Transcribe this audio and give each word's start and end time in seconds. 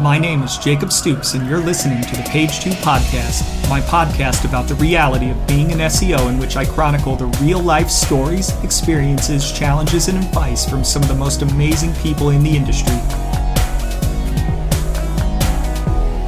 My 0.00 0.16
name 0.16 0.42
is 0.42 0.56
Jacob 0.56 0.92
Stoops, 0.92 1.34
and 1.34 1.46
you're 1.46 1.58
listening 1.58 2.00
to 2.00 2.16
the 2.16 2.22
Page 2.22 2.60
2 2.60 2.70
Podcast, 2.70 3.68
my 3.68 3.82
podcast 3.82 4.46
about 4.46 4.66
the 4.66 4.74
reality 4.76 5.28
of 5.28 5.46
being 5.46 5.72
an 5.72 5.78
SEO, 5.78 6.30
in 6.30 6.38
which 6.38 6.56
I 6.56 6.64
chronicle 6.64 7.16
the 7.16 7.26
real 7.42 7.60
life 7.60 7.90
stories, 7.90 8.48
experiences, 8.64 9.52
challenges, 9.52 10.08
and 10.08 10.16
advice 10.16 10.66
from 10.66 10.84
some 10.84 11.02
of 11.02 11.08
the 11.08 11.14
most 11.14 11.42
amazing 11.42 11.92
people 11.96 12.30
in 12.30 12.42
the 12.42 12.56
industry. 12.56 12.94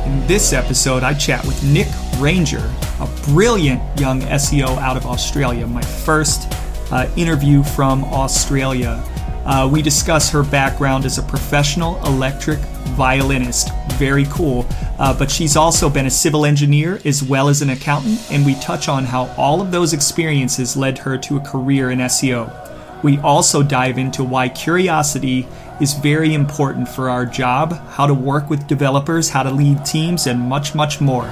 In 0.04 0.27
this 0.27 0.52
episode, 0.52 1.02
I 1.02 1.14
chat 1.14 1.43
with 1.46 1.64
Nik 1.64 1.89
Ranger, 2.18 2.70
a 3.00 3.09
brilliant 3.25 3.80
young 3.98 4.20
SEO 4.20 4.77
out 4.82 4.98
of 4.98 5.07
Australia, 5.07 5.66
my 5.66 5.80
first 5.80 6.46
uh, 6.93 7.09
interview 7.16 7.62
from 7.62 8.04
Australia. 8.04 9.02
Uh, 9.46 9.66
we 9.73 9.80
discuss 9.80 10.30
her 10.30 10.43
background 10.43 11.07
as 11.07 11.16
a 11.16 11.23
professional 11.23 11.96
electric 12.04 12.60
violinist. 12.91 13.70
Very 13.92 14.27
cool. 14.27 14.66
Uh, 14.98 15.16
but 15.18 15.30
she's 15.30 15.56
also 15.56 15.88
been 15.88 16.06
a 16.06 16.10
civil 16.10 16.45
engineer 16.45 17.00
as 17.04 17.23
well 17.23 17.48
as 17.48 17.62
an 17.62 17.70
accountant, 17.70 18.20
and 18.30 18.45
we 18.45 18.54
touch 18.56 18.88
on 18.88 19.04
how 19.04 19.27
all 19.36 19.60
of 19.60 19.70
those 19.70 19.92
experiences 19.92 20.77
led 20.77 20.98
her 20.98 21.18
to 21.18 21.37
a 21.37 21.40
career 21.40 21.90
in 21.90 21.98
SEO. 22.00 23.02
We 23.02 23.18
also 23.18 23.62
dive 23.62 23.98
into 23.98 24.23
why 24.23 24.48
curiosity 24.48 25.48
is 25.80 25.95
very 25.95 26.34
important 26.34 26.88
for 26.88 27.10
our 27.10 27.26
job, 27.26 27.73
how 27.88 28.06
to 28.06 28.14
work 28.14 28.48
with 28.48 28.68
developers, 28.68 29.30
how 29.30 29.42
to 29.42 29.51
lead 29.51 29.84
teams, 29.84 30.26
and 30.26 30.40
much, 30.40 30.74
much 30.74 31.01
more. 31.01 31.28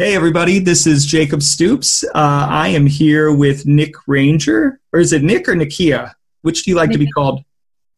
Hey, 0.00 0.14
everybody, 0.14 0.60
this 0.60 0.86
is 0.86 1.04
Jacob 1.04 1.42
Stoops. 1.42 2.02
Uh, 2.04 2.46
I 2.48 2.68
am 2.68 2.86
here 2.86 3.34
with 3.34 3.66
Nik 3.66 3.94
Ranger. 4.06 4.80
Or 4.94 4.98
is 4.98 5.12
it 5.12 5.22
Nick 5.22 5.46
or 5.46 5.52
Nikia? 5.52 6.14
Which 6.40 6.64
do 6.64 6.70
you 6.70 6.76
like 6.78 6.88
Nik. 6.88 6.94
to 6.94 7.04
be 7.04 7.10
called? 7.10 7.44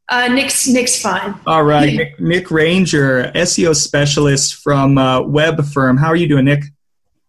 Uh, 0.09 0.27
Nik's, 0.27 0.67
Nik's 0.67 1.00
fine. 1.00 1.39
All 1.47 1.62
right. 1.62 1.94
Nik, 1.97 2.19
Nik, 2.19 2.50
Ranger, 2.50 3.31
SEO 3.36 3.77
specialist 3.77 4.56
from 4.56 4.98
uh, 4.98 5.20
Webfirm. 5.20 5.97
How 5.97 6.09
are 6.09 6.17
you 6.17 6.27
doing, 6.27 6.47
Nik? 6.47 6.64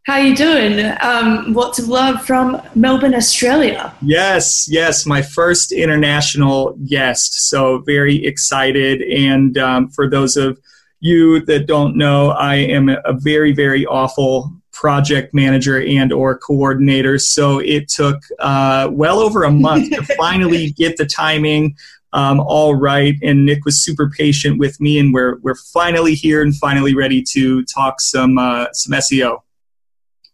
How 0.08 0.18
you 0.18 0.36
doing? 0.36 0.92
Um, 1.02 1.54
lots 1.54 1.78
of 1.78 1.88
love 1.88 2.26
from 2.26 2.60
Melbourne, 2.74 3.14
Australia. 3.14 3.94
Yes, 4.02 4.68
yes, 4.68 5.06
my 5.06 5.22
first 5.22 5.72
international 5.72 6.76
guest. 6.88 7.48
So 7.48 7.84
very 7.86 8.26
excited. 8.26 9.04
And 9.04 9.56
um, 9.56 9.90
for 9.90 10.10
those 10.10 10.36
of 10.36 10.58
you 11.00 11.46
that 11.46 11.68
don't 11.68 11.96
know, 11.96 12.32
I 12.32 12.56
am 12.56 12.90
a 12.90 13.14
very, 13.14 13.52
very 13.52 13.86
awful 13.86 14.52
project 14.74 15.34
manager 15.34 15.82
and 15.82 16.12
or 16.12 16.38
coordinator. 16.38 17.18
So 17.20 17.60
it 17.60 17.88
took 17.88 18.18
uh, 18.40 18.90
well 18.92 19.20
over 19.20 19.44
a 19.44 19.52
month 19.52 19.92
to 19.92 20.04
finally 20.18 20.72
get 20.72 20.98
the 20.98 21.06
timing 21.06 21.76
um, 22.14 22.40
all 22.40 22.76
right. 22.76 23.16
And 23.24 23.46
Nik 23.46 23.66
was 23.66 23.82
super 23.82 24.10
patient 24.10 24.60
with 24.60 24.80
me 24.80 25.00
and 25.00 25.14
we're, 25.14 25.40
we're 25.40 25.56
finally 25.56 26.14
here 26.14 26.42
and 26.42 26.56
finally 26.56 26.96
ready 26.96 27.24
to 27.32 27.64
talk 27.66 28.00
some 28.00 28.38
uh, 28.38 28.68
some 28.74 28.94
seo 29.00 29.40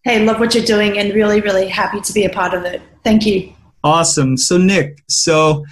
hey 0.04 0.24
love 0.24 0.40
what 0.40 0.56
you're 0.56 0.64
doing 0.64 0.98
and 0.98 1.14
really 1.14 1.42
really 1.42 1.68
happy 1.68 2.00
to 2.02 2.14
be 2.14 2.26
a 2.26 2.30
part 2.30 2.54
of 2.54 2.64
it. 2.64 2.82
Thank 3.04 3.26
you. 3.26 3.54
Awesome. 3.84 4.38
So 4.38 4.58
Nik 4.58 5.04
so 5.08 5.66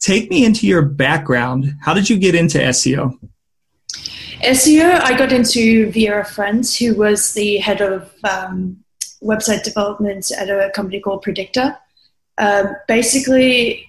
take 0.00 0.30
me 0.30 0.44
into 0.44 0.66
your 0.66 0.82
background. 0.82 1.72
How 1.80 1.94
did 1.94 2.08
you 2.08 2.18
get 2.18 2.34
into 2.34 2.58
seo 2.58 3.18
SEO, 4.42 5.00
I 5.00 5.16
got 5.16 5.32
into 5.32 5.90
via 5.90 6.20
a 6.20 6.24
friend 6.24 6.64
who 6.78 6.94
was 6.94 7.32
the 7.32 7.56
head 7.56 7.80
of 7.80 8.12
um, 8.24 8.76
website 9.22 9.62
development 9.62 10.30
at 10.30 10.50
a 10.50 10.70
company 10.74 11.00
called 11.00 11.22
Predictor. 11.22 11.76
Uh, 12.36 12.64
basically, 12.86 13.86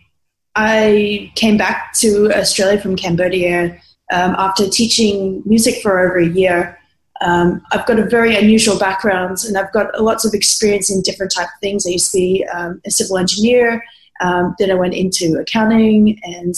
I 0.56 1.32
came 1.36 1.58
back 1.58 1.94
to 1.96 2.32
Australia 2.34 2.80
from 2.80 2.96
Cambodia 2.96 3.78
um, 4.12 4.36
after 4.38 4.70
teaching 4.70 5.44
music 5.46 5.82
for 5.82 6.00
over 6.00 6.20
a 6.20 6.28
year. 6.28 6.80
Um, 7.20 7.62
I've 7.72 7.86
got 7.86 8.00
a 8.00 8.06
very 8.06 8.36
unusual 8.36 8.80
background 8.80 9.40
and 9.46 9.58
I've 9.58 9.74
got 9.74 10.02
lots 10.02 10.24
of 10.24 10.34
experience 10.34 10.90
in 10.90 11.02
different 11.02 11.34
type 11.36 11.48
of 11.48 11.60
things. 11.62 11.86
I 11.86 11.92
used 11.92 12.12
to 12.12 12.18
be 12.18 12.46
um, 12.54 12.82
a 12.86 12.92
civil 12.92 13.18
engineer, 13.18 13.84
um, 14.22 14.56
then 14.60 14.72
I 14.72 14.76
went 14.76 14.94
into 14.94 15.38
accounting, 15.40 16.20
and 16.24 16.56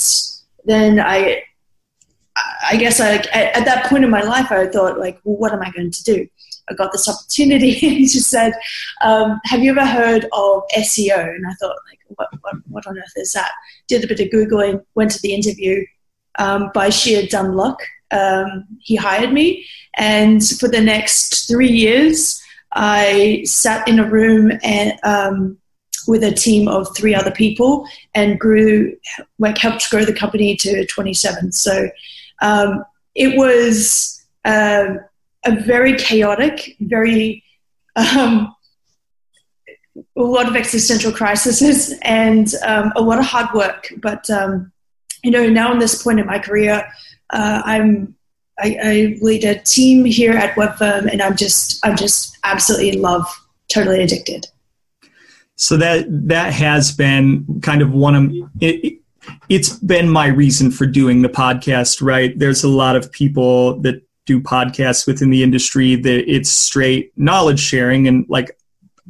then 0.65 0.99
I 0.99 1.43
I 2.69 2.77
guess 2.77 2.99
I, 2.99 3.15
at 3.33 3.65
that 3.65 3.85
point 3.85 4.03
in 4.03 4.09
my 4.09 4.21
life, 4.21 4.51
I 4.51 4.67
thought 4.67 4.99
like, 4.99 5.19
well, 5.23 5.37
what 5.37 5.53
am 5.53 5.61
I 5.61 5.71
going 5.71 5.91
to 5.91 6.03
do? 6.03 6.27
I 6.69 6.73
got 6.75 6.91
this 6.91 7.09
opportunity, 7.09 7.71
and 7.87 7.97
he 7.97 8.05
just 8.05 8.29
said, 8.29 8.53
um, 9.01 9.39
"Have 9.45 9.61
you 9.61 9.71
ever 9.71 9.85
heard 9.85 10.25
of 10.33 10.63
SEO?" 10.77 11.35
And 11.35 11.45
I 11.47 11.53
thought, 11.53 11.75
like, 11.89 11.99
what, 12.07 12.29
what, 12.41 12.55
what 12.67 12.87
on 12.87 12.97
earth 12.97 13.13
is 13.15 13.31
that? 13.33 13.51
Did 13.87 14.03
a 14.03 14.07
bit 14.07 14.19
of 14.19 14.27
googling, 14.27 14.83
went 14.95 15.11
to 15.11 15.21
the 15.21 15.33
interview. 15.33 15.85
Um, 16.37 16.71
by 16.73 16.89
sheer 16.89 17.27
dumb 17.27 17.55
luck, 17.55 17.81
um, 18.11 18.65
he 18.79 18.95
hired 18.95 19.33
me, 19.33 19.65
and 19.97 20.47
for 20.47 20.67
the 20.67 20.81
next 20.81 21.47
three 21.47 21.71
years, 21.71 22.41
I 22.73 23.43
sat 23.45 23.87
in 23.87 23.99
a 23.99 24.09
room 24.09 24.51
and 24.63 24.93
um, 25.03 25.57
with 26.07 26.23
a 26.23 26.31
team 26.31 26.67
of 26.67 26.87
three 26.95 27.13
other 27.13 27.31
people 27.31 27.85
and 28.15 28.39
grew, 28.39 28.95
like, 29.37 29.57
helped 29.57 29.89
grow 29.89 30.05
the 30.05 30.13
company 30.13 30.55
to 30.57 30.85
27. 30.85 31.51
So 31.51 31.89
um, 32.41 32.83
it 33.15 33.37
was 33.37 34.25
uh, 34.45 34.95
a 35.45 35.55
very 35.61 35.95
chaotic, 35.95 36.75
very 36.79 37.43
um, 37.95 38.55
a 40.15 40.21
lot 40.21 40.47
of 40.47 40.55
existential 40.55 41.11
crises 41.11 41.93
and 42.01 42.53
um, 42.65 42.91
a 42.95 43.01
lot 43.01 43.19
of 43.19 43.25
hard 43.25 43.53
work. 43.53 43.91
But 43.97 44.29
um, 44.29 44.71
you 45.23 45.31
know, 45.31 45.49
now 45.49 45.71
in 45.71 45.79
this 45.79 46.01
point 46.01 46.19
in 46.19 46.25
my 46.25 46.39
career, 46.39 46.87
uh, 47.31 47.61
I'm 47.65 48.15
I, 48.61 48.77
I, 48.83 49.17
lead 49.21 49.45
a 49.45 49.57
team 49.59 50.03
here 50.03 50.33
at 50.33 50.55
WebFirm, 50.55 51.09
and 51.09 51.21
I'm 51.21 51.37
just 51.37 51.85
I'm 51.85 51.95
just 51.95 52.37
absolutely 52.43 52.89
in 52.89 53.01
love, 53.01 53.25
totally 53.69 54.03
addicted. 54.03 54.47
So 55.55 55.77
that 55.77 56.05
that 56.27 56.53
has 56.53 56.91
been 56.91 57.61
kind 57.61 57.81
of 57.81 57.91
one 57.91 58.15
of 58.15 58.31
it, 58.61 58.99
it's 59.49 59.77
been 59.79 60.09
my 60.09 60.27
reason 60.27 60.71
for 60.71 60.85
doing 60.85 61.21
the 61.21 61.29
podcast, 61.29 62.01
right? 62.01 62.37
There's 62.37 62.63
a 62.63 62.69
lot 62.69 62.95
of 62.95 63.11
people 63.11 63.79
that 63.81 64.01
do 64.25 64.39
podcasts 64.39 65.07
within 65.07 65.29
the 65.31 65.41
industry 65.41 65.95
that 65.95 66.31
it's 66.31 66.51
straight 66.51 67.11
knowledge 67.17 67.59
sharing 67.59 68.07
and 68.07 68.25
like 68.29 68.55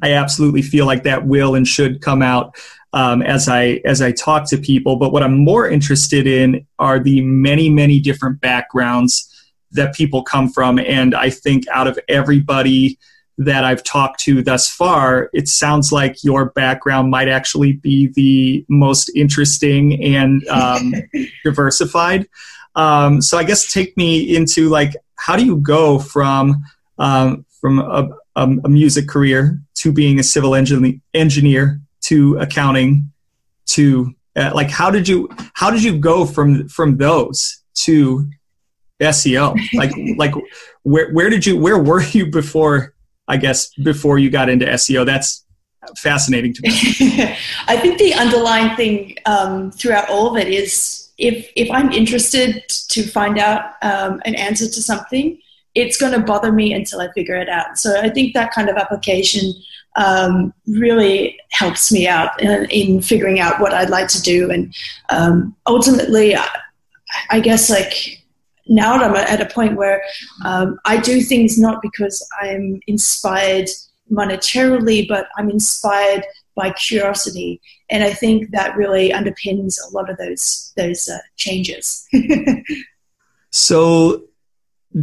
I 0.01 0.13
absolutely 0.13 0.61
feel 0.61 0.85
like 0.85 1.03
that 1.03 1.25
will 1.25 1.55
and 1.55 1.67
should 1.67 2.01
come 2.01 2.21
out 2.21 2.55
um, 2.93 3.21
as 3.21 3.47
I 3.47 3.81
as 3.85 4.01
I 4.01 4.11
talk 4.11 4.47
to 4.49 4.57
people. 4.57 4.95
But 4.95 5.11
what 5.11 5.23
I'm 5.23 5.37
more 5.37 5.69
interested 5.69 6.25
in 6.25 6.65
are 6.79 6.99
the 6.99 7.21
many 7.21 7.69
many 7.69 7.99
different 7.99 8.41
backgrounds 8.41 9.25
that 9.71 9.93
people 9.93 10.23
come 10.23 10.49
from, 10.49 10.79
and 10.79 11.13
I 11.13 11.29
think 11.29 11.67
out 11.67 11.87
of 11.87 11.99
everybody 12.07 12.97
that 13.39 13.63
I've 13.63 13.83
talked 13.83 14.19
to 14.21 14.43
thus 14.43 14.69
far, 14.69 15.29
it 15.31 15.47
sounds 15.47 15.93
like 15.93 16.25
your 16.25 16.51
background 16.51 17.09
might 17.09 17.29
actually 17.29 17.73
be 17.73 18.07
the 18.07 18.65
most 18.67 19.09
interesting 19.15 20.03
and 20.03 20.45
um, 20.49 20.93
diversified. 21.45 22.27
Um, 22.75 23.21
so 23.21 23.37
I 23.37 23.45
guess 23.45 23.71
take 23.71 23.95
me 23.95 24.35
into 24.35 24.67
like 24.67 24.93
how 25.15 25.37
do 25.37 25.45
you 25.45 25.55
go 25.55 25.99
from 25.99 26.61
um, 26.97 27.45
from 27.61 27.79
a, 27.79 28.09
a, 28.35 28.69
music 28.69 29.07
career 29.07 29.59
to 29.75 29.93
being 29.93 30.19
a 30.19 30.23
civil 30.23 30.51
engin- 30.51 30.99
engineer 31.13 31.79
to 32.01 32.37
accounting 32.39 33.09
to 33.67 34.13
uh, 34.35 34.51
like 34.53 34.69
how 34.69 34.91
did 34.91 35.07
you 35.07 35.29
how 35.53 35.71
did 35.71 35.81
you 35.81 35.97
go 35.97 36.25
from 36.25 36.67
from 36.67 36.97
those 36.97 37.63
to 37.73 38.29
SEO? 38.99 39.57
Like 39.73 39.91
like 40.17 40.33
where 40.83 41.11
where 41.13 41.29
did 41.29 41.45
you 41.45 41.57
where 41.57 41.77
were 41.77 42.03
you 42.03 42.25
before 42.25 42.93
I 43.29 43.37
guess, 43.37 43.73
before 43.75 44.19
you 44.19 44.29
got 44.29 44.49
into 44.49 44.65
SEO. 44.65 45.05
That's 45.05 45.45
fascinating 45.97 46.53
to 46.55 46.61
me. 46.63 46.69
I 47.67 47.77
think 47.77 47.99
the 47.99 48.13
underlying 48.15 48.75
thing 48.75 49.15
um, 49.25 49.71
throughout 49.71 50.09
all 50.09 50.29
of 50.29 50.37
it 50.37 50.47
is 50.47 51.09
if 51.17 51.49
if 51.55 51.69
I'm 51.71 51.91
interested 51.91 52.63
to 52.89 53.03
find 53.03 53.37
out 53.37 53.73
um, 53.81 54.21
an 54.25 54.35
answer 54.35 54.65
to 54.65 54.81
something, 54.81 55.37
it's 55.75 55.97
going 55.97 56.13
to 56.13 56.19
bother 56.19 56.51
me 56.51 56.73
until 56.73 57.01
I 57.01 57.11
figure 57.13 57.35
it 57.35 57.49
out. 57.49 57.77
So 57.77 57.99
I 57.99 58.09
think 58.09 58.33
that 58.33 58.51
kind 58.51 58.69
of 58.69 58.77
application 58.77 59.53
um, 59.95 60.53
really 60.67 61.39
helps 61.51 61.91
me 61.91 62.07
out 62.07 62.41
in, 62.41 62.65
in, 62.69 63.01
figuring 63.01 63.39
out 63.39 63.59
what 63.59 63.73
I'd 63.73 63.89
like 63.89 64.07
to 64.09 64.21
do, 64.21 64.49
and 64.49 64.73
um, 65.09 65.55
ultimately, 65.67 66.35
I, 66.35 66.47
I 67.29 67.39
guess 67.39 67.69
like 67.69 68.18
now 68.69 68.93
I'm 68.93 69.15
at 69.15 69.41
a 69.41 69.53
point 69.53 69.75
where 69.75 70.01
um, 70.45 70.79
I 70.85 70.97
do 70.97 71.21
things 71.21 71.57
not 71.57 71.81
because 71.81 72.25
I'm 72.39 72.79
inspired 72.87 73.67
monetarily, 74.11 75.07
but 75.07 75.27
I'm 75.37 75.49
inspired 75.49 76.23
by 76.55 76.71
curiosity, 76.71 77.61
and 77.89 78.03
I 78.03 78.13
think 78.13 78.51
that 78.51 78.75
really 78.75 79.09
underpins 79.09 79.75
a 79.87 79.93
lot 79.93 80.09
of 80.09 80.17
those 80.17 80.71
those 80.77 81.07
uh, 81.07 81.17
changes. 81.35 82.07
so, 83.51 84.23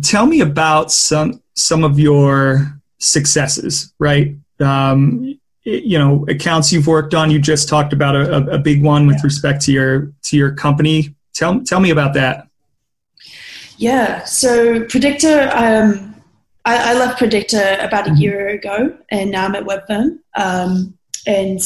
tell 0.02 0.26
me 0.26 0.40
about 0.40 0.92
some 0.92 1.42
some 1.54 1.82
of 1.82 1.98
your 1.98 2.80
successes, 2.98 3.92
right? 3.98 4.36
Um, 4.60 5.38
you 5.64 5.98
know, 5.98 6.24
accounts 6.28 6.72
you've 6.72 6.86
worked 6.86 7.14
on. 7.14 7.30
You 7.30 7.40
just 7.40 7.68
talked 7.68 7.92
about 7.92 8.14
a, 8.14 8.52
a 8.52 8.58
big 8.58 8.82
one 8.84 9.06
with 9.06 9.16
yeah. 9.16 9.22
respect 9.24 9.62
to 9.62 9.72
your 9.72 10.12
to 10.24 10.36
your 10.36 10.52
company. 10.52 11.14
Tell 11.34 11.60
tell 11.64 11.80
me 11.80 11.90
about 11.90 12.14
that. 12.14 12.45
Yeah. 13.78 14.24
So 14.24 14.84
Predictor, 14.84 15.50
um, 15.54 16.14
I, 16.64 16.92
I, 16.92 16.94
left 16.94 17.18
Predictor 17.18 17.78
about 17.80 18.06
a 18.06 18.10
mm-hmm. 18.10 18.20
year 18.20 18.48
ago, 18.48 18.96
and 19.10 19.30
now 19.30 19.44
I'm 19.44 19.54
at 19.54 19.64
Webfirm. 19.64 20.18
Um, 20.36 20.96
and 21.26 21.60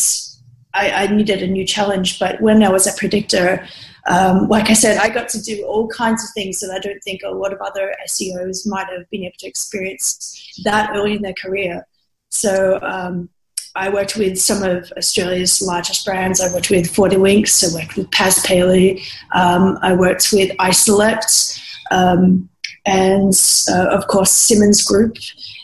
I, 0.74 0.90
I, 0.90 1.06
needed 1.08 1.42
a 1.42 1.46
new 1.46 1.66
challenge. 1.66 2.18
But 2.18 2.40
when 2.40 2.62
I 2.62 2.70
was 2.70 2.86
at 2.86 2.96
Predictor, 2.96 3.66
um, 4.08 4.48
like 4.48 4.70
I 4.70 4.74
said, 4.74 4.98
I 4.98 5.08
got 5.08 5.28
to 5.30 5.42
do 5.42 5.64
all 5.64 5.88
kinds 5.88 6.24
of 6.24 6.30
things 6.34 6.60
that 6.60 6.70
I 6.70 6.78
don't 6.78 7.02
think 7.04 7.20
a 7.24 7.30
lot 7.30 7.52
of 7.52 7.60
other 7.60 7.94
SEOs 8.08 8.66
might 8.66 8.86
have 8.88 9.08
been 9.10 9.24
able 9.24 9.34
to 9.38 9.46
experience 9.46 10.60
that 10.64 10.90
early 10.94 11.14
in 11.14 11.22
their 11.22 11.34
career. 11.34 11.86
So 12.30 12.78
um, 12.82 13.28
I 13.74 13.88
worked 13.88 14.16
with 14.16 14.38
some 14.38 14.62
of 14.62 14.90
Australia's 14.96 15.60
largest 15.62 16.04
brands. 16.04 16.40
I 16.40 16.52
worked 16.52 16.70
with 16.70 16.92
40 16.92 17.16
Winks, 17.18 17.62
I 17.62 17.74
worked 17.74 17.96
with 17.96 18.10
Paspaley, 18.10 19.04
um, 19.32 19.78
I 19.82 19.94
worked 19.94 20.32
with 20.32 20.50
iSelect, 20.58 21.60
um, 21.90 22.48
and 22.87 23.34
uh, 23.70 23.88
of 23.88 24.06
course 24.06 24.31
Simmons 24.31 24.82
Group, 24.82 25.16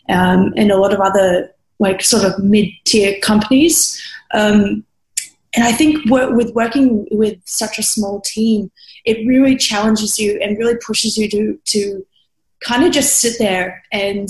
um, 0.09 0.53
and 0.57 0.71
a 0.71 0.77
lot 0.77 0.93
of 0.93 1.01
other 1.01 1.51
like 1.79 2.03
sort 2.03 2.25
of 2.25 2.39
mid-tier 2.39 3.19
companies. 3.21 4.01
Um, 4.33 4.85
and 5.55 5.65
I 5.65 5.73
think 5.73 6.05
with 6.11 6.55
working 6.55 7.07
with 7.11 7.39
such 7.47 7.79
a 7.79 7.83
small 7.83 8.21
team, 8.21 8.71
it 9.05 9.27
really 9.27 9.57
challenges 9.57 10.19
you 10.19 10.39
and 10.43 10.59
really 10.59 10.77
pushes 10.77 11.17
you 11.17 11.29
to 11.31 11.59
to 11.65 12.07
kind 12.61 12.85
of 12.85 12.93
just 12.93 13.17
sit 13.17 13.39
there 13.39 13.83
and 13.93 14.29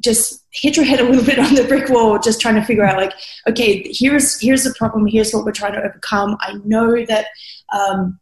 just 0.00 0.44
hit 0.50 0.76
your 0.76 0.86
head 0.86 1.00
a 1.00 1.04
little 1.04 1.24
bit 1.30 1.38
on 1.38 1.54
the 1.54 1.64
brick 1.64 1.88
wall, 1.88 2.18
just 2.18 2.40
trying 2.40 2.56
to 2.56 2.64
figure 2.64 2.84
out 2.84 2.96
like, 2.96 3.12
okay, 3.48 3.88
here's 3.92 4.40
here's 4.40 4.64
the 4.64 4.74
problem, 4.74 5.06
here's 5.06 5.32
what 5.32 5.44
we're 5.44 5.52
trying 5.52 5.74
to 5.74 5.82
overcome. 5.82 6.36
I 6.40 6.54
know 6.64 7.04
that 7.04 7.26
um, 7.72 8.18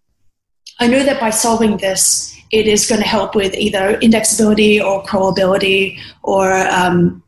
I 0.80 0.86
know 0.86 1.02
that 1.02 1.20
by 1.20 1.30
solving 1.30 1.78
this, 1.78 2.37
it 2.50 2.66
is 2.66 2.86
going 2.86 3.00
to 3.00 3.06
help 3.06 3.34
with 3.34 3.54
either 3.54 3.98
indexability 3.98 4.82
or 4.82 5.02
crawlability, 5.04 5.98
or 6.22 6.52
um, 6.68 7.22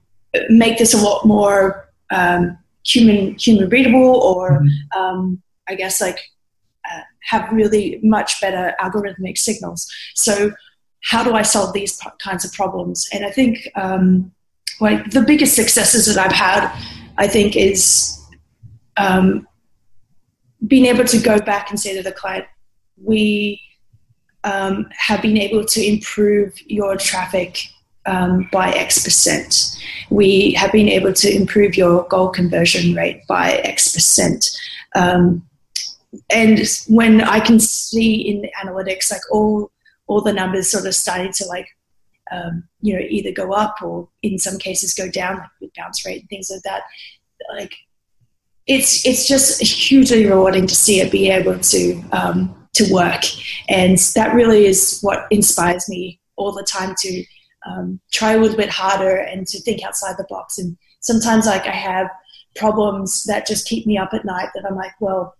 make 0.48 0.78
this 0.78 0.94
a 0.94 0.98
lot 0.98 1.24
more 1.26 1.88
um, 2.10 2.56
human 2.84 3.36
human 3.36 3.68
readable 3.68 4.16
or 4.20 4.60
mm-hmm. 4.60 4.98
um, 4.98 5.42
I 5.68 5.74
guess 5.74 6.00
like 6.00 6.18
uh, 6.90 7.00
have 7.22 7.52
really 7.52 8.00
much 8.02 8.40
better 8.40 8.74
algorithmic 8.80 9.38
signals. 9.38 9.90
So 10.14 10.52
how 11.04 11.22
do 11.24 11.34
I 11.34 11.42
solve 11.42 11.72
these 11.72 11.96
p- 11.98 12.10
kinds 12.22 12.44
of 12.44 12.52
problems? 12.52 13.08
And 13.12 13.24
I 13.24 13.30
think 13.30 13.68
um, 13.76 14.32
like 14.80 15.10
the 15.10 15.22
biggest 15.22 15.54
successes 15.54 16.06
that 16.06 16.18
I've 16.18 16.32
had, 16.32 16.74
I 17.18 17.26
think, 17.26 17.56
is 17.56 18.18
um, 18.96 19.46
being 20.66 20.86
able 20.86 21.04
to 21.04 21.18
go 21.18 21.38
back 21.40 21.70
and 21.70 21.78
say 21.78 21.94
to 21.96 22.02
the 22.02 22.12
client, 22.12 22.46
we 23.02 23.60
um, 24.44 24.88
have 24.96 25.22
been 25.22 25.36
able 25.36 25.64
to 25.64 25.84
improve 25.84 26.54
your 26.66 26.96
traffic 26.96 27.58
um, 28.06 28.48
by 28.50 28.70
X 28.72 29.04
percent. 29.04 29.76
We 30.10 30.52
have 30.52 30.72
been 30.72 30.88
able 30.88 31.12
to 31.12 31.34
improve 31.34 31.76
your 31.76 32.04
goal 32.08 32.30
conversion 32.30 32.94
rate 32.94 33.26
by 33.26 33.52
X 33.64 33.92
percent. 33.92 34.50
Um, 34.94 35.46
and 36.30 36.60
when 36.88 37.20
I 37.20 37.40
can 37.40 37.60
see 37.60 38.14
in 38.14 38.42
the 38.42 38.50
analytics, 38.64 39.10
like 39.10 39.20
all 39.30 39.70
all 40.06 40.20
the 40.20 40.32
numbers 40.32 40.68
sort 40.68 40.86
of 40.86 40.94
starting 40.94 41.32
to 41.32 41.44
like, 41.46 41.68
um, 42.32 42.64
you 42.80 42.92
know, 42.94 43.04
either 43.08 43.30
go 43.30 43.52
up 43.52 43.76
or 43.80 44.08
in 44.22 44.38
some 44.38 44.58
cases 44.58 44.92
go 44.92 45.08
down, 45.08 45.40
like 45.60 45.70
bounce 45.76 46.04
rate 46.04 46.20
and 46.22 46.28
things 46.28 46.50
like 46.50 46.62
that. 46.62 46.82
Like, 47.52 47.72
it's 48.66 49.06
it's 49.06 49.28
just 49.28 49.62
hugely 49.62 50.26
rewarding 50.26 50.66
to 50.66 50.74
see 50.74 51.00
it 51.00 51.12
be 51.12 51.30
able 51.30 51.58
to 51.58 52.02
um, 52.10 52.59
to 52.74 52.92
work, 52.92 53.22
and 53.68 53.98
that 54.14 54.34
really 54.34 54.66
is 54.66 55.00
what 55.00 55.26
inspires 55.30 55.88
me 55.88 56.20
all 56.36 56.52
the 56.52 56.62
time 56.62 56.94
to 56.98 57.24
um, 57.66 58.00
try 58.12 58.32
a 58.32 58.38
little 58.38 58.56
bit 58.56 58.70
harder 58.70 59.16
and 59.16 59.46
to 59.46 59.60
think 59.60 59.84
outside 59.84 60.16
the 60.16 60.26
box. 60.28 60.58
And 60.58 60.76
sometimes, 61.00 61.46
like, 61.46 61.66
I 61.66 61.72
have 61.72 62.08
problems 62.56 63.24
that 63.24 63.46
just 63.46 63.66
keep 63.66 63.86
me 63.86 63.98
up 63.98 64.10
at 64.12 64.24
night 64.24 64.48
that 64.54 64.64
I'm 64.68 64.76
like, 64.76 64.92
well, 65.00 65.34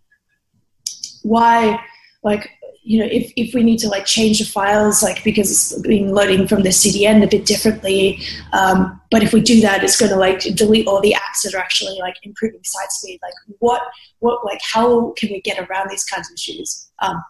why? 1.22 1.80
Like, 2.22 2.50
you 2.82 2.98
know, 2.98 3.08
if, 3.10 3.32
if 3.36 3.54
we 3.54 3.62
need 3.62 3.78
to 3.78 3.88
like 3.88 4.06
change 4.06 4.38
the 4.38 4.44
files, 4.44 5.02
like 5.02 5.22
because 5.22 5.50
it's 5.50 5.82
being 5.82 6.12
loading 6.14 6.48
from 6.48 6.62
the 6.62 6.70
CDN 6.70 7.22
a 7.22 7.26
bit 7.26 7.44
differently, 7.44 8.20
um, 8.52 9.00
but 9.10 9.22
if 9.22 9.32
we 9.32 9.40
do 9.40 9.60
that, 9.60 9.84
it's 9.84 9.98
going 9.98 10.10
to 10.10 10.16
like 10.16 10.40
delete 10.54 10.86
all 10.86 11.00
the 11.00 11.14
apps 11.14 11.42
that 11.44 11.54
are 11.54 11.58
actually 11.58 11.98
like 12.00 12.16
improving 12.22 12.60
site 12.64 12.90
speed. 12.90 13.18
Like, 13.22 13.34
what, 13.58 13.82
what, 14.20 14.44
like, 14.44 14.60
how 14.62 15.12
can 15.12 15.30
we 15.30 15.40
get 15.40 15.58
around 15.58 15.90
these 15.90 16.04
kinds 16.04 16.30
of 16.30 16.34
issues? 16.34 16.89
Um, 17.00 17.23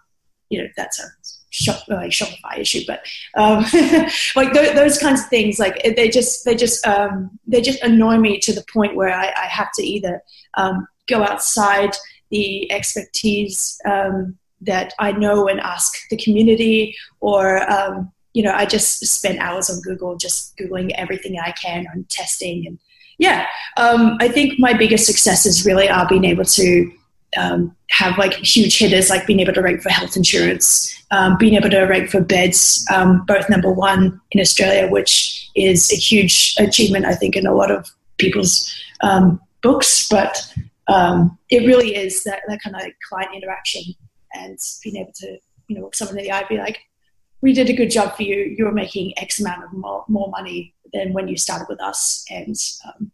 you 0.48 0.62
know, 0.62 0.68
that's 0.76 1.00
a 1.00 1.04
shop, 1.50 1.86
Shopify 1.88 2.58
issue, 2.58 2.82
but 2.86 3.00
um, 3.36 3.58
like 4.36 4.52
th- 4.52 4.74
those 4.74 4.98
kinds 4.98 5.22
of 5.22 5.28
things, 5.28 5.58
like 5.58 5.82
they 5.96 6.08
just 6.08 6.44
they 6.44 6.54
just 6.54 6.84
um, 6.86 7.38
they 7.46 7.60
just 7.60 7.82
annoy 7.82 8.16
me 8.16 8.38
to 8.40 8.52
the 8.52 8.64
point 8.72 8.96
where 8.96 9.10
I, 9.10 9.32
I 9.36 9.46
have 9.46 9.72
to 9.74 9.82
either 9.82 10.22
um, 10.54 10.86
go 11.08 11.22
outside 11.22 11.96
the 12.30 12.70
expertise 12.72 13.80
um, 13.84 14.38
that 14.60 14.92
I 14.98 15.12
know 15.12 15.48
and 15.48 15.60
ask 15.60 15.94
the 16.10 16.16
community, 16.16 16.96
or 17.20 17.70
um, 17.70 18.12
you 18.32 18.42
know 18.42 18.52
I 18.52 18.66
just 18.66 19.04
spend 19.06 19.38
hours 19.38 19.70
on 19.70 19.80
Google 19.82 20.16
just 20.16 20.56
googling 20.56 20.92
everything 20.96 21.38
I 21.38 21.52
can 21.52 21.86
on 21.94 22.06
testing 22.10 22.66
and 22.66 22.78
yeah, 23.20 23.48
um, 23.76 24.16
I 24.18 24.28
think 24.28 24.58
my 24.58 24.72
biggest 24.72 25.04
successes 25.04 25.66
really 25.66 25.90
are 25.90 26.08
being 26.08 26.24
able 26.24 26.46
to 26.46 26.90
um, 27.36 27.76
have 27.90 28.18
like 28.18 28.34
huge 28.34 28.78
hitters, 28.78 29.10
like 29.10 29.26
being 29.26 29.40
able 29.40 29.52
to 29.52 29.62
rank 29.62 29.82
for 29.82 29.90
health 29.90 30.16
insurance, 30.16 30.94
um, 31.10 31.36
being 31.38 31.54
able 31.54 31.70
to 31.70 31.82
rank 31.82 32.10
for 32.10 32.20
beds, 32.20 32.84
um, 32.92 33.24
both 33.26 33.48
number 33.48 33.72
one 33.72 34.20
in 34.32 34.40
Australia, 34.40 34.90
which 34.90 35.48
is 35.54 35.92
a 35.92 35.96
huge 35.96 36.54
achievement, 36.58 37.04
I 37.04 37.14
think, 37.14 37.36
in 37.36 37.46
a 37.46 37.54
lot 37.54 37.70
of 37.70 37.90
people's 38.18 38.72
um, 39.02 39.40
books. 39.62 40.08
But 40.08 40.52
um, 40.88 41.38
it 41.50 41.66
really 41.66 41.94
is 41.94 42.24
that, 42.24 42.40
that 42.48 42.60
kind 42.62 42.76
of 42.76 42.82
like 42.82 42.96
client 43.08 43.34
interaction 43.34 43.82
and 44.34 44.58
being 44.82 44.96
able 44.96 45.12
to, 45.16 45.38
you 45.68 45.76
know, 45.76 45.82
look 45.82 45.94
someone 45.94 46.18
in 46.18 46.24
the 46.24 46.32
eye, 46.32 46.44
be 46.48 46.58
like, 46.58 46.80
we 47.42 47.52
did 47.52 47.70
a 47.70 47.74
good 47.74 47.90
job 47.90 48.16
for 48.16 48.22
you. 48.22 48.54
You're 48.58 48.72
making 48.72 49.18
X 49.18 49.40
amount 49.40 49.64
of 49.64 49.72
more, 49.72 50.04
more 50.08 50.30
money 50.30 50.74
than 50.92 51.12
when 51.12 51.28
you 51.28 51.36
started 51.36 51.66
with 51.68 51.80
us. 51.80 52.24
And 52.30 52.56
um, 52.84 53.12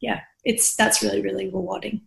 yeah, 0.00 0.20
it's 0.44 0.76
that's 0.76 1.02
really, 1.02 1.20
really 1.20 1.46
rewarding. 1.46 2.02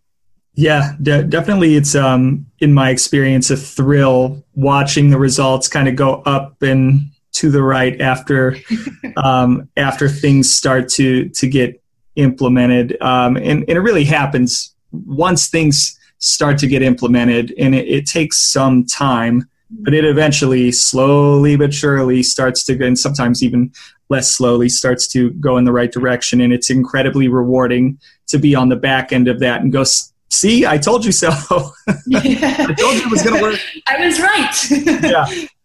Yeah, 0.60 0.92
de- 1.00 1.22
definitely. 1.22 1.74
It's 1.74 1.94
um, 1.94 2.44
in 2.58 2.74
my 2.74 2.90
experience 2.90 3.50
a 3.50 3.56
thrill 3.56 4.44
watching 4.54 5.08
the 5.08 5.18
results 5.18 5.68
kind 5.68 5.88
of 5.88 5.96
go 5.96 6.16
up 6.26 6.60
and 6.60 7.10
to 7.32 7.50
the 7.50 7.62
right 7.62 7.98
after 7.98 8.56
um, 9.16 9.70
after 9.78 10.06
things 10.06 10.52
start 10.52 10.90
to 10.90 11.30
to 11.30 11.48
get 11.48 11.82
implemented, 12.16 13.00
um, 13.00 13.36
and, 13.36 13.64
and 13.68 13.70
it 13.70 13.80
really 13.80 14.04
happens 14.04 14.74
once 14.92 15.48
things 15.48 15.98
start 16.18 16.58
to 16.58 16.66
get 16.66 16.82
implemented, 16.82 17.54
and 17.58 17.74
it, 17.74 17.88
it 17.88 18.06
takes 18.06 18.36
some 18.36 18.84
time, 18.84 19.48
but 19.70 19.94
it 19.94 20.04
eventually, 20.04 20.72
slowly 20.72 21.56
but 21.56 21.72
surely, 21.72 22.22
starts 22.22 22.64
to, 22.64 22.84
and 22.84 22.98
sometimes 22.98 23.42
even 23.42 23.72
less 24.10 24.30
slowly, 24.30 24.68
starts 24.68 25.08
to 25.08 25.30
go 25.30 25.56
in 25.56 25.64
the 25.64 25.72
right 25.72 25.90
direction, 25.90 26.42
and 26.42 26.52
it's 26.52 26.68
incredibly 26.68 27.28
rewarding 27.28 27.98
to 28.26 28.38
be 28.38 28.54
on 28.54 28.68
the 28.68 28.76
back 28.76 29.10
end 29.10 29.26
of 29.26 29.38
that 29.38 29.62
and 29.62 29.72
go 29.72 29.84
see, 30.30 30.66
I 30.66 30.78
told 30.78 31.04
you 31.04 31.12
so. 31.12 31.28
I 31.88 32.74
told 32.78 32.94
you 32.94 33.02
it 33.02 33.10
was 33.10 33.22
going 33.22 33.36
to 33.36 33.42
work. 33.42 33.60
I 33.86 34.06
was 34.06 34.20
right. 34.20 35.02
yeah. 35.02 35.46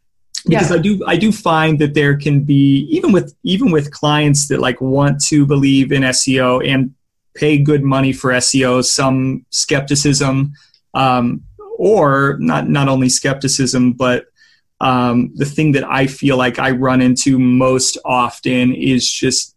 Because 0.47 0.69
yeah. 0.69 0.75
I 0.75 0.79
do, 0.79 1.03
I 1.07 1.17
do 1.17 1.31
find 1.31 1.79
that 1.79 1.95
there 1.95 2.15
can 2.15 2.43
be 2.43 2.87
even 2.91 3.11
with 3.11 3.35
even 3.41 3.71
with 3.71 3.89
clients 3.89 4.47
that 4.49 4.59
like 4.59 4.79
want 4.79 5.19
to 5.25 5.43
believe 5.43 5.91
in 5.91 6.03
SEO 6.03 6.63
and 6.63 6.93
pay 7.33 7.57
good 7.57 7.81
money 7.81 8.13
for 8.13 8.31
SEO, 8.31 8.85
some 8.85 9.43
skepticism, 9.49 10.53
um, 10.93 11.43
or 11.79 12.37
not 12.39 12.69
not 12.69 12.87
only 12.87 13.09
skepticism, 13.09 13.93
but 13.93 14.25
um, 14.81 15.31
the 15.33 15.45
thing 15.45 15.71
that 15.71 15.83
I 15.83 16.05
feel 16.05 16.37
like 16.37 16.59
I 16.59 16.71
run 16.71 17.01
into 17.01 17.39
most 17.39 17.97
often 18.05 18.71
is 18.75 19.09
just 19.09 19.54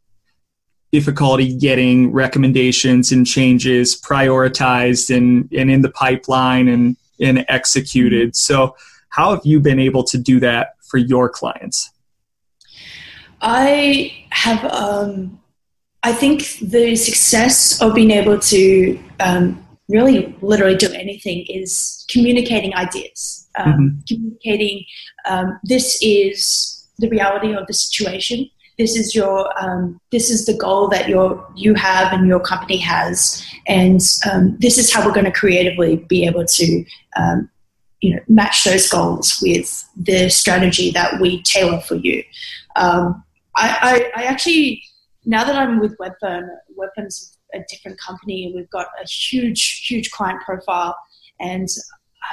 difficulty 0.93 1.55
getting 1.55 2.13
recommendations 2.13 3.13
and 3.13 3.27
changes 3.27 4.01
prioritized 4.01 5.15
and, 5.15 5.49
and 5.53 5.71
in 5.71 5.83
the 5.83 5.91
pipeline 5.91 6.69
and, 6.69 6.97
and 7.21 7.45
executed. 7.49 8.35
So, 8.37 8.77
how 9.11 9.35
have 9.35 9.45
you 9.45 9.61
been 9.61 9.81
able 9.81 10.05
to 10.05 10.19
do 10.19 10.39
that 10.41 10.75
for 10.83 10.99
your 10.99 11.29
clients? 11.29 11.91
I 13.41 14.13
have, 14.31 14.65
um, 14.67 15.41
I 16.03 16.13
think 16.13 16.59
the 16.61 16.95
success 16.97 17.81
of 17.81 17.95
being 17.95 18.11
able 18.11 18.39
to 18.39 18.99
um, 19.21 19.67
really 19.89 20.37
literally 20.43 20.77
do 20.77 20.93
anything 20.93 21.47
is 21.49 22.05
communicating 22.11 22.75
ideas, 22.75 23.49
um, 23.59 23.73
mm-hmm. 23.73 23.99
communicating 24.07 24.85
um, 25.29 25.59
this 25.63 25.99
is 26.03 26.87
the 26.99 27.09
reality 27.09 27.55
of 27.55 27.67
the 27.67 27.75
situation 27.75 28.51
this 28.79 28.97
is 28.97 29.15
your 29.15 29.53
um, 29.63 30.01
this 30.13 30.31
is 30.31 30.47
the 30.47 30.55
goal 30.55 30.89
that 30.89 31.09
your 31.09 31.47
you 31.57 31.75
have 31.75 32.13
and 32.13 32.27
your 32.29 32.41
company 32.41 32.79
has, 32.79 33.45
and 33.67 34.01
um, 34.31 34.57
this 34.59 34.79
is 34.79 34.93
how 34.93 35.05
we're 35.05 35.13
going 35.13 35.27
to 35.27 35.33
creatively 35.33 35.97
be 35.97 36.25
able 36.25 36.45
to 36.45 36.85
um, 37.17 37.51
you 38.01 38.15
know 38.15 38.23
match 38.29 38.65
those 38.65 38.89
goals 38.89 39.41
with 39.43 39.85
the 39.97 40.29
strategy 40.29 40.91
that 40.93 41.21
we 41.21 41.43
tailor 41.43 41.81
for 41.81 41.97
you. 41.97 42.23
Um, 42.77 43.25
I, 43.57 44.11
I, 44.15 44.23
I, 44.23 44.25
actually 44.27 44.85
now 45.27 45.43
that 45.43 45.57
I'm 45.57 45.81
with 45.81 45.99
Webfirm, 45.99 46.49
Webfirm's 46.77 47.37
a 47.55 47.61
different 47.69 47.99
company. 48.01 48.47
And 48.47 48.55
we've 48.55 48.71
got 48.71 48.87
a 49.03 49.07
huge 49.07 49.87
huge 49.87 50.11
client 50.11 50.41
profile, 50.43 50.97
and 51.41 51.69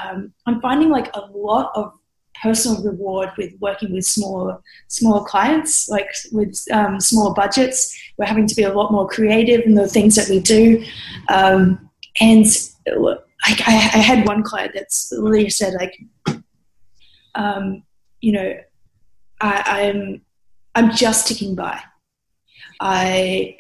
um, 0.04 0.34
I'm 0.46 0.62
finding 0.62 0.90
like 0.90 1.10
a 1.16 1.22
lot 1.34 1.72
of 1.75 1.94
personal 2.42 2.84
reward 2.84 3.30
with 3.38 3.54
working 3.60 3.94
with 3.94 4.06
smaller 4.06 4.60
smaller 4.88 5.25
clients, 5.25 5.89
like 5.89 6.10
with 6.32 6.63
um, 6.72 7.00
smaller 7.00 7.34
budgets. 7.34 7.98
We're 8.18 8.25
having 8.25 8.48
to 8.48 8.56
be 8.56 8.63
a 8.63 8.74
lot 8.74 8.92
more 8.92 9.08
creative 9.08 9.62
in 9.62 9.75
the 9.75 9.88
things 9.88 10.15
that 10.15 10.30
we 10.30 10.39
do, 10.39 10.84
um, 11.30 11.89
and 12.20 12.46
I, 12.88 13.56
I, 13.68 14.00
had 14.00 14.27
one 14.27 14.44
client 14.44 14.72
that's 14.74 15.12
literally 15.12 15.50
said 15.50 15.74
like, 15.74 16.01
um, 17.36 17.84
you 18.22 18.32
know, 18.32 18.54
I, 19.42 19.63
I'm 19.65 20.22
I'm 20.75 20.92
just 20.92 21.27
ticking 21.27 21.56
by. 21.56 21.80
I 22.80 23.58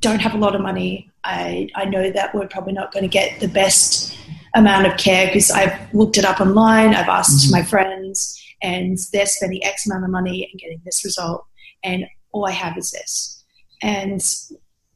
don't 0.00 0.20
have 0.20 0.34
a 0.34 0.38
lot 0.38 0.54
of 0.54 0.60
money. 0.60 1.10
I, 1.24 1.68
I 1.74 1.84
know 1.86 2.10
that 2.10 2.34
we're 2.34 2.46
probably 2.48 2.72
not 2.72 2.92
going 2.92 3.02
to 3.02 3.08
get 3.08 3.40
the 3.40 3.48
best 3.48 4.16
amount 4.58 4.86
of 4.86 4.96
care 4.98 5.26
because 5.26 5.50
I've 5.50 5.92
looked 5.94 6.18
it 6.18 6.24
up 6.24 6.40
online, 6.40 6.94
I've 6.94 7.08
asked 7.08 7.46
mm-hmm. 7.46 7.56
my 7.56 7.62
friends, 7.62 8.40
and 8.62 8.98
they're 9.12 9.26
spending 9.26 9.64
X 9.64 9.86
amount 9.86 10.04
of 10.04 10.10
money 10.10 10.48
and 10.50 10.60
getting 10.60 10.80
this 10.84 11.04
result, 11.04 11.46
and 11.82 12.04
all 12.32 12.46
I 12.46 12.52
have 12.52 12.76
is 12.76 12.90
this. 12.90 13.44
And 13.82 14.20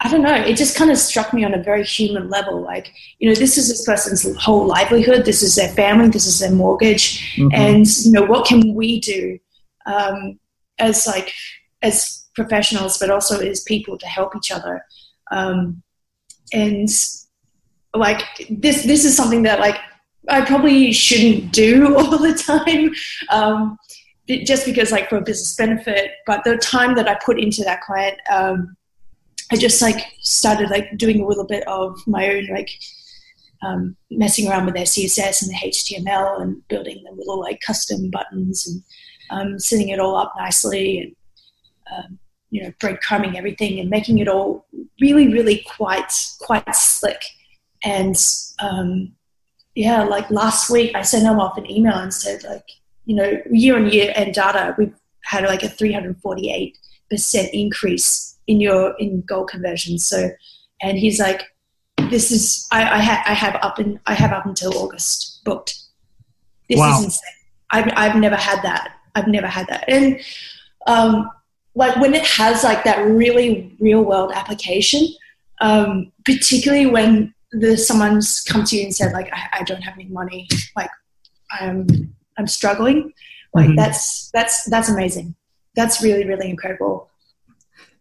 I 0.01 0.09
don't 0.11 0.23
know, 0.23 0.35
it 0.35 0.57
just 0.57 0.77
kind 0.77 0.91
of 0.91 0.99
struck 0.99 1.33
me 1.33 1.45
on 1.45 1.55
a 1.55 1.63
very 1.63 1.85
human 1.85 2.29
level. 2.29 2.61
Like, 2.61 2.93
you 3.21 3.29
know, 3.29 3.37
this 3.37 3.57
is 3.57 3.69
this 3.69 3.87
person's 3.87 4.27
whole 4.37 4.67
livelihood, 4.67 5.25
this 5.25 5.43
is 5.43 5.55
their 5.55 5.69
family, 5.69 6.09
this 6.09 6.27
is 6.27 6.41
their 6.41 6.51
mortgage, 6.51 7.37
mm-hmm. 7.37 7.55
and, 7.55 7.87
you 8.05 8.11
know, 8.11 8.25
what 8.25 8.45
can 8.45 8.75
we 8.75 9.01
do 9.01 9.39
um, 9.87 10.41
as 10.81 11.07
like, 11.07 11.33
as 11.83 12.27
professionals, 12.35 12.99
but 12.99 13.11
also 13.11 13.39
as 13.39 13.63
people 13.63 13.97
to 13.97 14.07
help 14.07 14.35
each 14.35 14.51
other? 14.51 14.85
Um, 15.31 15.83
and 16.53 16.89
like 17.95 18.23
this 18.51 18.85
this 18.85 19.05
is 19.05 19.17
something 19.17 19.43
that 19.43 19.61
like 19.61 19.79
I 20.29 20.45
probably 20.45 20.93
shouldn't 20.93 21.53
do 21.53 21.97
all 21.97 22.19
the 22.19 22.35
time, 22.35 22.93
um, 23.31 23.79
just 24.29 24.65
because 24.65 24.93
like 24.93 25.09
for 25.09 25.17
a 25.17 25.23
business 25.23 25.55
benefit. 25.57 26.13
But 26.27 26.45
the 26.45 26.57
time 26.57 26.95
that 26.97 27.09
I 27.09 27.19
put 27.25 27.41
into 27.41 27.63
that 27.65 27.83
client, 27.83 28.19
um, 28.31 28.77
I 29.51 29.57
just 29.57 29.83
like 29.83 30.01
started 30.21 30.71
like 30.71 30.97
doing 30.97 31.21
a 31.21 31.27
little 31.27 31.47
bit 31.47 31.67
of 31.67 31.99
my 32.07 32.31
own 32.31 32.47
like 32.47 32.71
um, 33.63 33.97
messing 34.11 34.49
around 34.49 34.67
with 34.67 34.75
their 34.75 34.85
CSS 34.85 35.43
and 35.43 35.51
the 35.51 35.71
HTML 35.71 36.41
and 36.41 36.67
building 36.69 37.03
the 37.05 37.15
little 37.15 37.41
like 37.41 37.61
custom 37.61 38.11
buttons 38.11 38.67
and 38.67 38.83
um, 39.31 39.59
setting 39.59 39.89
it 39.89 40.01
all 40.01 40.17
up 40.17 40.33
nicely 40.37 40.99
and 40.99 41.17
um, 41.97 42.19
you 42.51 42.63
know 42.63 42.73
breadcrumbing 42.81 43.37
everything 43.37 43.81
and 43.81 43.91
making 43.91 44.19
it 44.19 44.29
all 44.29 44.67
really 45.01 45.33
really 45.33 45.65
quite 45.77 46.13
quite 46.41 46.75
slick 46.75 47.23
and 47.85 48.17
um, 48.59 49.13
yeah, 49.75 50.05
like 50.05 50.31
last 50.31 50.71
week, 50.71 50.95
I 50.95 51.03
sent 51.03 51.25
them 51.25 51.41
off 51.41 51.59
an 51.59 51.71
email 51.71 51.97
and 51.97 52.13
said, 52.13 52.45
like, 52.45 52.69
you 53.05 53.17
know, 53.17 53.41
year 53.51 53.77
on 53.77 53.91
year 53.91 54.13
and 54.15 54.33
data, 54.35 54.75
we've 54.79 54.95
had 55.25 55.45
like 55.45 55.63
a 55.63 55.69
348% 55.69 56.75
increase 57.53 58.39
in 58.47 58.61
your 58.61 58.95
in 58.99 59.23
goal 59.23 59.45
conversion. 59.45 59.99
So, 59.99 60.31
and 60.81 60.99
he's 60.99 61.19
like, 61.19 61.43
this 62.11 62.31
is 62.31 62.67
I, 62.71 62.83
I, 62.83 62.99
ha- 62.99 63.25
I 63.27 63.35
have 63.35 63.57
up 63.63 63.79
and 63.79 63.99
I 64.07 64.15
have 64.15 64.33
up 64.33 64.47
until 64.47 64.77
August 64.77 65.43
booked. 65.45 65.79
This 66.69 66.79
wow. 66.79 66.99
is 66.99 67.05
insane. 67.05 67.31
I've 67.71 67.93
I've 67.97 68.17
never 68.17 68.37
had 68.37 68.63
that. 68.63 68.97
I've 69.15 69.29
never 69.29 69.47
had 69.47 69.67
that. 69.69 69.85
And 69.89 70.21
um, 70.87 71.31
like 71.75 71.97
when 71.97 72.15
it 72.15 72.27
has 72.27 72.65
like 72.65 72.85
that 72.85 73.07
really 73.07 73.75
real 73.81 74.03
world 74.03 74.33
application, 74.35 75.09
um, 75.61 76.13
particularly 76.25 76.87
when 76.87 77.35
the 77.53 77.77
someone's 77.77 78.41
come 78.41 78.65
to 78.65 78.77
you 78.77 78.85
and 78.85 78.95
said 78.95 79.13
like 79.13 79.31
I, 79.33 79.61
I 79.61 79.63
don't 79.65 79.83
have 79.83 79.95
any 79.95 80.09
money 80.09 80.49
like 80.75 80.91
I'm 81.61 82.15
I'm 82.39 82.47
struggling. 82.47 83.13
Like 83.55 83.69
mm-hmm. 83.69 83.77
that's 83.77 84.31
that's 84.31 84.65
that's 84.65 84.89
amazing. 84.89 85.35
That's 85.75 86.03
really 86.03 86.27
really 86.27 86.49
incredible. 86.49 87.11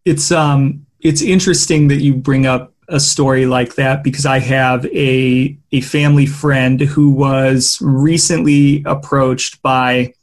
It's 0.05 0.31
um 0.31 0.85
it's 1.01 1.21
interesting 1.21 1.87
that 1.89 1.97
you 1.97 2.15
bring 2.15 2.45
up 2.45 2.73
a 2.87 2.99
story 2.99 3.45
like 3.45 3.75
that 3.75 4.03
because 4.03 4.25
I 4.25 4.39
have 4.39 4.85
a 4.87 5.57
a 5.71 5.81
family 5.81 6.25
friend 6.25 6.79
who 6.79 7.09
was 7.09 7.77
recently 7.81 8.83
approached 8.85 9.61
by 9.61 10.13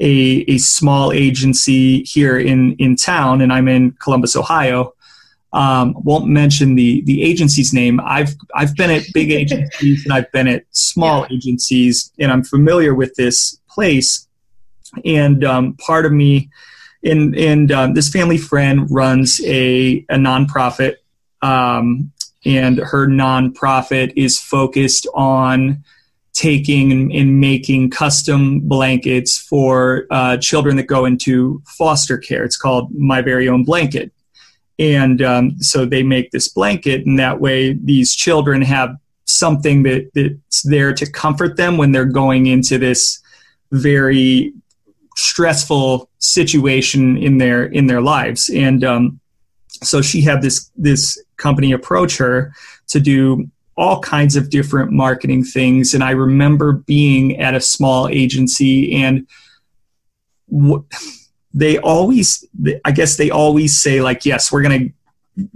a, 0.00 0.44
a 0.48 0.58
small 0.58 1.12
agency 1.12 2.02
here 2.04 2.38
in 2.38 2.74
in 2.76 2.96
town 2.96 3.40
and 3.42 3.52
I'm 3.52 3.68
in 3.68 3.92
Columbus 3.92 4.34
Ohio 4.34 4.94
um, 5.52 5.94
won't 6.02 6.26
mention 6.26 6.74
the 6.74 7.02
the 7.02 7.22
agency's 7.22 7.72
name. 7.72 8.00
I've 8.04 8.34
I've 8.54 8.74
been 8.74 8.90
at 8.90 9.04
big 9.12 9.30
agencies 9.30 10.04
and 10.04 10.12
I've 10.12 10.30
been 10.32 10.48
at 10.48 10.64
small 10.70 11.26
yeah. 11.28 11.36
agencies, 11.36 12.12
and 12.18 12.32
I'm 12.32 12.42
familiar 12.42 12.94
with 12.94 13.14
this 13.14 13.58
place. 13.68 14.26
And 15.04 15.44
um, 15.44 15.74
part 15.74 16.06
of 16.06 16.12
me, 16.12 16.50
and 17.04 17.36
and 17.36 17.70
um, 17.70 17.94
this 17.94 18.08
family 18.08 18.38
friend 18.38 18.86
runs 18.90 19.40
a 19.44 20.04
a 20.08 20.16
nonprofit, 20.16 20.96
um, 21.42 22.12
and 22.46 22.78
her 22.78 23.06
nonprofit 23.06 24.12
is 24.16 24.40
focused 24.40 25.06
on 25.14 25.84
taking 26.32 26.90
and, 26.92 27.12
and 27.12 27.40
making 27.40 27.90
custom 27.90 28.60
blankets 28.60 29.36
for 29.38 30.06
uh, 30.10 30.38
children 30.38 30.76
that 30.76 30.84
go 30.84 31.04
into 31.04 31.62
foster 31.66 32.16
care. 32.16 32.42
It's 32.42 32.56
called 32.56 32.90
My 32.94 33.20
Very 33.20 33.50
Own 33.50 33.64
Blanket 33.64 34.12
and 34.82 35.22
um, 35.22 35.62
so 35.62 35.86
they 35.86 36.02
make 36.02 36.32
this 36.32 36.48
blanket, 36.48 37.06
and 37.06 37.16
that 37.16 37.40
way 37.40 37.74
these 37.74 38.16
children 38.16 38.62
have 38.62 38.96
something 39.26 39.84
that, 39.84 40.10
that's 40.12 40.62
there 40.62 40.92
to 40.92 41.08
comfort 41.08 41.56
them 41.56 41.76
when 41.76 41.92
they're 41.92 42.04
going 42.04 42.46
into 42.46 42.78
this 42.78 43.22
very 43.70 44.52
stressful 45.14 46.08
situation 46.18 47.16
in 47.16 47.38
their 47.38 47.64
in 47.66 47.86
their 47.86 48.00
lives. 48.00 48.50
And 48.50 48.82
um, 48.82 49.20
so 49.68 50.02
she 50.02 50.20
had 50.20 50.42
this 50.42 50.68
this 50.76 51.22
company 51.36 51.70
approach 51.70 52.18
her 52.18 52.52
to 52.88 52.98
do 52.98 53.48
all 53.76 54.00
kinds 54.00 54.34
of 54.34 54.50
different 54.50 54.90
marketing 54.90 55.44
things. 55.44 55.94
And 55.94 56.02
I 56.02 56.10
remember 56.10 56.72
being 56.72 57.38
at 57.38 57.54
a 57.54 57.60
small 57.60 58.08
agency 58.08 58.92
and. 59.04 59.28
They 61.54 61.78
always 61.78 62.44
i 62.84 62.90
guess 62.90 63.16
they 63.16 63.30
always 63.30 63.78
say 63.78 64.00
like 64.00 64.24
yes 64.24 64.50
we're 64.50 64.62
going 64.62 64.88
to 64.88 64.92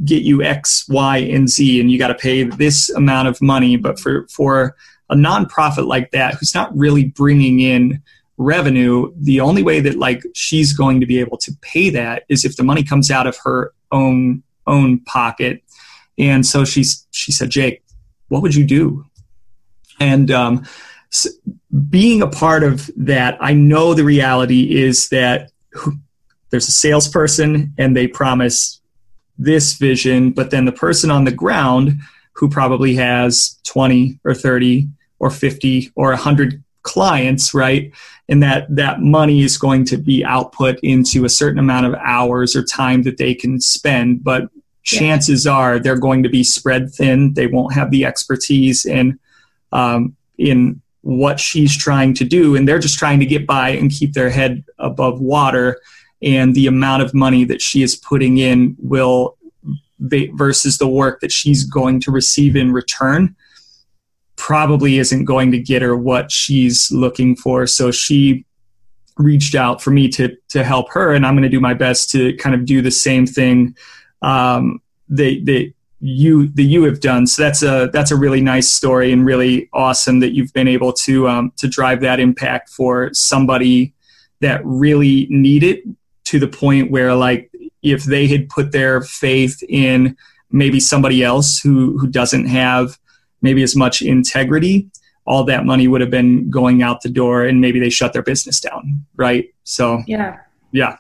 get 0.04 0.22
you 0.22 0.42
x 0.42 0.86
y 0.88 1.18
and 1.18 1.50
z 1.50 1.80
and 1.80 1.90
you 1.90 1.98
got 1.98 2.08
to 2.08 2.14
pay 2.14 2.44
this 2.44 2.88
amount 2.90 3.28
of 3.28 3.40
money. 3.42 3.76
But 3.76 3.98
for 3.98 4.26
for 4.28 4.76
a 5.10 5.14
nonprofit 5.14 5.86
like 5.86 6.10
that 6.12 6.34
who's 6.34 6.54
not 6.54 6.76
really 6.76 7.04
bringing 7.04 7.60
in 7.60 8.02
revenue 8.38 9.12
the 9.16 9.40
only 9.40 9.62
way 9.62 9.80
that 9.80 9.96
like 9.96 10.22
she's 10.34 10.72
going 10.72 11.00
to 11.00 11.06
be 11.06 11.18
able 11.20 11.38
to 11.38 11.52
pay 11.62 11.88
that 11.90 12.24
is 12.28 12.44
if 12.44 12.56
the 12.56 12.62
money 12.62 12.82
comes 12.82 13.10
out 13.10 13.26
of 13.26 13.36
her 13.44 13.72
own 13.92 14.42
own 14.66 15.00
pocket. 15.00 15.62
And 16.18 16.44
so 16.44 16.64
she's 16.64 17.06
she 17.10 17.32
said 17.32 17.50
jake 17.50 17.82
what 18.28 18.42
would 18.42 18.56
you 18.56 18.64
do? 18.64 19.04
And 20.00 20.32
um, 20.32 20.66
being 21.88 22.20
a 22.20 22.26
part 22.26 22.64
of 22.64 22.90
that 22.96 23.38
i 23.40 23.52
know 23.52 23.94
the 23.94 24.04
reality 24.04 24.76
is 24.82 25.08
that 25.08 25.50
there's 26.50 26.68
a 26.68 26.72
salesperson 26.72 27.74
and 27.78 27.96
they 27.96 28.06
promise 28.06 28.80
this 29.38 29.74
vision, 29.74 30.30
but 30.30 30.50
then 30.50 30.64
the 30.64 30.72
person 30.72 31.10
on 31.10 31.24
the 31.24 31.32
ground 31.32 31.98
who 32.32 32.48
probably 32.48 32.94
has 32.94 33.58
20 33.64 34.18
or 34.24 34.34
30 34.34 34.88
or 35.18 35.30
50 35.30 35.92
or 35.94 36.10
100 36.10 36.62
clients, 36.82 37.52
right? 37.52 37.92
And 38.28 38.42
that 38.42 38.74
that 38.74 39.00
money 39.00 39.42
is 39.42 39.58
going 39.58 39.84
to 39.86 39.96
be 39.96 40.24
output 40.24 40.78
into 40.82 41.24
a 41.24 41.28
certain 41.28 41.58
amount 41.58 41.86
of 41.86 41.94
hours 41.94 42.54
or 42.56 42.64
time 42.64 43.02
that 43.02 43.18
they 43.18 43.34
can 43.34 43.60
spend, 43.60 44.22
but 44.22 44.48
chances 44.82 45.46
are 45.46 45.78
they're 45.78 45.98
going 45.98 46.22
to 46.22 46.28
be 46.28 46.44
spread 46.44 46.92
thin. 46.92 47.34
They 47.34 47.48
won't 47.48 47.74
have 47.74 47.90
the 47.90 48.04
expertise 48.04 48.86
in 48.86 49.18
um, 49.72 50.16
in 50.38 50.80
what 51.06 51.38
she's 51.38 51.76
trying 51.76 52.12
to 52.12 52.24
do, 52.24 52.56
and 52.56 52.66
they're 52.66 52.80
just 52.80 52.98
trying 52.98 53.20
to 53.20 53.26
get 53.26 53.46
by 53.46 53.68
and 53.68 53.92
keep 53.92 54.12
their 54.12 54.28
head 54.28 54.64
above 54.78 55.20
water. 55.20 55.80
And 56.20 56.52
the 56.52 56.66
amount 56.66 57.02
of 57.02 57.14
money 57.14 57.44
that 57.44 57.62
she 57.62 57.84
is 57.84 57.94
putting 57.94 58.38
in 58.38 58.76
will 58.80 59.36
versus 60.00 60.78
the 60.78 60.88
work 60.88 61.20
that 61.20 61.30
she's 61.30 61.62
going 61.62 62.00
to 62.00 62.10
receive 62.10 62.56
in 62.56 62.72
return 62.72 63.36
probably 64.34 64.98
isn't 64.98 65.24
going 65.24 65.52
to 65.52 65.58
get 65.58 65.80
her 65.80 65.96
what 65.96 66.32
she's 66.32 66.90
looking 66.90 67.36
for. 67.36 67.68
So 67.68 67.92
she 67.92 68.44
reached 69.16 69.54
out 69.54 69.80
for 69.80 69.92
me 69.92 70.08
to 70.08 70.36
to 70.48 70.64
help 70.64 70.90
her, 70.90 71.12
and 71.12 71.24
I'm 71.24 71.34
going 71.34 71.44
to 71.44 71.48
do 71.48 71.60
my 71.60 71.74
best 71.74 72.10
to 72.10 72.36
kind 72.38 72.54
of 72.54 72.64
do 72.64 72.82
the 72.82 72.90
same 72.90 73.26
thing 73.26 73.76
um, 74.22 74.82
that 75.10 75.42
that 75.44 75.72
you 76.00 76.48
that 76.48 76.64
you 76.64 76.84
have 76.84 77.00
done. 77.00 77.26
So 77.26 77.42
that's 77.42 77.62
a 77.62 77.88
that's 77.92 78.10
a 78.10 78.16
really 78.16 78.40
nice 78.40 78.70
story 78.70 79.12
and 79.12 79.24
really 79.24 79.68
awesome 79.72 80.20
that 80.20 80.34
you've 80.34 80.52
been 80.52 80.68
able 80.68 80.92
to 80.92 81.28
um, 81.28 81.52
to 81.56 81.68
drive 81.68 82.00
that 82.00 82.20
impact 82.20 82.70
for 82.70 83.12
somebody 83.14 83.94
that 84.40 84.60
really 84.64 85.26
need 85.30 85.62
it 85.62 85.82
to 86.24 86.38
the 86.38 86.48
point 86.48 86.90
where 86.90 87.14
like 87.14 87.50
if 87.82 88.04
they 88.04 88.26
had 88.26 88.48
put 88.48 88.72
their 88.72 89.00
faith 89.00 89.62
in 89.68 90.16
maybe 90.50 90.80
somebody 90.80 91.22
else 91.22 91.58
who 91.58 91.98
who 91.98 92.06
doesn't 92.06 92.46
have 92.46 92.98
maybe 93.40 93.62
as 93.62 93.74
much 93.74 94.02
integrity 94.02 94.88
all 95.24 95.44
that 95.44 95.64
money 95.64 95.88
would 95.88 96.00
have 96.00 96.10
been 96.10 96.48
going 96.50 96.82
out 96.82 97.00
the 97.02 97.08
door 97.08 97.44
and 97.44 97.60
maybe 97.60 97.80
they 97.80 97.90
shut 97.90 98.12
their 98.12 98.22
business 98.22 98.60
down 98.60 99.04
right? 99.16 99.54
So 99.64 100.02
yeah. 100.06 100.40
yeah. 100.72 100.98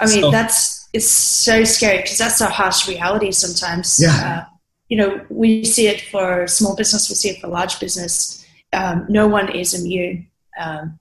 I 0.00 0.06
mean 0.06 0.22
so, 0.22 0.30
that's 0.30 0.83
it's 0.94 1.10
so 1.10 1.64
scary 1.64 1.98
because 1.98 2.16
that's 2.16 2.40
a 2.40 2.46
harsh 2.46 2.88
reality 2.88 3.32
sometimes 3.32 3.98
yeah. 4.00 4.46
Uh, 4.46 4.54
you 4.88 4.96
know 4.96 5.20
we 5.28 5.64
see 5.64 5.88
it 5.88 6.00
for 6.00 6.46
small 6.46 6.76
business 6.76 7.10
we 7.10 7.16
see 7.16 7.30
it 7.30 7.40
for 7.40 7.48
large 7.48 7.78
business 7.80 8.46
um, 8.72 9.04
no 9.08 9.26
one 9.26 9.54
is 9.54 9.74
immune 9.74 10.26
um, 10.58 10.98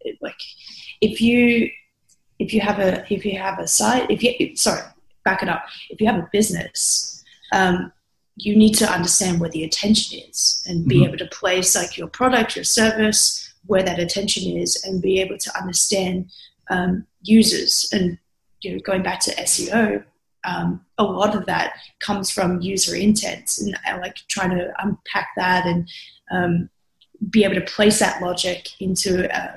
it, 0.00 0.16
like 0.22 0.40
if 1.00 1.20
you 1.20 1.68
if 2.38 2.54
you 2.54 2.60
have 2.60 2.78
a 2.78 3.04
if 3.12 3.24
you 3.26 3.36
have 3.38 3.58
a 3.58 3.66
site 3.66 4.08
if 4.10 4.22
you 4.22 4.56
sorry 4.56 4.82
back 5.24 5.42
it 5.42 5.48
up 5.48 5.66
if 5.90 6.00
you 6.00 6.06
have 6.06 6.18
a 6.18 6.28
business 6.32 7.24
um, 7.52 7.92
you 8.36 8.54
need 8.54 8.74
to 8.74 8.86
understand 8.88 9.40
where 9.40 9.50
the 9.50 9.64
attention 9.64 10.20
is 10.28 10.62
and 10.68 10.86
be 10.86 10.96
mm-hmm. 10.96 11.04
able 11.06 11.18
to 11.18 11.26
place 11.26 11.74
like 11.74 11.98
your 11.98 12.06
product 12.06 12.54
your 12.54 12.64
service 12.64 13.52
where 13.66 13.82
that 13.82 13.98
attention 13.98 14.56
is 14.56 14.84
and 14.84 15.02
be 15.02 15.20
able 15.20 15.36
to 15.36 15.50
understand 15.58 16.30
um, 16.70 17.04
users 17.22 17.88
and 17.92 18.18
you 18.62 18.72
know 18.72 18.78
going 18.84 19.02
back 19.02 19.20
to 19.20 19.34
seo 19.36 20.04
um, 20.46 20.84
a 20.96 21.04
lot 21.04 21.34
of 21.34 21.44
that 21.46 21.74
comes 21.98 22.30
from 22.30 22.60
user 22.60 22.94
intent 22.94 23.58
and 23.58 23.76
I 23.84 23.96
like 23.98 24.16
trying 24.28 24.50
to 24.50 24.72
unpack 24.78 25.30
that 25.36 25.66
and 25.66 25.88
um, 26.30 26.70
be 27.30 27.44
able 27.44 27.56
to 27.56 27.62
place 27.62 27.98
that 27.98 28.22
logic 28.22 28.68
into 28.80 29.28
uh, 29.36 29.56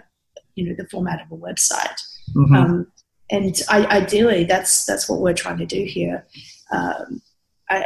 you 0.56 0.68
know 0.68 0.76
the 0.76 0.88
format 0.90 1.22
of 1.22 1.32
a 1.32 1.42
website. 1.42 2.02
Mm-hmm. 2.36 2.56
Um, 2.56 2.88
and 3.32 3.62
I, 3.70 3.86
ideally, 3.86 4.44
that's 4.44 4.86
that's 4.86 5.08
what 5.08 5.20
we're 5.20 5.34
trying 5.34 5.58
to 5.60 5.66
do 5.66 5.84
here. 5.84 6.26
Um, 6.72 7.22
I, 7.70 7.86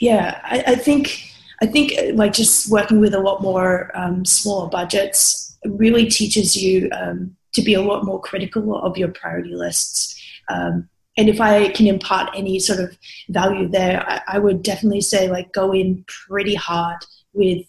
yeah, 0.00 0.40
I, 0.44 0.64
I, 0.66 0.74
think 0.74 1.22
I 1.62 1.66
think 1.66 1.94
like 2.14 2.34
just 2.34 2.70
working 2.70 3.00
with 3.00 3.14
a 3.14 3.20
lot 3.20 3.40
more 3.40 3.90
um, 3.94 4.24
smaller 4.24 4.68
budgets 4.68 5.56
really 5.64 6.06
teaches 6.06 6.54
you 6.54 6.90
um, 6.92 7.36
to 7.56 7.62
be 7.62 7.74
a 7.74 7.82
lot 7.82 8.04
more 8.04 8.20
critical 8.20 8.76
of 8.76 8.96
your 8.96 9.08
priority 9.08 9.54
lists. 9.54 10.14
Um, 10.48 10.88
and 11.18 11.28
if 11.28 11.40
I 11.40 11.68
can 11.70 11.86
impart 11.86 12.30
any 12.34 12.58
sort 12.58 12.78
of 12.78 12.96
value 13.30 13.68
there, 13.68 14.04
I, 14.08 14.36
I 14.36 14.38
would 14.38 14.62
definitely 14.62 15.00
say 15.00 15.28
like 15.28 15.52
go 15.52 15.72
in 15.72 16.04
pretty 16.06 16.54
hard 16.54 16.98
with 17.32 17.66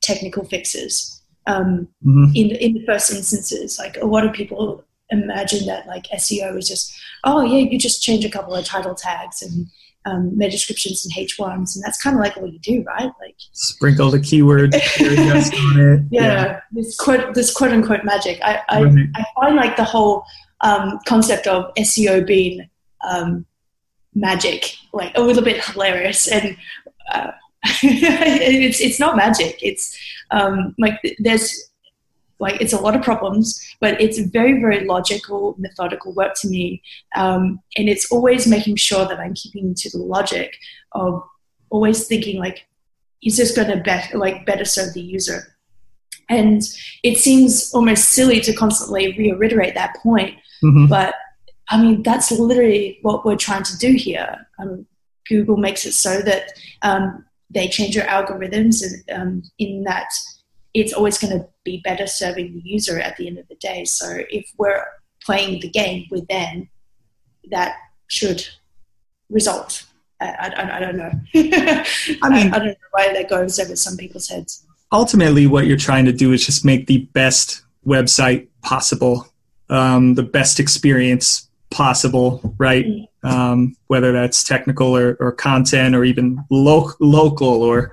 technical 0.00 0.44
fixes 0.44 1.22
um, 1.46 1.88
mm-hmm. 2.04 2.26
in 2.34 2.50
in 2.52 2.74
the 2.74 2.86
first 2.86 3.12
instances. 3.12 3.78
Like 3.78 3.96
a 3.96 4.06
lot 4.06 4.24
of 4.24 4.32
people 4.32 4.84
imagine 5.10 5.66
that 5.66 5.86
like 5.86 6.04
SEO 6.14 6.56
is 6.58 6.68
just 6.68 6.96
oh 7.24 7.42
yeah 7.42 7.58
you 7.58 7.78
just 7.78 8.02
change 8.02 8.24
a 8.24 8.30
couple 8.30 8.54
of 8.54 8.64
title 8.64 8.94
tags 8.94 9.40
and 9.42 9.66
um, 10.06 10.36
meta 10.38 10.52
descriptions 10.52 11.04
and 11.04 11.14
H1s 11.14 11.74
and 11.74 11.84
that's 11.84 12.00
kind 12.00 12.16
of 12.16 12.20
like 12.20 12.36
what 12.36 12.52
you 12.52 12.58
do 12.60 12.84
right? 12.84 13.10
Like 13.20 13.36
sprinkle 13.52 14.10
the 14.10 14.20
keyword 14.20 14.74
on 14.74 14.80
it. 14.80 16.02
Yeah, 16.10 16.22
yeah, 16.22 16.60
this 16.72 16.96
quote 16.96 17.34
this 17.34 17.52
quote 17.52 17.72
unquote 17.72 18.04
magic. 18.04 18.40
I 18.42 18.62
I, 18.68 18.82
right. 18.82 19.06
I 19.16 19.24
find 19.34 19.56
like 19.56 19.76
the 19.76 19.84
whole 19.84 20.24
um, 20.62 20.98
concept 21.06 21.46
of 21.46 21.74
SEO 21.74 22.26
being 22.26 22.68
um, 23.06 23.44
magic 24.14 24.74
like 24.92 25.16
a 25.16 25.20
little 25.20 25.42
bit 25.42 25.62
hilarious 25.64 26.28
and 26.28 26.56
uh, 27.12 27.32
it's 27.82 28.80
it's 28.80 29.00
not 29.00 29.16
magic. 29.16 29.58
It's 29.60 29.98
um, 30.30 30.74
like 30.78 31.00
there's 31.18 31.70
like 32.38 32.60
it's 32.60 32.72
a 32.72 32.80
lot 32.80 32.94
of 32.94 33.02
problems, 33.02 33.60
but 33.80 34.00
it's 34.00 34.18
very 34.18 34.60
very 34.60 34.84
logical, 34.84 35.54
methodical 35.58 36.12
work 36.12 36.34
to 36.36 36.48
me, 36.48 36.82
um, 37.16 37.60
and 37.76 37.88
it's 37.88 38.10
always 38.10 38.46
making 38.46 38.76
sure 38.76 39.06
that 39.06 39.18
I'm 39.18 39.34
keeping 39.34 39.74
to 39.74 39.90
the 39.90 39.98
logic 39.98 40.56
of 40.92 41.22
always 41.70 42.06
thinking 42.06 42.38
like, 42.38 42.66
is 43.22 43.36
this 43.36 43.54
going 43.54 43.68
to 43.68 43.82
better 43.82 44.18
like 44.18 44.46
better 44.46 44.64
serve 44.64 44.94
the 44.94 45.00
user? 45.00 45.56
And 46.28 46.62
it 47.02 47.18
seems 47.18 47.72
almost 47.72 48.10
silly 48.10 48.40
to 48.40 48.52
constantly 48.52 49.16
reiterate 49.16 49.74
that 49.74 49.96
point, 50.02 50.36
mm-hmm. 50.62 50.86
but 50.86 51.14
I 51.70 51.80
mean 51.80 52.02
that's 52.02 52.30
literally 52.30 52.98
what 53.02 53.24
we're 53.24 53.36
trying 53.36 53.64
to 53.64 53.78
do 53.78 53.92
here. 53.92 54.46
Um, 54.58 54.86
Google 55.28 55.56
makes 55.56 55.86
it 55.86 55.92
so 55.92 56.20
that 56.22 56.52
um, 56.82 57.24
they 57.50 57.68
change 57.68 57.94
your 57.94 58.04
algorithms 58.04 58.82
and 58.82 59.20
um, 59.20 59.42
in 59.58 59.84
that 59.84 60.08
it's 60.80 60.92
always 60.92 61.18
going 61.18 61.38
to 61.38 61.48
be 61.64 61.80
better 61.84 62.06
serving 62.06 62.52
the 62.52 62.60
user 62.64 63.00
at 63.00 63.16
the 63.16 63.26
end 63.26 63.38
of 63.38 63.48
the 63.48 63.54
day. 63.56 63.84
So 63.84 64.18
if 64.30 64.50
we're 64.58 64.84
playing 65.24 65.60
the 65.60 65.70
game 65.70 66.06
with 66.10 66.26
them, 66.28 66.68
that 67.50 67.76
should 68.08 68.46
result. 69.30 69.84
I, 70.20 70.52
I, 70.56 70.76
I 70.76 70.80
don't 70.80 70.96
know. 70.96 71.10
I 71.34 72.28
mean, 72.28 72.52
I, 72.52 72.56
I 72.56 72.58
don't 72.58 72.66
know 72.66 72.74
why 72.90 73.12
that 73.12 73.28
goes 73.28 73.58
over 73.58 73.76
some 73.76 73.96
people's 73.96 74.28
heads. 74.28 74.64
Ultimately, 74.92 75.46
what 75.46 75.66
you're 75.66 75.76
trying 75.76 76.04
to 76.04 76.12
do 76.12 76.32
is 76.32 76.44
just 76.44 76.64
make 76.64 76.86
the 76.86 77.08
best 77.12 77.62
website 77.86 78.48
possible, 78.62 79.26
um, 79.68 80.14
the 80.14 80.22
best 80.22 80.60
experience 80.60 81.48
possible, 81.70 82.54
right? 82.58 82.86
Mm 82.86 83.08
um, 83.26 83.76
whether 83.88 84.12
that's 84.12 84.44
technical 84.44 84.96
or, 84.96 85.16
or, 85.18 85.32
content 85.32 85.96
or 85.96 86.04
even 86.04 86.44
lo- 86.50 86.92
local 87.00 87.62
or 87.62 87.92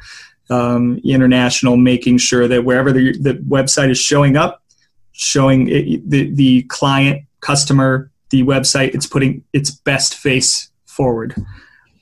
um, 0.49 0.99
international, 1.03 1.77
making 1.77 2.17
sure 2.17 2.47
that 2.47 2.63
wherever 2.63 2.91
the, 2.91 3.17
the 3.17 3.33
website 3.47 3.89
is 3.89 3.97
showing 3.97 4.37
up, 4.37 4.63
showing 5.11 5.69
it, 5.69 6.09
the, 6.09 6.29
the 6.31 6.63
client, 6.63 7.25
customer, 7.39 8.11
the 8.29 8.43
website, 8.43 8.93
it's 8.95 9.07
putting 9.07 9.43
its 9.53 9.71
best 9.71 10.15
face 10.15 10.69
forward. 10.85 11.35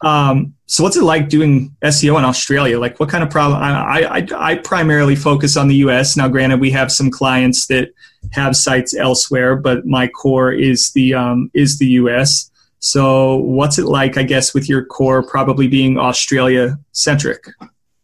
Um, 0.02 0.56
so 0.66 0.84
what's 0.84 0.98
it 0.98 1.04
like 1.04 1.30
doing 1.30 1.76
SEO 1.84 2.18
in 2.18 2.26
Australia? 2.26 2.80
Like 2.80 3.00
what 3.00 3.10
kind 3.10 3.24
of 3.24 3.30
problem? 3.30 3.62
I, 3.62 4.04
I, 4.04 4.28
I 4.36 4.56
primarily 4.56 5.16
focus 5.16 5.58
on 5.58 5.68
the 5.68 5.76
US. 5.76 6.18
Now, 6.18 6.28
granted, 6.28 6.60
we 6.60 6.72
have 6.72 6.92
some 6.92 7.12
clients 7.12 7.68
that 7.68 7.90
have 8.32 8.56
sites 8.56 8.96
elsewhere, 8.96 9.56
but 9.56 9.86
my 9.86 10.08
core 10.08 10.52
is 10.52 10.92
the, 10.92 11.14
um, 11.14 11.52
is 11.54 11.78
the 11.78 11.88
US. 11.88 12.50
So, 12.84 13.36
what's 13.36 13.78
it 13.78 13.86
like? 13.86 14.18
I 14.18 14.24
guess 14.24 14.56
with 14.56 14.68
your 14.68 14.84
core 14.84 15.22
probably 15.22 15.68
being 15.68 16.00
Australia 16.00 16.80
centric, 16.94 17.46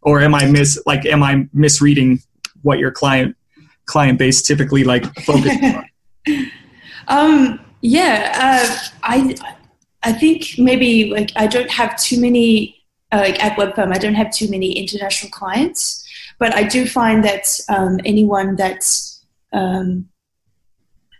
or 0.07 0.21
am 0.21 0.33
I 0.33 0.45
mis 0.45 0.81
like 0.85 1.05
am 1.05 1.21
I 1.21 1.47
misreading 1.51 2.19
what 2.61 2.79
your 2.79 2.91
client 2.91 3.35
client 3.87 4.17
base 4.17 4.41
typically 4.41 4.85
like 4.85 5.03
focuses 5.25 5.75
on? 5.75 5.85
um, 7.09 7.59
yeah, 7.81 8.31
uh, 8.33 8.77
I 9.03 9.35
I 10.03 10.13
think 10.13 10.57
maybe 10.57 11.11
like 11.11 11.31
I 11.35 11.45
don't 11.45 11.69
have 11.69 11.99
too 11.99 12.21
many 12.21 12.81
uh, 13.11 13.17
like 13.17 13.43
at 13.43 13.57
WebFirm. 13.57 13.93
I 13.93 13.99
don't 13.99 14.15
have 14.15 14.31
too 14.31 14.49
many 14.49 14.71
international 14.71 15.29
clients, 15.29 16.07
but 16.39 16.55
I 16.55 16.63
do 16.63 16.85
find 16.85 17.21
that 17.25 17.45
um, 17.67 17.99
anyone 18.05 18.55
that's 18.55 19.25
um, 19.51 20.07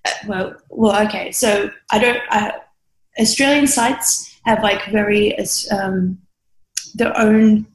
uh, 0.06 0.12
well, 0.28 0.56
well, 0.70 1.08
okay. 1.08 1.34
So 1.34 1.70
I 1.92 2.00
don't. 2.00 2.22
I, 2.30 2.54
Australian 3.20 3.68
sites 3.68 4.40
have 4.46 4.64
like 4.64 4.86
very 4.92 5.36
um, 5.72 6.20
their 6.96 7.18
own 7.18 7.66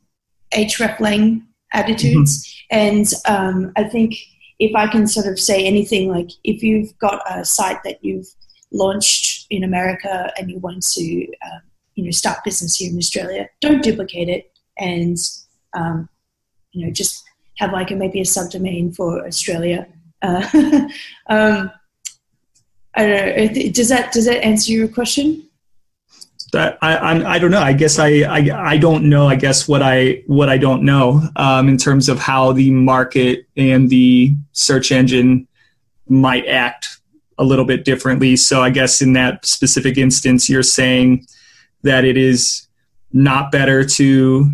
hreflang 0.52 1.42
attitudes, 1.72 2.46
mm-hmm. 2.72 2.78
and 2.78 3.06
um, 3.26 3.72
I 3.76 3.84
think 3.84 4.14
if 4.58 4.74
I 4.76 4.86
can 4.86 5.06
sort 5.06 5.26
of 5.26 5.40
say 5.40 5.64
anything, 5.64 6.08
like 6.08 6.30
if 6.44 6.62
you've 6.62 6.96
got 6.98 7.22
a 7.28 7.44
site 7.44 7.82
that 7.84 8.04
you've 8.04 8.28
launched 8.70 9.46
in 9.50 9.64
America 9.64 10.32
and 10.38 10.50
you 10.50 10.58
want 10.58 10.82
to, 10.92 11.26
um, 11.44 11.62
you 11.94 12.04
know, 12.04 12.10
start 12.10 12.44
business 12.44 12.76
here 12.76 12.90
in 12.90 12.98
Australia, 12.98 13.48
don't 13.60 13.82
duplicate 13.82 14.28
it, 14.28 14.52
and 14.78 15.16
um, 15.74 16.08
you 16.72 16.86
know, 16.86 16.92
just 16.92 17.24
have 17.58 17.72
like 17.72 17.90
a, 17.90 17.96
maybe 17.96 18.20
a 18.20 18.24
subdomain 18.24 18.94
for 18.94 19.26
Australia. 19.26 19.86
Uh, 20.22 20.46
um, 21.28 21.70
I 22.94 23.06
don't 23.06 23.36
know. 23.36 23.70
Does 23.70 23.88
that 23.88 24.12
does 24.12 24.26
that 24.26 24.44
answer 24.44 24.72
your 24.72 24.88
question? 24.88 25.48
I, 26.54 26.76
I 26.96 27.34
I 27.34 27.38
don't 27.38 27.50
know. 27.50 27.62
I 27.62 27.72
guess 27.72 27.98
I, 27.98 28.22
I 28.22 28.72
I 28.72 28.76
don't 28.76 29.08
know. 29.08 29.26
I 29.26 29.36
guess 29.36 29.66
what 29.66 29.82
I 29.82 30.22
what 30.26 30.48
I 30.48 30.58
don't 30.58 30.82
know 30.82 31.22
um, 31.36 31.68
in 31.68 31.78
terms 31.78 32.08
of 32.08 32.18
how 32.18 32.52
the 32.52 32.70
market 32.70 33.46
and 33.56 33.88
the 33.88 34.34
search 34.52 34.92
engine 34.92 35.48
might 36.08 36.46
act 36.46 37.00
a 37.38 37.44
little 37.44 37.64
bit 37.64 37.84
differently. 37.84 38.36
So 38.36 38.62
I 38.62 38.70
guess 38.70 39.00
in 39.00 39.14
that 39.14 39.46
specific 39.46 39.96
instance, 39.96 40.48
you're 40.48 40.62
saying 40.62 41.26
that 41.82 42.04
it 42.04 42.16
is 42.16 42.68
not 43.12 43.50
better 43.50 43.84
to 43.84 44.52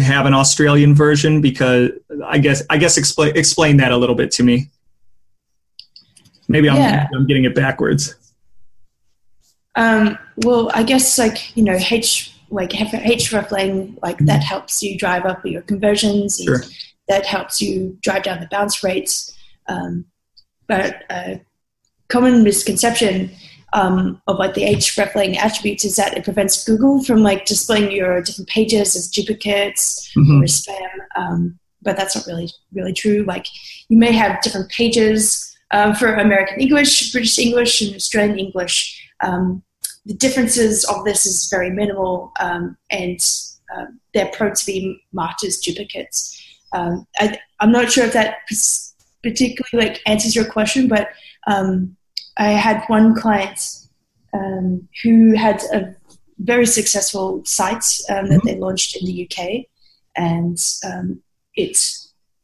have 0.00 0.26
an 0.26 0.34
Australian 0.34 0.94
version 0.94 1.40
because 1.40 1.90
I 2.26 2.38
guess 2.38 2.62
I 2.68 2.76
guess 2.78 2.96
explain 2.96 3.36
explain 3.36 3.78
that 3.78 3.92
a 3.92 3.96
little 3.96 4.14
bit 4.14 4.30
to 4.32 4.42
me. 4.42 4.70
Maybe 6.48 6.68
I'm, 6.68 6.76
yeah. 6.76 7.08
I'm 7.14 7.26
getting 7.26 7.44
it 7.44 7.54
backwards. 7.54 8.14
Um, 9.78 10.18
well, 10.38 10.70
I 10.74 10.82
guess 10.82 11.18
like 11.18 11.56
you 11.56 11.62
know 11.62 11.78
H 11.90 12.34
like 12.50 12.70
hreflang 12.70 13.98
like 14.02 14.16
mm-hmm. 14.16 14.26
that 14.26 14.42
helps 14.42 14.82
you 14.82 14.98
drive 14.98 15.24
up 15.24 15.44
your 15.46 15.62
conversions. 15.62 16.40
Sure. 16.42 16.62
That 17.08 17.24
helps 17.24 17.60
you 17.62 17.96
drive 18.02 18.24
down 18.24 18.40
the 18.40 18.48
bounce 18.50 18.82
rates. 18.84 19.34
Um, 19.66 20.04
but 20.66 21.04
a 21.10 21.40
common 22.08 22.42
misconception 22.42 23.30
um, 23.72 24.20
of 24.26 24.38
like 24.38 24.54
the 24.54 24.62
hreflang 24.62 25.36
attributes 25.36 25.84
is 25.84 25.96
that 25.96 26.16
it 26.16 26.24
prevents 26.24 26.64
Google 26.64 27.04
from 27.04 27.22
like 27.22 27.46
displaying 27.46 27.90
your 27.92 28.20
different 28.20 28.48
pages 28.48 28.96
as 28.96 29.08
duplicates 29.08 30.10
mm-hmm. 30.14 30.42
or 30.42 30.44
spam. 30.44 30.88
Um, 31.16 31.58
but 31.82 31.96
that's 31.96 32.16
not 32.16 32.26
really 32.26 32.50
really 32.72 32.92
true. 32.92 33.22
Like 33.22 33.46
you 33.88 33.96
may 33.96 34.12
have 34.12 34.42
different 34.42 34.70
pages 34.70 35.56
um, 35.70 35.94
for 35.94 36.14
American 36.14 36.60
English, 36.60 37.12
British 37.12 37.38
English, 37.38 37.80
and 37.80 37.94
Australian 37.94 38.38
English. 38.38 39.04
Um, 39.20 39.62
the 40.08 40.14
differences 40.14 40.84
of 40.86 41.04
this 41.04 41.26
is 41.26 41.48
very 41.50 41.70
minimal, 41.70 42.32
um, 42.40 42.76
and 42.90 43.20
uh, 43.76 43.84
they're 44.14 44.30
prone 44.32 44.54
to 44.54 44.66
be 44.66 45.00
marked 45.12 45.44
as 45.44 45.58
duplicates. 45.58 46.34
Um, 46.72 47.06
I, 47.18 47.38
am 47.60 47.70
not 47.70 47.92
sure 47.92 48.06
if 48.06 48.14
that 48.14 48.38
particularly 49.22 49.90
like 49.90 50.00
answers 50.06 50.34
your 50.34 50.46
question, 50.46 50.88
but 50.88 51.10
um, 51.46 51.94
I 52.38 52.48
had 52.52 52.84
one 52.86 53.14
client 53.14 53.60
um, 54.32 54.88
who 55.02 55.36
had 55.36 55.62
a 55.74 55.94
very 56.38 56.66
successful 56.66 57.44
site 57.44 57.84
um, 58.08 58.28
that 58.28 58.38
mm-hmm. 58.38 58.46
they 58.46 58.56
launched 58.56 58.96
in 58.96 59.06
the 59.06 59.28
UK, 59.30 59.66
and 60.16 60.58
um, 60.84 61.22
it 61.54 61.78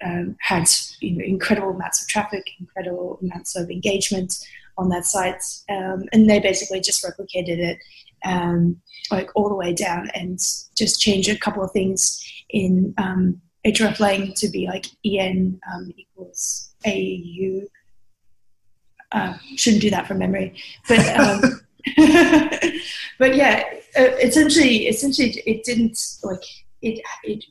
um, 0.04 0.36
had 0.40 0.68
you 1.00 1.12
know, 1.12 1.24
incredible 1.24 1.70
amounts 1.70 2.02
of 2.02 2.08
traffic, 2.08 2.46
incredible 2.60 3.18
amounts 3.22 3.56
of 3.56 3.70
engagement 3.70 4.36
on 4.76 4.88
that 4.90 5.06
site, 5.06 5.42
um, 5.68 6.04
and 6.12 6.28
they 6.28 6.40
basically 6.40 6.80
just 6.80 7.04
replicated 7.04 7.58
it 7.58 7.78
um, 8.24 8.80
like 9.10 9.30
all 9.34 9.48
the 9.48 9.54
way 9.54 9.72
down 9.72 10.10
and 10.14 10.38
just 10.76 11.00
changed 11.00 11.28
a 11.28 11.38
couple 11.38 11.62
of 11.62 11.70
things 11.72 12.20
in 12.50 12.94
um, 12.98 13.40
hreflang 13.66 14.34
to 14.34 14.48
be 14.48 14.66
like 14.66 14.86
en 15.04 15.60
um, 15.72 15.92
equals 15.96 16.74
au. 16.86 17.60
Uh, 19.12 19.36
shouldn't 19.56 19.82
do 19.82 19.90
that 19.90 20.08
from 20.08 20.18
memory, 20.18 20.54
but 20.88 20.98
um, 21.18 21.40
but 23.18 23.36
yeah, 23.36 23.62
uh, 23.96 24.16
essentially, 24.22 24.88
essentially, 24.88 25.42
it 25.46 25.64
didn't 25.64 25.98
like 26.22 26.42
it. 26.82 27.00
It 27.22 27.44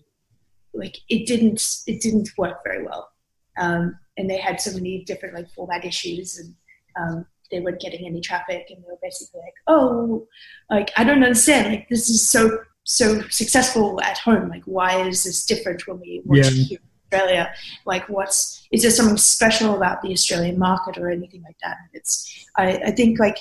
like 0.74 0.98
it 1.08 1.28
didn't 1.28 1.64
it 1.88 2.02
didn't 2.02 2.30
work 2.38 2.62
very 2.66 2.84
well, 2.84 3.12
um, 3.58 3.98
and 4.18 4.30
they 4.30 4.38
had 4.38 4.60
so 4.60 4.74
many 4.74 5.04
different 5.06 5.36
like 5.36 5.50
format 5.52 5.86
issues 5.86 6.38
and 6.38 6.54
um, 7.00 7.26
they 7.52 7.60
weren't 7.60 7.80
getting 7.80 8.06
any 8.06 8.20
traffic 8.20 8.66
and 8.70 8.84
they 8.84 8.88
were 8.88 8.98
basically 9.02 9.40
like 9.42 9.54
oh 9.68 10.28
like 10.70 10.92
i 10.98 11.04
don't 11.04 11.24
understand. 11.24 11.68
Like 11.68 11.90
this 11.90 12.10
is 12.10 12.28
so 12.28 12.60
so 12.86 13.22
successful 13.30 14.02
at 14.02 14.18
home. 14.18 14.50
Like 14.50 14.64
why 14.66 15.08
is 15.08 15.24
this 15.24 15.46
different 15.46 15.88
when 15.88 16.00
we 16.00 16.22
watch 16.26 16.52
yeah. 16.52 16.64
here 16.64 16.80
in 16.80 17.18
australia? 17.18 17.54
Like 17.86 18.10
what's 18.10 18.68
is 18.72 18.82
there 18.82 18.92
something 18.92 19.18
special 19.18 19.76
about 19.76 20.02
the 20.02 20.12
australian 20.12 20.58
market 20.58 20.98
or 20.98 21.10
anything 21.10 21.44
like 21.44 21.58
that? 21.64 21.78
It's 21.94 22.48
i, 22.58 22.78
I 22.78 22.92
think 22.92 23.20
like 23.20 23.38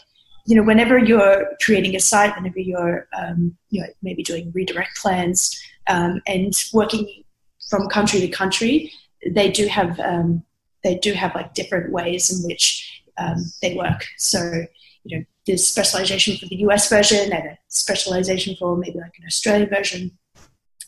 you 0.46 0.56
know 0.56 0.62
whenever 0.62 0.98
you're 0.98 1.46
creating 1.64 1.96
a 1.96 2.00
site 2.00 2.34
whenever 2.36 2.60
you're 2.60 3.08
um, 3.18 3.56
you 3.70 3.80
know 3.80 3.86
maybe 4.02 4.22
doing 4.22 4.52
redirect 4.54 4.96
plans 5.00 5.60
um, 5.88 6.20
and 6.26 6.52
working 6.72 7.24
from 7.70 7.88
country 7.88 8.20
to 8.20 8.28
country 8.28 8.92
they 9.30 9.50
do 9.50 9.66
have 9.68 9.98
um, 10.00 10.42
they 10.82 10.96
do 10.96 11.12
have 11.12 11.34
like 11.34 11.54
different 11.54 11.92
ways 11.92 12.30
in 12.30 12.46
which 12.46 13.01
um, 13.18 13.44
they 13.60 13.74
work. 13.74 14.04
So, 14.18 14.64
you 15.04 15.18
know, 15.18 15.24
there's 15.46 15.66
specialization 15.66 16.36
for 16.36 16.46
the 16.46 16.56
US 16.66 16.88
version 16.88 17.32
and 17.32 17.46
a 17.46 17.58
specialization 17.68 18.56
for 18.58 18.76
maybe 18.76 18.98
like 18.98 19.14
an 19.18 19.26
Australian 19.26 19.68
version. 19.68 20.12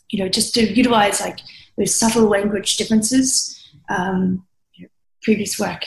You 0.09 0.23
know, 0.23 0.29
just 0.29 0.53
to 0.53 0.61
utilize 0.61 1.19
like 1.19 1.39
those 1.77 1.95
subtle 1.95 2.27
language 2.27 2.77
differences. 2.77 3.51
Um, 3.89 4.45
you 4.73 4.83
know, 4.83 4.89
previous 5.21 5.59
work 5.59 5.85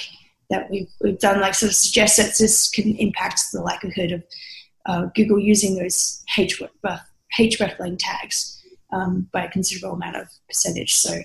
that 0.50 0.70
we've, 0.70 0.88
we've 1.02 1.18
done 1.18 1.40
like 1.40 1.54
sort 1.54 1.70
of 1.70 1.76
suggests 1.76 2.16
that 2.16 2.36
this 2.38 2.70
can 2.70 2.96
impact 2.96 3.42
the 3.52 3.60
likelihood 3.60 4.12
of 4.12 4.22
uh, 4.86 5.06
Google 5.14 5.38
using 5.38 5.76
those 5.76 6.22
hreflang 6.34 7.96
tags 7.98 8.62
um, 8.92 9.28
by 9.32 9.44
a 9.44 9.50
considerable 9.50 9.96
amount 9.96 10.16
of 10.16 10.28
percentage. 10.48 10.94
So 10.94 11.20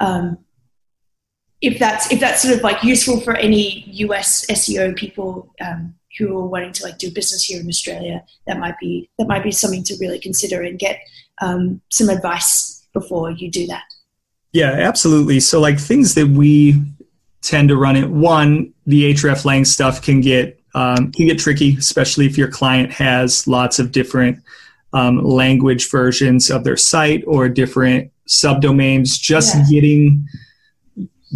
um, 0.00 0.38
if 1.66 1.78
that's 1.78 2.10
if 2.12 2.20
that's 2.20 2.42
sort 2.42 2.54
of 2.54 2.62
like 2.62 2.82
useful 2.82 3.20
for 3.20 3.36
any 3.36 3.84
US 3.86 4.46
SEO 4.46 4.94
people 4.96 5.52
um, 5.60 5.94
who 6.18 6.36
are 6.38 6.46
wanting 6.46 6.72
to 6.72 6.84
like 6.84 6.98
do 6.98 7.10
business 7.10 7.44
here 7.44 7.60
in 7.60 7.68
Australia, 7.68 8.22
that 8.46 8.58
might 8.58 8.78
be 8.78 9.08
that 9.18 9.26
might 9.26 9.42
be 9.42 9.50
something 9.50 9.82
to 9.84 9.96
really 10.00 10.18
consider 10.18 10.62
and 10.62 10.78
get 10.78 11.00
um, 11.40 11.80
some 11.90 12.08
advice 12.08 12.86
before 12.92 13.30
you 13.30 13.50
do 13.50 13.66
that. 13.66 13.84
Yeah, 14.52 14.70
absolutely. 14.70 15.40
So 15.40 15.60
like 15.60 15.80
things 15.80 16.14
that 16.14 16.28
we 16.28 16.80
tend 17.42 17.68
to 17.68 17.76
run 17.76 17.96
it. 17.96 18.08
One, 18.08 18.72
the 18.86 19.12
hreflang 19.14 19.66
stuff 19.66 20.02
can 20.02 20.20
get 20.20 20.60
um, 20.74 21.12
can 21.12 21.26
get 21.26 21.38
tricky, 21.38 21.76
especially 21.76 22.26
if 22.26 22.36
your 22.36 22.48
client 22.48 22.92
has 22.92 23.46
lots 23.46 23.78
of 23.78 23.90
different 23.90 24.38
um, 24.92 25.24
language 25.24 25.90
versions 25.90 26.50
of 26.50 26.64
their 26.64 26.76
site 26.76 27.24
or 27.26 27.48
different 27.48 28.10
subdomains. 28.28 29.20
Just 29.20 29.54
yeah. 29.54 29.64
getting 29.70 30.26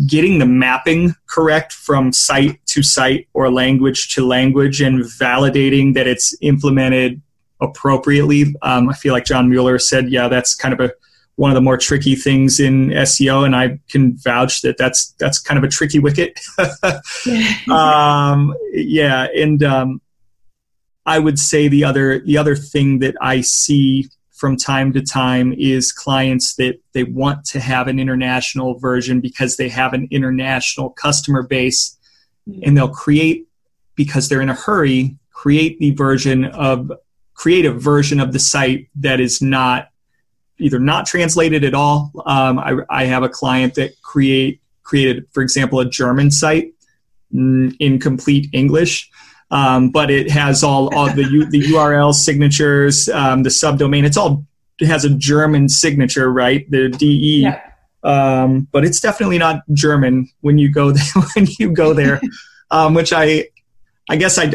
getting 0.06 0.38
the 0.38 0.46
mapping 0.46 1.14
correct 1.26 1.72
from 1.72 2.12
site 2.12 2.64
to 2.66 2.82
site 2.82 3.28
or 3.32 3.50
language 3.50 4.14
to 4.14 4.26
language 4.26 4.80
and 4.80 5.02
validating 5.02 5.94
that 5.94 6.06
it's 6.06 6.36
implemented 6.40 7.20
appropriately. 7.60 8.54
Um, 8.62 8.88
I 8.88 8.94
feel 8.94 9.12
like 9.12 9.24
John 9.24 9.48
Mueller 9.48 9.78
said, 9.78 10.10
yeah, 10.10 10.28
that's 10.28 10.54
kind 10.54 10.72
of 10.72 10.80
a 10.80 10.92
one 11.36 11.52
of 11.52 11.54
the 11.54 11.60
more 11.60 11.76
tricky 11.76 12.16
things 12.16 12.58
in 12.58 12.88
SEO, 12.88 13.46
and 13.46 13.54
I 13.54 13.78
can 13.88 14.16
vouch 14.16 14.62
that 14.62 14.76
that's 14.76 15.12
that's 15.20 15.38
kind 15.38 15.56
of 15.56 15.62
a 15.62 15.68
tricky 15.68 16.00
wicket. 16.00 16.38
um, 17.70 18.56
yeah, 18.72 19.28
and 19.34 19.62
um, 19.62 20.00
I 21.06 21.20
would 21.20 21.38
say 21.38 21.68
the 21.68 21.84
other 21.84 22.18
the 22.18 22.38
other 22.38 22.56
thing 22.56 22.98
that 22.98 23.14
I 23.20 23.42
see 23.42 24.08
from 24.38 24.56
time 24.56 24.92
to 24.92 25.02
time 25.02 25.52
is 25.52 25.92
clients 25.92 26.54
that 26.54 26.80
they 26.92 27.04
want 27.04 27.44
to 27.44 27.60
have 27.60 27.88
an 27.88 27.98
international 27.98 28.78
version 28.78 29.20
because 29.20 29.56
they 29.56 29.68
have 29.68 29.92
an 29.92 30.08
international 30.10 30.90
customer 30.90 31.42
base. 31.42 31.96
Mm-hmm. 32.48 32.60
and 32.64 32.76
they'll 32.76 32.88
create 32.88 33.46
because 33.94 34.28
they're 34.28 34.40
in 34.40 34.48
a 34.48 34.54
hurry 34.54 35.18
create 35.32 35.78
the 35.78 35.90
version 35.90 36.46
of 36.46 36.90
create 37.34 37.66
a 37.66 37.72
version 37.72 38.20
of 38.20 38.32
the 38.32 38.38
site 38.38 38.88
that 38.96 39.20
is 39.20 39.42
not 39.42 39.88
either 40.58 40.78
not 40.80 41.06
translated 41.06 41.62
at 41.62 41.74
all. 41.74 42.10
Um, 42.26 42.58
I, 42.58 42.78
I 42.90 43.04
have 43.04 43.22
a 43.22 43.28
client 43.28 43.74
that 43.74 44.00
create 44.02 44.60
created 44.82 45.26
for 45.32 45.42
example 45.42 45.80
a 45.80 45.84
german 45.84 46.30
site 46.30 46.72
in 47.30 47.98
complete 48.00 48.48
english 48.54 49.10
um, 49.50 49.90
but 49.90 50.10
it 50.10 50.30
has 50.30 50.62
all, 50.62 50.94
all 50.94 51.12
the 51.12 51.24
U, 51.24 51.46
the 51.46 51.62
URL 51.62 52.12
signatures, 52.12 53.08
um, 53.08 53.42
the 53.42 53.48
subdomain. 53.48 54.04
It's 54.04 54.16
all 54.16 54.46
it 54.80 54.86
has 54.86 55.04
a 55.04 55.10
German 55.10 55.68
signature, 55.68 56.32
right? 56.32 56.70
The 56.70 56.88
DE. 56.88 57.42
Yeah. 57.42 57.60
Um, 58.04 58.68
but 58.70 58.84
it's 58.84 59.00
definitely 59.00 59.38
not 59.38 59.62
German 59.72 60.30
when 60.40 60.58
you 60.58 60.70
go 60.70 60.92
there, 60.92 61.22
when 61.34 61.46
you 61.58 61.72
go 61.72 61.92
there, 61.92 62.20
um, 62.70 62.94
which 62.94 63.12
I, 63.12 63.48
I 64.08 64.16
guess 64.16 64.38
I, 64.38 64.50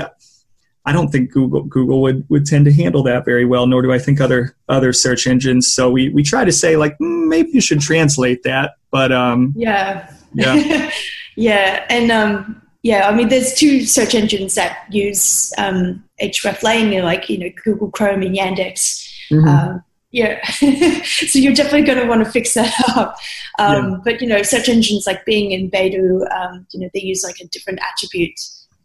I 0.86 0.92
don't 0.92 1.10
think 1.10 1.32
Google 1.32 1.64
Google 1.64 2.02
would, 2.02 2.26
would 2.30 2.46
tend 2.46 2.66
to 2.66 2.74
handle 2.74 3.04
that 3.04 3.26
very 3.26 3.46
well, 3.46 3.68
nor 3.68 3.82
do 3.82 3.92
I 3.92 4.00
think 4.00 4.20
other 4.20 4.56
other 4.70 4.92
search 4.94 5.28
engines. 5.28 5.72
So 5.72 5.90
we, 5.90 6.10
we 6.10 6.24
try 6.24 6.46
to 6.46 6.52
say 6.52 6.78
like 6.78 6.98
mm, 7.00 7.28
maybe 7.28 7.52
you 7.52 7.62
should 7.62 7.82
translate 7.82 8.44
that, 8.44 8.76
but 8.92 9.12
um, 9.12 9.54
yeah, 9.56 10.12
yeah, 10.34 10.92
yeah, 11.36 11.86
and 11.90 12.12
um, 12.12 12.62
yeah, 12.84 13.08
I 13.08 13.16
mean, 13.16 13.30
there's 13.30 13.54
two 13.54 13.86
search 13.86 14.14
engines 14.14 14.56
that 14.56 14.86
use 14.92 15.54
um, 15.58 16.04
hreflang, 16.22 17.02
like 17.02 17.30
you 17.30 17.38
know 17.38 17.50
Google 17.64 17.90
Chrome 17.90 18.22
and 18.22 18.36
Yandex. 18.36 19.10
Mm-hmm. 19.32 19.48
Um, 19.48 19.84
yeah, 20.12 20.46
so 20.48 21.40
you're 21.40 21.54
definitely 21.54 21.84
going 21.84 21.98
to 21.98 22.08
want 22.08 22.24
to 22.24 22.30
fix 22.30 22.54
that 22.54 22.74
up. 22.96 23.16
Um, 23.58 23.92
yeah. 23.92 23.98
But 24.04 24.22
you 24.22 24.28
know, 24.28 24.44
search 24.44 24.68
engines 24.68 25.08
like 25.08 25.26
Bing 25.26 25.54
and 25.54 25.72
Baidu, 25.72 26.30
um, 26.32 26.68
you 26.72 26.82
know, 26.82 26.90
they 26.94 27.00
use 27.00 27.24
like 27.24 27.40
a 27.40 27.48
different 27.48 27.80
attribute, 27.82 28.40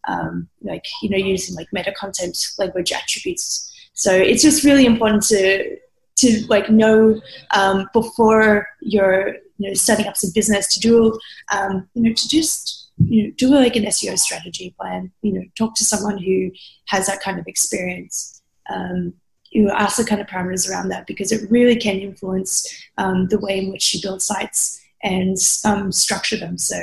um, 0.06 0.48
like 0.62 0.84
you 1.02 1.10
know, 1.10 1.18
using 1.18 1.56
like 1.56 1.66
meta 1.72 1.92
content 1.92 2.38
language 2.56 2.92
attributes. 2.92 3.64
So 3.94 4.14
it's 4.14 4.42
just 4.42 4.64
really 4.64 4.86
important 4.86 5.24
to 5.24 5.76
to 6.18 6.46
like 6.48 6.70
know 6.70 7.20
um, 7.50 7.88
before 7.92 8.68
you're 8.80 9.34
you 9.58 9.68
know 9.68 9.74
setting 9.74 10.06
up 10.06 10.16
some 10.16 10.30
business 10.34 10.72
to 10.74 10.80
do 10.80 11.18
um, 11.52 11.88
you 11.94 12.02
know 12.02 12.12
to 12.12 12.28
just 12.28 12.87
you 12.98 13.24
know, 13.24 13.32
do 13.36 13.48
like 13.48 13.76
an 13.76 13.84
SEO 13.84 14.18
strategy 14.18 14.74
plan. 14.78 15.12
You 15.22 15.32
know, 15.34 15.42
talk 15.56 15.74
to 15.76 15.84
someone 15.84 16.18
who 16.18 16.50
has 16.88 17.06
that 17.06 17.20
kind 17.20 17.38
of 17.38 17.46
experience. 17.46 18.42
Um, 18.70 19.14
you 19.50 19.62
know, 19.62 19.72
ask 19.72 19.96
the 19.96 20.04
kind 20.04 20.20
of 20.20 20.26
parameters 20.26 20.68
around 20.70 20.88
that 20.90 21.06
because 21.06 21.32
it 21.32 21.50
really 21.50 21.76
can 21.76 21.98
influence 22.00 22.66
um, 22.98 23.28
the 23.28 23.38
way 23.38 23.58
in 23.58 23.72
which 23.72 23.94
you 23.94 24.00
build 24.02 24.20
sites 24.20 24.78
and 25.02 25.36
um, 25.64 25.90
structure 25.90 26.36
them. 26.36 26.58
So, 26.58 26.76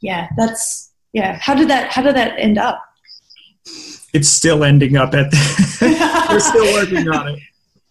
yeah, 0.00 0.28
that's 0.36 0.92
yeah. 1.12 1.38
How 1.40 1.54
did 1.54 1.68
that 1.68 1.90
How 1.92 2.02
did 2.02 2.16
that 2.16 2.38
end 2.38 2.58
up? 2.58 2.82
It's 4.12 4.28
still 4.28 4.64
ending 4.64 4.96
up 4.96 5.14
at. 5.14 5.30
The, 5.30 6.26
we're 6.30 6.40
still 6.40 6.72
working 6.74 7.08
on 7.08 7.28
it. 7.28 7.38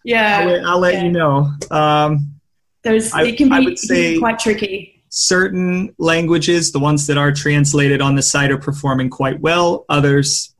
Yeah, 0.04 0.40
I'll, 0.40 0.48
let- 0.48 0.66
I'll 0.66 0.80
let 0.80 0.94
yeah. 0.96 1.04
you 1.04 1.12
know. 1.12 1.52
Um, 1.72 2.36
There's 2.84 3.14
I- 3.14 3.24
it 3.24 3.38
can 3.38 3.50
be, 3.50 3.56
I 3.56 3.60
would 3.60 3.74
it 3.74 3.80
can 3.80 3.90
be 3.90 4.14
say- 4.16 4.20
quite 4.20 4.40
tricky. 4.40 4.99
Certain 5.10 5.94
languages, 5.98 6.72
the 6.72 6.80
ones 6.80 7.08
that 7.08 7.18
are 7.18 7.32
translated 7.32 8.02
on 8.02 8.16
the 8.16 8.22
site, 8.22 8.52
are 8.52 8.58
performing 8.58 9.10
quite 9.10 9.40
well. 9.40 9.86
Others, 9.90 10.54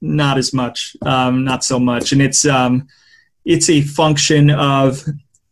not 0.00 0.36
as 0.36 0.52
much, 0.52 0.96
um, 1.02 1.44
not 1.44 1.64
so 1.64 1.78
much. 1.78 2.12
And 2.12 2.20
it's 2.20 2.44
um, 2.44 2.88
it's 3.44 3.70
a 3.70 3.82
function 3.82 4.50
of 4.50 5.04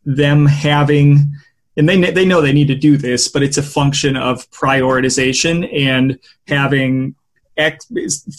them 0.04 0.46
having, 0.46 1.32
and 1.76 1.88
they 1.88 2.10
they 2.10 2.24
know 2.24 2.40
they 2.40 2.52
need 2.52 2.68
to 2.68 2.74
do 2.74 2.96
this, 2.96 3.28
but 3.28 3.42
it's 3.42 3.58
a 3.58 3.62
function 3.62 4.16
of 4.16 4.50
prioritization 4.50 5.68
and 5.72 6.18
having 6.48 7.14
X 7.56 7.86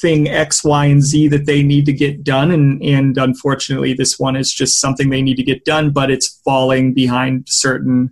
thing 0.01 0.27
X, 0.27 0.63
Y, 0.63 0.85
and 0.85 1.01
Z 1.01 1.29
that 1.29 1.45
they 1.45 1.63
need 1.63 1.85
to 1.85 1.93
get 1.93 2.23
done. 2.23 2.51
And 2.51 2.83
and 2.83 3.17
unfortunately, 3.17 3.93
this 3.93 4.19
one 4.19 4.35
is 4.35 4.53
just 4.53 4.79
something 4.79 5.09
they 5.09 5.21
need 5.21 5.37
to 5.37 5.43
get 5.43 5.63
done, 5.63 5.91
but 5.91 6.11
it's 6.11 6.41
falling 6.43 6.93
behind 6.93 7.47
certain 7.47 8.11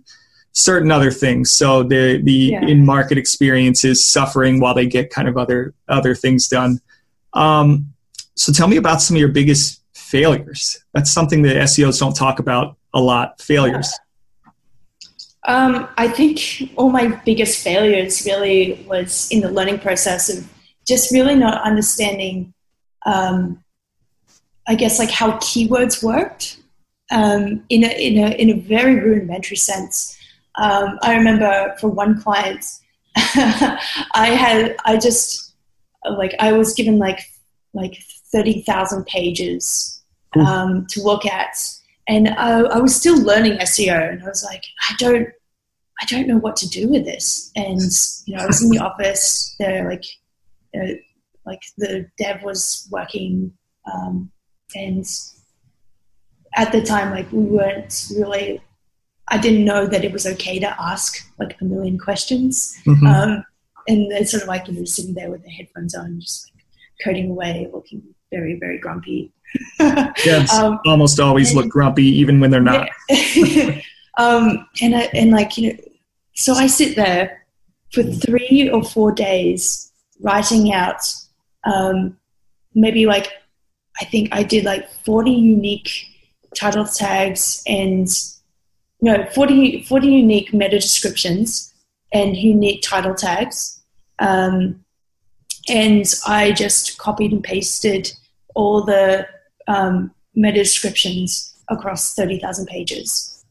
certain 0.52 0.90
other 0.90 1.10
things. 1.10 1.50
So 1.50 1.82
the 1.82 2.20
the 2.22 2.32
Yeah. 2.32 2.66
in 2.66 2.84
market 2.84 3.18
experience 3.18 3.84
is 3.84 4.04
suffering 4.04 4.60
while 4.60 4.74
they 4.74 4.86
get 4.86 5.10
kind 5.10 5.28
of 5.28 5.36
other 5.36 5.74
other 5.88 6.14
things 6.14 6.48
done. 6.48 6.80
Um, 7.32 7.92
so 8.34 8.52
tell 8.52 8.68
me 8.68 8.76
about 8.76 9.00
some 9.02 9.16
of 9.16 9.20
your 9.20 9.28
biggest 9.28 9.82
failures. 9.94 10.82
That's 10.94 11.10
something 11.10 11.42
that 11.42 11.56
SEOs 11.56 11.98
don't 12.00 12.16
talk 12.16 12.38
about 12.40 12.76
a 12.92 13.00
lot. 13.00 13.40
Failures. 13.40 13.92
Um, 15.46 15.88
I 15.96 16.08
think 16.08 16.70
all 16.76 16.90
my 16.90 17.08
biggest 17.24 17.62
failures 17.62 18.26
really 18.26 18.84
was 18.88 19.28
in 19.30 19.40
the 19.40 19.50
learning 19.50 19.78
process 19.78 20.28
of 20.28 20.46
just 20.86 21.12
really 21.12 21.34
not 21.34 21.62
understanding, 21.62 22.52
um, 23.06 23.62
I 24.66 24.74
guess, 24.74 24.98
like 24.98 25.10
how 25.10 25.32
keywords 25.38 26.02
worked 26.02 26.58
um, 27.10 27.64
in, 27.68 27.84
a, 27.84 27.88
in, 27.88 28.18
a, 28.18 28.30
in 28.36 28.50
a 28.50 28.60
very 28.60 28.96
rudimentary 28.96 29.56
sense. 29.56 30.16
Um, 30.56 30.98
I 31.02 31.16
remember 31.16 31.74
for 31.80 31.88
one 31.88 32.20
client, 32.20 32.64
I 33.16 34.34
had, 34.36 34.76
I 34.84 34.96
just, 34.96 35.54
like, 36.08 36.34
I 36.40 36.52
was 36.52 36.74
given 36.74 36.98
like, 36.98 37.20
like 37.72 38.02
30,000 38.32 39.06
pages 39.06 40.02
um, 40.36 40.86
to 40.90 41.02
look 41.02 41.26
at 41.26 41.56
and 42.10 42.28
I, 42.30 42.62
I 42.62 42.78
was 42.78 42.96
still 42.96 43.22
learning 43.22 43.58
SEO, 43.58 44.12
and 44.12 44.20
I 44.20 44.26
was 44.26 44.42
like, 44.42 44.64
I 44.88 44.94
don't, 44.98 45.28
I 46.00 46.04
don't 46.06 46.26
know 46.26 46.38
what 46.38 46.56
to 46.56 46.68
do 46.68 46.88
with 46.88 47.04
this. 47.04 47.52
And 47.54 47.80
you 48.26 48.34
know, 48.34 48.42
I 48.42 48.46
was 48.46 48.62
in 48.62 48.70
the 48.70 48.78
office. 48.84 49.54
There, 49.60 49.88
like, 49.88 50.04
uh, 50.74 50.94
like 51.46 51.60
the 51.78 52.10
dev 52.18 52.42
was 52.42 52.88
working, 52.90 53.52
um, 53.92 54.32
and 54.74 55.06
at 56.56 56.72
the 56.72 56.82
time, 56.82 57.12
like 57.12 57.30
we 57.30 57.44
weren't 57.44 58.08
really. 58.16 58.60
I 59.30 59.38
didn't 59.38 59.64
know 59.64 59.86
that 59.86 60.04
it 60.04 60.12
was 60.12 60.26
okay 60.26 60.58
to 60.58 60.82
ask 60.82 61.24
like 61.38 61.56
a 61.60 61.64
million 61.64 61.98
questions, 61.98 62.76
Mhm. 62.86 63.06
um, 63.06 63.44
and 63.88 64.10
they're 64.10 64.24
sort 64.24 64.42
of 64.42 64.48
like 64.48 64.66
you 64.68 64.74
know 64.74 64.84
sitting 64.84 65.14
there 65.14 65.30
with 65.30 65.42
the 65.44 65.50
headphones 65.50 65.94
on, 65.94 66.20
just 66.20 66.50
like 66.54 66.64
coding 67.04 67.30
away, 67.30 67.68
looking 67.72 68.02
very 68.32 68.58
very 68.58 68.78
grumpy. 68.78 69.32
yes, 69.80 70.52
um, 70.54 70.78
almost 70.86 71.18
always 71.20 71.54
look 71.54 71.68
grumpy, 71.68 72.04
even 72.04 72.40
when 72.40 72.50
they're 72.50 72.60
not. 72.60 72.88
Yeah. 73.08 73.80
um, 74.18 74.66
and 74.82 74.94
I, 74.96 75.02
and 75.14 75.30
like 75.30 75.56
you 75.58 75.72
know, 75.72 75.78
so 76.34 76.54
I 76.54 76.66
sit 76.66 76.96
there 76.96 77.46
for 77.92 78.02
three 78.02 78.70
or 78.72 78.84
four 78.84 79.10
days 79.12 79.90
writing 80.20 80.72
out, 80.72 81.02
um, 81.64 82.16
maybe 82.74 83.06
like 83.06 83.28
I 84.00 84.04
think 84.04 84.28
I 84.32 84.42
did 84.42 84.64
like 84.64 84.90
forty 85.04 85.32
unique 85.32 85.90
title 86.54 86.84
tags 86.84 87.62
and 87.66 88.08
no 89.00 89.24
40, 89.26 89.82
40 89.82 90.06
unique 90.06 90.52
meta 90.52 90.78
descriptions 90.78 91.72
and 92.12 92.36
unique 92.36 92.82
title 92.82 93.14
tags. 93.14 93.80
Um, 94.18 94.84
and 95.68 96.04
I 96.26 96.52
just 96.52 96.98
copied 96.98 97.32
and 97.32 97.42
pasted 97.42 98.12
all 98.54 98.82
the 98.82 99.26
um, 99.68 100.12
meta 100.34 100.58
descriptions 100.62 101.54
across 101.68 102.14
30,000 102.14 102.66
pages. 102.66 103.44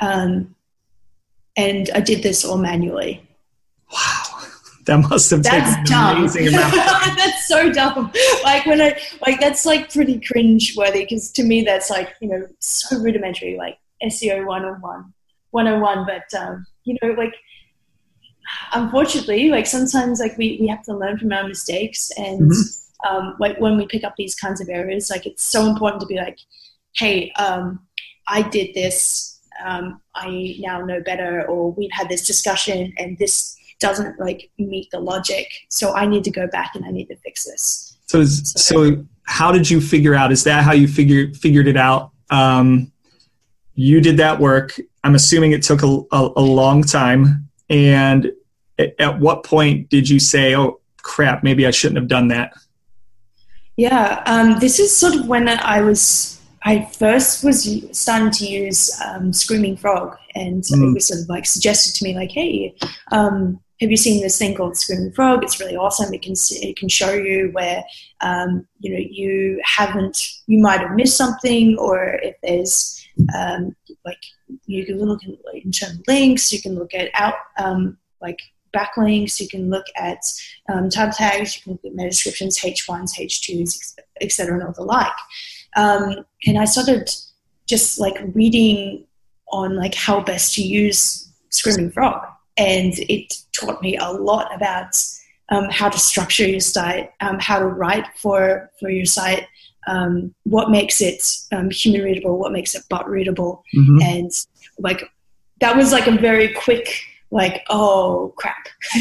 Um, 0.00 0.54
and 1.56 1.90
I 1.94 2.00
did 2.00 2.22
this 2.22 2.44
all 2.44 2.58
manually. 2.58 3.22
Wow, 3.92 4.42
that 4.86 4.98
must 4.98 5.30
have 5.30 5.42
taken 5.42 5.60
That's 5.60 5.76
an 5.76 5.84
dumb. 5.84 6.16
amazing 6.18 6.48
amount. 6.48 6.74
That's 6.74 7.46
so 7.46 7.72
dumb. 7.72 8.12
Like 8.42 8.66
when 8.66 8.80
I 8.80 8.98
like 9.26 9.38
that's 9.38 9.64
like 9.64 9.92
pretty 9.92 10.18
cringe 10.20 10.74
worthy 10.76 11.00
because 11.00 11.30
to 11.32 11.42
me 11.44 11.62
that's 11.62 11.90
like 11.90 12.14
you 12.20 12.28
know 12.28 12.46
so 12.58 12.98
rudimentary 12.98 13.56
like 13.56 13.78
SEO 14.02 14.44
101 14.46 15.12
101 15.50 16.06
but 16.06 16.38
um, 16.40 16.66
you 16.84 16.96
know 17.02 17.12
like 17.12 17.34
unfortunately 18.72 19.48
like 19.48 19.66
sometimes 19.66 20.20
like 20.20 20.36
we, 20.36 20.58
we 20.60 20.66
have 20.66 20.82
to 20.82 20.96
learn 20.96 21.18
from 21.18 21.32
our 21.32 21.46
mistakes 21.46 22.10
and 22.16 22.50
Mhm. 22.50 22.80
um, 23.08 23.36
like 23.38 23.58
when 23.58 23.76
we 23.76 23.86
pick 23.86 24.04
up 24.04 24.14
these 24.16 24.34
kinds 24.34 24.60
of 24.60 24.68
errors 24.68 25.10
like 25.10 25.26
it's 25.26 25.44
so 25.44 25.66
important 25.66 26.00
to 26.00 26.06
be 26.06 26.16
like 26.16 26.38
hey 26.96 27.32
um, 27.32 27.80
I 28.28 28.42
did 28.42 28.74
this 28.74 29.40
um, 29.64 30.00
I 30.14 30.56
now 30.58 30.80
know 30.84 31.00
better 31.00 31.46
or 31.46 31.72
we've 31.72 31.92
had 31.92 32.08
this 32.08 32.26
discussion 32.26 32.92
and 32.98 33.16
this 33.18 33.56
doesn't 33.80 34.18
like 34.18 34.50
meet 34.58 34.90
the 34.90 35.00
logic 35.00 35.46
so 35.68 35.94
I 35.94 36.06
need 36.06 36.24
to 36.24 36.30
go 36.30 36.46
back 36.46 36.74
and 36.74 36.84
I 36.84 36.90
need 36.90 37.06
to 37.06 37.16
fix 37.16 37.44
this 37.44 37.96
So, 38.06 38.20
is, 38.20 38.52
so 38.56 39.04
how 39.24 39.52
did 39.52 39.70
you 39.70 39.80
figure 39.80 40.14
out? 40.14 40.32
Is 40.32 40.44
that 40.44 40.64
how 40.64 40.72
you 40.72 40.86
figure 40.88 41.32
figured 41.34 41.66
it 41.68 41.76
out? 41.76 42.10
Um, 42.30 42.92
you 43.74 44.00
did 44.00 44.16
that 44.18 44.40
work. 44.40 44.78
I'm 45.02 45.14
assuming 45.14 45.52
it 45.52 45.62
took 45.62 45.82
a, 45.82 45.86
a, 46.12 46.30
a 46.36 46.42
long 46.42 46.82
time. 46.82 47.48
And 47.68 48.32
at, 48.78 48.94
at 48.98 49.20
what 49.20 49.44
point 49.44 49.88
did 49.88 50.08
you 50.08 50.18
say, 50.20 50.54
"Oh 50.56 50.80
crap, 51.02 51.42
maybe 51.42 51.66
I 51.66 51.70
shouldn't 51.70 51.98
have 51.98 52.08
done 52.08 52.28
that"? 52.28 52.52
Yeah, 53.76 54.22
um, 54.26 54.58
this 54.60 54.78
is 54.78 54.96
sort 54.96 55.16
of 55.16 55.26
when 55.26 55.48
I 55.48 55.80
was, 55.80 56.40
I 56.62 56.84
first 56.96 57.42
was 57.42 57.68
starting 57.90 58.30
to 58.30 58.46
use 58.46 58.92
um, 59.04 59.32
Screaming 59.32 59.76
Frog, 59.76 60.16
and 60.34 60.62
Mm. 60.62 60.90
it 60.90 60.94
was 60.94 61.08
sort 61.08 61.20
of 61.22 61.28
like 61.28 61.46
suggested 61.46 61.94
to 61.96 62.04
me, 62.04 62.14
like, 62.14 62.30
hey, 62.30 62.74
um, 63.10 63.60
have 63.80 63.90
you 63.90 63.96
seen 63.96 64.22
this 64.22 64.38
thing 64.38 64.54
called 64.54 64.76
Screaming 64.76 65.12
Frog? 65.12 65.42
It's 65.42 65.58
really 65.58 65.76
awesome. 65.76 66.14
It 66.14 66.22
can 66.22 66.34
it 66.50 66.76
can 66.76 66.88
show 66.88 67.12
you 67.12 67.50
where 67.52 67.82
um, 68.20 68.66
you 68.78 68.92
know 68.92 69.04
you 69.10 69.60
haven't, 69.64 70.16
you 70.46 70.60
might 70.60 70.80
have 70.80 70.92
missed 70.92 71.16
something, 71.16 71.76
or 71.78 72.20
if 72.22 72.36
there's 72.42 73.03
um, 73.36 73.74
like 74.04 74.22
you 74.66 74.84
can 74.84 74.98
look 74.98 75.20
at 75.24 75.30
internal 75.54 76.02
links, 76.06 76.52
you 76.52 76.60
can 76.60 76.74
look 76.74 76.94
at 76.94 77.10
out 77.14 77.34
um, 77.58 77.96
like 78.20 78.38
backlinks, 78.74 79.40
you 79.40 79.48
can 79.48 79.70
look 79.70 79.86
at 79.96 80.18
um, 80.68 80.90
tab 80.90 81.12
tags, 81.12 81.56
you 81.56 81.62
can 81.62 81.72
look 81.72 81.84
at 81.84 81.94
meta 81.94 82.10
descriptions, 82.10 82.58
H1s, 82.58 83.18
H2s, 83.18 83.96
etc., 84.20 84.54
and 84.54 84.64
all 84.64 84.72
the 84.72 84.82
like. 84.82 85.12
Um, 85.76 86.24
and 86.46 86.58
I 86.58 86.64
started 86.64 87.10
just 87.66 87.98
like 87.98 88.16
reading 88.34 89.04
on 89.48 89.76
like 89.76 89.94
how 89.94 90.20
best 90.20 90.54
to 90.54 90.62
use 90.62 91.30
Screaming 91.50 91.90
Frog, 91.90 92.26
and 92.56 92.92
it 92.98 93.32
taught 93.52 93.80
me 93.80 93.96
a 93.96 94.10
lot 94.10 94.54
about 94.54 94.96
um, 95.50 95.68
how 95.70 95.88
to 95.88 95.98
structure 95.98 96.46
your 96.46 96.60
site, 96.60 97.12
um, 97.20 97.38
how 97.38 97.58
to 97.58 97.66
write 97.66 98.06
for 98.16 98.70
for 98.80 98.90
your 98.90 99.04
site, 99.04 99.46
um, 99.86 100.34
what 100.44 100.70
makes 100.70 101.00
it 101.00 101.22
um, 101.52 101.70
human 101.70 102.02
readable, 102.02 102.38
what 102.38 102.52
makes 102.52 102.74
it 102.74 102.82
bot 102.88 103.08
readable, 103.08 103.62
Mhm. 103.74 104.02
and 104.02 104.30
like 104.78 105.02
that 105.60 105.76
was 105.76 105.92
like 105.92 106.06
a 106.06 106.12
very 106.12 106.52
quick 106.54 106.88
like 107.30 107.64
oh 107.70 108.32
crap. 108.36 108.68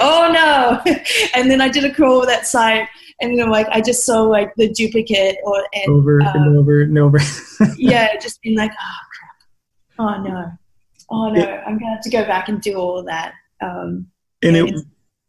Oh 0.00 0.30
no. 0.32 0.92
And 1.34 1.50
then 1.50 1.60
i 1.60 1.68
did 1.68 1.84
a 1.84 1.92
crawl 1.92 2.18
over 2.18 2.26
that 2.26 2.46
site 2.46 2.86
and 3.20 3.38
then 3.38 3.50
like 3.50 3.66
i 3.70 3.80
just 3.80 4.04
saw 4.04 4.22
like 4.22 4.52
the 4.56 4.68
duplicate 4.68 5.36
or 5.44 5.66
and 5.74 5.88
Over 5.88 6.18
and 6.18 6.28
um, 6.28 6.56
over 6.58 6.82
and 6.82 6.98
over. 6.98 7.18
yeah 7.76 8.16
just 8.20 8.40
being 8.42 8.56
like 8.56 8.70
oh 8.72 9.00
crap. 9.16 9.36
Oh 10.18 10.22
no. 10.22 10.50
Oh 11.10 11.30
no. 11.30 11.44
I'm 11.66 11.78
gonna 11.78 11.92
have 11.94 12.02
to 12.02 12.10
go 12.10 12.24
back 12.24 12.48
and 12.48 12.60
do 12.60 12.74
all 12.76 12.98
of 12.98 13.06
that. 13.06 13.32
Um 13.60 14.06
and 14.42 14.56
it, 14.56 14.74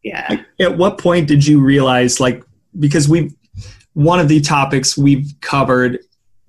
yeah. 0.03 0.41
at 0.59 0.77
what 0.77 0.97
point 0.99 1.27
did 1.27 1.45
you 1.45 1.59
realize 1.61 2.19
like 2.19 2.43
because 2.77 3.07
we've 3.09 3.33
one 3.95 4.19
of 4.19 4.27
the 4.27 4.39
topics 4.39 4.97
we've 4.97 5.33
covered 5.41 5.99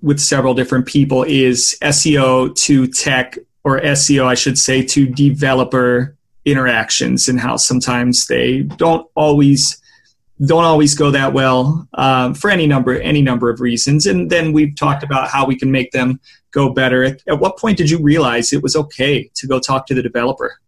with 0.01 0.19
several 0.19 0.53
different 0.53 0.85
people 0.85 1.23
is 1.23 1.75
seo 1.81 2.53
to 2.55 2.87
tech 2.87 3.37
or 3.63 3.81
seo 3.81 4.25
i 4.25 4.35
should 4.35 4.57
say 4.57 4.83
to 4.83 5.07
developer 5.07 6.15
interactions 6.45 7.27
and 7.27 7.39
how 7.39 7.57
sometimes 7.57 8.27
they 8.27 8.61
don't 8.61 9.05
always 9.15 9.81
don't 10.45 10.63
always 10.63 10.93
go 10.93 11.09
that 11.11 11.33
well 11.33 11.87
um, 11.95 12.33
for 12.33 12.49
any 12.49 12.67
number 12.67 12.99
any 13.01 13.21
number 13.21 13.49
of 13.49 13.59
reasons. 13.59 14.05
And 14.05 14.29
then 14.29 14.53
we've 14.53 14.75
talked 14.75 15.03
about 15.03 15.29
how 15.29 15.45
we 15.45 15.55
can 15.55 15.71
make 15.71 15.91
them 15.91 16.19
go 16.51 16.69
better. 16.69 17.03
At, 17.03 17.21
at 17.27 17.39
what 17.39 17.57
point 17.57 17.77
did 17.77 17.89
you 17.89 17.99
realize 17.99 18.53
it 18.53 18.61
was 18.61 18.75
okay 18.75 19.29
to 19.33 19.47
go 19.47 19.59
talk 19.59 19.87
to 19.87 19.95
the 19.95 20.03
developer? 20.03 20.59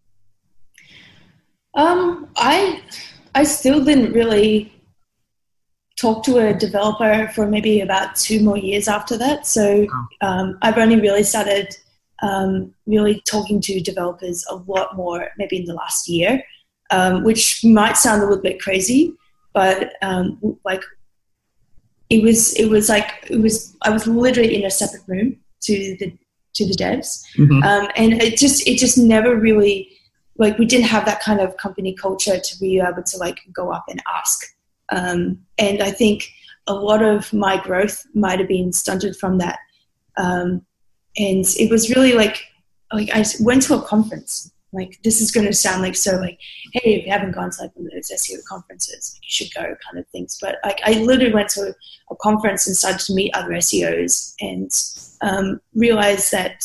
Um, 1.76 2.28
I 2.36 2.82
I 3.36 3.44
still 3.44 3.84
didn't 3.84 4.12
really 4.14 4.74
talk 6.00 6.24
to 6.24 6.38
a 6.38 6.54
developer 6.54 7.30
for 7.36 7.46
maybe 7.46 7.82
about 7.82 8.16
two 8.16 8.42
more 8.42 8.58
years 8.58 8.88
after 8.88 9.18
that. 9.18 9.46
So 9.46 9.86
um, 10.22 10.58
I've 10.62 10.78
only 10.78 11.00
really 11.00 11.24
started 11.24 11.76
um, 12.22 12.74
really 12.86 13.22
talking 13.28 13.62
to 13.62 13.82
developers 13.82 14.46
a 14.50 14.56
lot 14.56 14.96
more 14.96 15.30
maybe 15.38 15.58
in 15.58 15.66
the 15.66 15.74
last 15.74 16.08
year, 16.08 16.42
um, 16.92 17.24
which 17.24 17.64
might 17.64 17.98
sound 17.98 18.22
a 18.22 18.26
little 18.26 18.42
bit 18.42 18.62
crazy, 18.62 19.14
but 19.54 19.94
um, 20.02 20.58
like 20.64 20.84
it 22.10 22.24
was 22.24 22.54
it 22.56 22.70
was 22.70 22.90
like 22.90 23.28
it 23.30 23.38
was 23.38 23.76
I 23.82 23.90
was 23.90 24.08
literally 24.08 24.56
in 24.56 24.66
a 24.66 24.72
separate 24.72 25.04
room 25.08 25.38
to 25.62 25.98
the 26.00 26.14
to 26.54 26.66
the 26.66 26.74
devs, 26.74 27.24
mm-hmm. 27.36 27.62
um, 27.64 27.88
and 27.96 28.22
it 28.22 28.38
just 28.38 28.68
it 28.68 28.78
just 28.78 28.98
never 28.98 29.36
really 29.36 29.90
like 30.38 30.58
we 30.58 30.66
didn't 30.66 30.88
have 30.88 31.06
that 31.06 31.22
kind 31.22 31.40
of 31.40 31.56
company 31.58 31.94
culture 31.94 32.40
to 32.40 32.60
be 32.60 32.80
able 32.80 33.04
to 33.04 33.18
like 33.18 33.40
go 33.54 33.72
up 33.72 33.86
and 33.90 34.02
ask. 34.18 34.46
Um, 34.92 35.40
and 35.58 35.82
I 35.82 35.92
think 35.92 36.32
a 36.68 36.74
lot 36.74 37.04
of 37.04 37.32
my 37.34 37.62
growth 37.62 38.06
might 38.14 38.40
have 38.40 38.48
been 38.48 38.72
stunted 38.74 39.16
from 39.16 39.38
that. 39.40 39.60
Um, 40.18 40.66
and 41.18 41.46
it 41.58 41.72
was 41.72 41.90
really 41.90 42.14
like 42.14 42.44
like 42.92 43.10
I 43.14 43.24
went 43.40 43.64
to 43.64 43.76
a 43.76 43.82
conference 43.82 44.52
like 44.72 45.00
this 45.04 45.22
is 45.22 45.32
going 45.32 45.48
to 45.48 45.54
sound 45.54 45.82
like 45.82 45.96
so 45.96 46.18
like 46.18 46.40
hey 46.74 46.96
if 46.96 47.06
you 47.06 47.12
haven't 47.12 47.32
gone 47.32 47.50
to 47.50 47.62
like 47.62 47.72
one 47.76 47.88
of 47.88 47.94
those 47.94 48.12
SEO 48.12 48.44
conferences 48.48 49.20
you 49.22 49.28
should 49.30 49.54
go 49.54 49.62
kind 49.62 49.98
of 49.98 50.08
things 50.08 50.38
but 50.42 50.58
like 50.64 50.80
I 50.84 50.94
literally 50.94 51.34
went 51.34 51.50
to 51.50 51.76
a 52.12 52.16
conference 52.16 52.68
and 52.68 52.76
started 52.76 53.00
to 53.06 53.14
meet 53.14 53.34
other 53.34 53.52
SEOs 53.52 54.34
and 54.40 54.72
um, 55.22 55.60
realized 55.74 56.32
that 56.32 56.64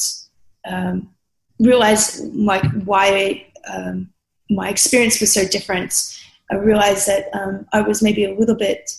um, 0.66 1.10
realized 1.58 2.34
like 2.34 2.64
why 2.84 3.46
um, 3.68 4.10
my 4.50 4.68
experience 4.68 5.20
was 5.20 5.32
so 5.32 5.46
different 5.46 6.20
I 6.54 6.58
realized 6.58 7.06
that 7.06 7.28
um, 7.34 7.66
I 7.72 7.80
was 7.80 8.02
maybe 8.02 8.24
a 8.24 8.34
little 8.34 8.54
bit 8.54 8.90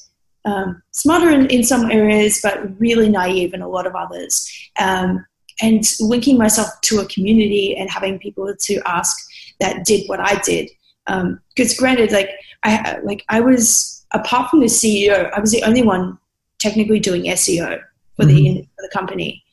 um, 0.45 0.81
smarter 0.91 1.29
in, 1.29 1.47
in 1.47 1.63
some 1.63 1.89
areas 1.89 2.39
but 2.41 2.79
really 2.79 3.09
naive 3.09 3.53
in 3.53 3.61
a 3.61 3.67
lot 3.67 3.87
of 3.87 3.95
others 3.95 4.47
um, 4.79 5.25
and 5.61 5.83
linking 5.99 6.37
myself 6.37 6.67
to 6.81 6.99
a 6.99 7.05
community 7.07 7.75
and 7.75 7.89
having 7.89 8.19
people 8.19 8.53
to 8.55 8.81
ask 8.85 9.15
that 9.59 9.85
did 9.85 10.07
what 10.07 10.19
I 10.19 10.35
did. 10.41 10.69
Because 11.05 11.71
um, 11.71 11.77
granted, 11.77 12.11
like 12.11 12.29
I 12.63 12.99
like 13.03 13.23
I 13.29 13.39
was 13.39 14.05
apart 14.11 14.49
from 14.49 14.59
the 14.59 14.65
CEO, 14.65 15.31
I 15.31 15.39
was 15.39 15.51
the 15.51 15.63
only 15.63 15.83
one 15.83 16.17
technically 16.59 16.99
doing 16.99 17.23
SEO 17.23 17.79
for 18.15 18.25
mm-hmm. 18.25 18.35
the 18.35 18.61
for 18.75 18.81
the 18.81 18.89
company, 18.91 19.43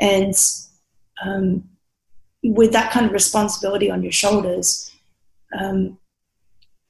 and 0.00 0.34
um, 1.24 1.62
with 2.42 2.72
that 2.72 2.90
kind 2.90 3.06
of 3.06 3.12
responsibility 3.12 3.90
on 3.90 4.02
your 4.02 4.12
shoulders, 4.12 4.92
um, 5.58 5.96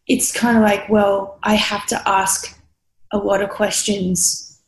it's 0.07 0.33
kind 0.33 0.57
of 0.57 0.63
like, 0.63 0.89
well, 0.89 1.39
I 1.43 1.55
have 1.55 1.87
to 1.87 2.09
ask 2.09 2.59
a 3.13 3.19
lot 3.19 3.43
of 3.43 3.51
questions, 3.51 4.61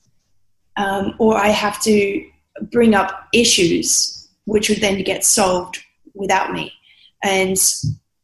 um, 0.77 1.14
or 1.18 1.37
I 1.37 1.48
have 1.48 1.81
to 1.83 2.24
bring 2.70 2.94
up 2.94 3.29
issues 3.33 4.18
which 4.48 4.70
would 4.70 4.81
then 4.81 5.03
get 5.03 5.24
solved 5.24 5.85
without 6.14 6.53
me. 6.53 6.72
And 7.22 7.59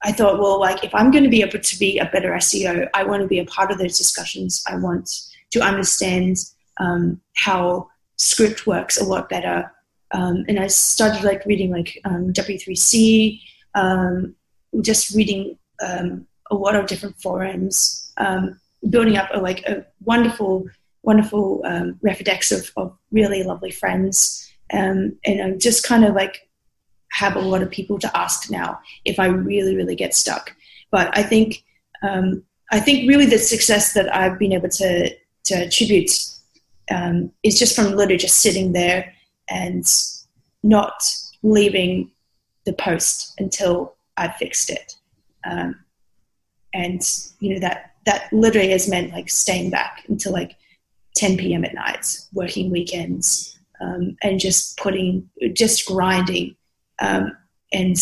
I 0.02 0.10
thought, 0.10 0.38
well, 0.38 0.58
like 0.58 0.82
if 0.82 0.94
I'm 0.94 1.10
going 1.10 1.24
to 1.24 1.30
be 1.30 1.42
able 1.42 1.58
to 1.58 1.78
be 1.78 1.98
a 1.98 2.06
better 2.06 2.30
SEO, 2.30 2.88
I 2.94 3.04
want 3.04 3.20
to 3.20 3.28
be 3.28 3.38
a 3.38 3.44
part 3.44 3.70
of 3.70 3.76
those 3.76 3.98
discussions. 3.98 4.64
I 4.66 4.76
want 4.76 5.10
to 5.50 5.60
understand 5.60 6.38
um, 6.78 7.20
how 7.36 7.88
script 8.16 8.66
works 8.66 8.98
a 8.98 9.04
lot 9.04 9.28
better. 9.28 9.70
Um, 10.12 10.46
and 10.48 10.58
I 10.58 10.68
started 10.68 11.24
like 11.24 11.44
reading 11.44 11.70
like 11.70 12.00
um, 12.06 12.32
W3C, 12.32 13.40
um, 13.74 14.34
just 14.80 15.14
reading 15.14 15.58
um, 15.86 16.26
a 16.54 16.62
lot 16.64 16.76
of 16.76 16.86
different 16.86 17.20
forums, 17.20 18.10
um, 18.16 18.60
building 18.88 19.16
up 19.16 19.30
a, 19.32 19.38
like 19.38 19.64
a 19.66 19.84
wonderful 20.04 20.66
wonderful 21.04 21.62
um, 21.66 22.00
of, 22.50 22.70
of 22.76 22.96
really 23.12 23.42
lovely 23.42 23.70
friends. 23.70 24.50
Um, 24.72 25.16
and 25.24 25.42
I 25.42 25.50
just 25.58 25.86
kind 25.86 26.04
of 26.04 26.14
like 26.14 26.48
have 27.12 27.36
a 27.36 27.40
lot 27.40 27.62
of 27.62 27.70
people 27.70 27.98
to 28.00 28.16
ask 28.16 28.50
now 28.50 28.80
if 29.04 29.20
I 29.20 29.26
really, 29.26 29.76
really 29.76 29.94
get 29.94 30.14
stuck. 30.14 30.56
But 30.90 31.16
I 31.16 31.22
think, 31.22 31.62
um, 32.02 32.42
I 32.72 32.80
think 32.80 33.08
really 33.08 33.26
the 33.26 33.38
success 33.38 33.92
that 33.92 34.14
I've 34.14 34.38
been 34.38 34.52
able 34.52 34.70
to, 34.70 35.14
to 35.44 35.54
attribute 35.54 36.10
um, 36.90 37.30
is 37.42 37.58
just 37.58 37.76
from 37.76 37.92
literally 37.92 38.16
just 38.16 38.38
sitting 38.38 38.72
there 38.72 39.12
and 39.48 39.86
not 40.62 41.04
leaving 41.42 42.10
the 42.64 42.72
post 42.72 43.34
until 43.38 43.94
I've 44.16 44.36
fixed 44.36 44.70
it. 44.70 44.96
Um, 45.44 45.83
and 46.74 47.00
you 47.40 47.54
know 47.54 47.60
that 47.60 47.92
that 48.04 48.30
literally 48.32 48.70
has 48.70 48.88
meant 48.88 49.12
like 49.12 49.30
staying 49.30 49.70
back 49.70 50.04
until 50.08 50.32
like 50.32 50.56
10 51.16 51.36
p.m. 51.36 51.64
at 51.64 51.74
night, 51.74 52.18
working 52.32 52.70
weekends, 52.70 53.58
um, 53.80 54.16
and 54.22 54.40
just 54.40 54.76
putting, 54.76 55.28
just 55.52 55.86
grinding, 55.86 56.56
um, 56.98 57.36
and 57.72 57.96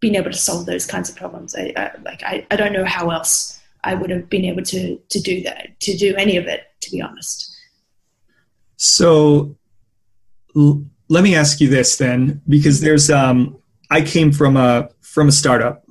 being 0.00 0.14
able 0.14 0.30
to 0.30 0.36
solve 0.36 0.66
those 0.66 0.86
kinds 0.86 1.10
of 1.10 1.16
problems. 1.16 1.54
I, 1.54 1.72
I 1.76 1.90
like 2.04 2.22
I, 2.22 2.46
I 2.50 2.56
don't 2.56 2.72
know 2.72 2.84
how 2.84 3.10
else 3.10 3.60
I 3.84 3.94
would 3.94 4.10
have 4.10 4.28
been 4.28 4.44
able 4.44 4.62
to 4.62 4.96
to 4.96 5.20
do 5.20 5.42
that, 5.42 5.78
to 5.80 5.96
do 5.96 6.14
any 6.16 6.36
of 6.36 6.46
it, 6.46 6.62
to 6.82 6.90
be 6.90 7.02
honest. 7.02 7.54
So, 8.76 9.56
l- 10.56 10.84
let 11.08 11.22
me 11.22 11.34
ask 11.34 11.60
you 11.60 11.68
this 11.68 11.96
then, 11.96 12.40
because 12.48 12.80
there's 12.80 13.10
um, 13.10 13.58
I 13.90 14.00
came 14.02 14.32
from 14.32 14.56
a 14.56 14.88
from 15.02 15.28
a 15.28 15.32
startup. 15.32 15.84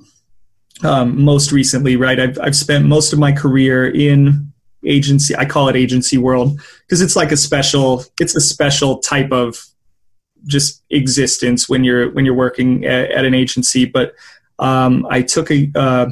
Um, 0.82 1.22
most 1.22 1.52
recently, 1.52 1.96
right? 1.96 2.18
I've 2.18 2.38
I've 2.40 2.56
spent 2.56 2.86
most 2.86 3.12
of 3.12 3.18
my 3.18 3.32
career 3.32 3.88
in 3.88 4.50
agency 4.86 5.36
i 5.36 5.44
call 5.44 5.68
it 5.68 5.76
agency 5.76 6.16
world 6.16 6.60
because 6.86 7.00
it's 7.00 7.16
like 7.16 7.32
a 7.32 7.36
special 7.36 8.04
it's 8.18 8.34
a 8.34 8.40
special 8.40 8.98
type 8.98 9.30
of 9.30 9.62
just 10.46 10.82
existence 10.90 11.68
when 11.68 11.84
you're 11.84 12.10
when 12.12 12.24
you're 12.24 12.34
working 12.34 12.84
at, 12.86 13.10
at 13.10 13.24
an 13.24 13.34
agency 13.34 13.84
but 13.84 14.14
um, 14.58 15.06
i 15.10 15.20
took 15.20 15.50
a 15.50 15.70
uh, 15.74 16.06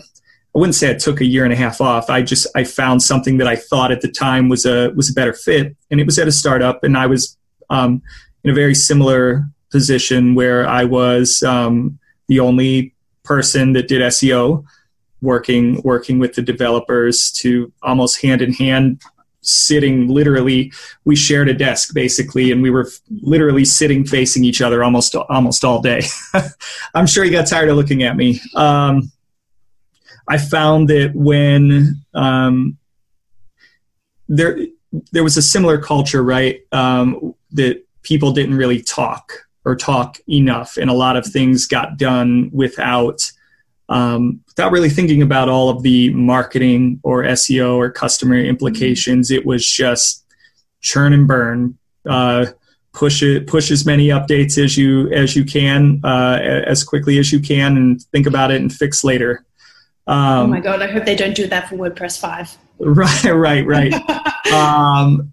I 0.55 0.59
wouldn't 0.59 0.75
say 0.75 0.91
I 0.91 0.95
took 0.95 1.21
a 1.21 1.27
year 1.27 1.45
and 1.45 1.53
a 1.53 1.57
half 1.57 1.81
off. 1.81 2.09
I 2.09 2.23
just 2.23 2.47
I 2.57 2.65
found 2.65 3.03
something 3.03 3.37
that 3.37 3.47
I 3.47 3.55
thought 3.55 3.93
at 3.93 4.01
the 4.01 4.09
time 4.11 4.49
was 4.49 4.65
a 4.65 4.91
was 4.97 5.11
a 5.11 5.13
better 5.13 5.35
fit, 5.35 5.77
and 5.91 6.01
it 6.01 6.07
was 6.07 6.19
at 6.19 6.27
a 6.27 6.33
startup, 6.33 6.83
and 6.83 6.97
I 6.97 7.07
was 7.07 7.37
um, 7.69 8.03
in 8.43 8.51
a 8.51 8.55
very 8.55 8.75
similar 8.75 9.45
position 9.71 10.35
where 10.35 10.67
I 10.67 10.85
was 10.85 11.43
um, 11.43 11.99
the 12.29 12.41
only 12.41 12.95
person 13.29 13.73
that 13.75 13.89
did 13.89 14.01
SEO 14.03 14.65
working 15.21 15.83
working 15.83 16.19
with 16.19 16.35
the 16.35 16.43
developers 16.43 17.31
to 17.33 17.73
almost 17.83 18.23
hand 18.23 18.41
in 18.41 18.53
hand 18.53 19.03
sitting 19.41 20.09
literally 20.09 20.73
we 21.05 21.15
shared 21.17 21.49
a 21.49 21.55
desk 21.55 21.95
basically 21.95 22.51
and 22.53 22.63
we 22.63 22.71
were 22.71 22.89
literally 23.23 23.65
sitting 23.65 24.05
facing 24.05 24.45
each 24.45 24.61
other 24.61 24.83
almost 24.83 25.15
almost 25.15 25.65
all 25.65 25.81
day. 25.81 26.03
I'm 26.95 27.07
sure 27.07 27.25
you 27.25 27.33
got 27.33 27.47
tired 27.47 27.69
of 27.69 27.77
looking 27.77 28.03
at 28.03 28.17
me. 28.17 28.41
Um, 28.55 29.13
i 30.31 30.37
found 30.37 30.89
that 30.89 31.13
when 31.15 32.05
um, 32.15 32.77
there 34.29 34.59
there 35.13 35.25
was 35.25 35.37
a 35.37 35.43
similar 35.43 35.79
culture 35.79 36.23
right 36.23 36.61
um, 36.73 37.35
that 37.53 37.85
people 38.03 38.33
didn't 38.33 38.57
really 38.57 38.83
talk 38.83 39.48
or 39.65 39.77
talk 39.77 40.19
enough 40.29 40.77
and 40.77 40.89
a 40.91 40.95
lot 40.95 41.17
of 41.17 41.27
things 41.27 41.67
got 41.67 41.99
done 41.99 42.51
without 42.53 43.31
um, 43.91 44.41
without 44.47 44.71
really 44.71 44.91
thinking 44.91 45.23
about 45.23 45.49
all 45.49 45.71
of 45.71 45.83
the 45.83 46.13
marketing 46.13 47.01
or 47.03 47.23
SEO 47.23 47.77
or 47.77 47.91
customer 47.91 48.37
implications. 48.37 49.31
It 49.31 49.47
was 49.47 49.67
just 49.67 50.25
churn 50.81 51.13
and 51.13 51.27
burn. 51.27 51.79
Uh, 52.09 52.47
push 52.93 53.23
it, 53.23 53.47
push 53.47 53.71
as 53.71 53.87
many 53.87 54.09
updates 54.09 54.63
as 54.63 54.77
you 54.77 55.11
as 55.13 55.37
you 55.37 55.45
can, 55.45 56.01
uh, 56.05 56.39
as 56.43 56.83
quickly 56.83 57.19
as 57.19 57.33
you 57.33 57.41
can, 57.41 57.77
and 57.77 58.03
think 58.13 58.27
about 58.27 58.51
it 58.51 58.61
and 58.61 58.73
fix 58.73 59.05
later. 59.05 59.45
Um, 60.07 60.17
oh 60.17 60.47
my 60.49 60.61
god! 60.61 60.83
I 60.83 60.89
hope 60.89 61.05
they 61.05 61.17
don't 61.17 61.35
do 61.35 61.47
that 61.47 61.69
for 61.69 61.77
WordPress 61.77 62.19
five. 62.21 62.57
Right, 62.81 63.25
right, 63.25 63.67
right. 63.67 63.93
um, 64.53 65.33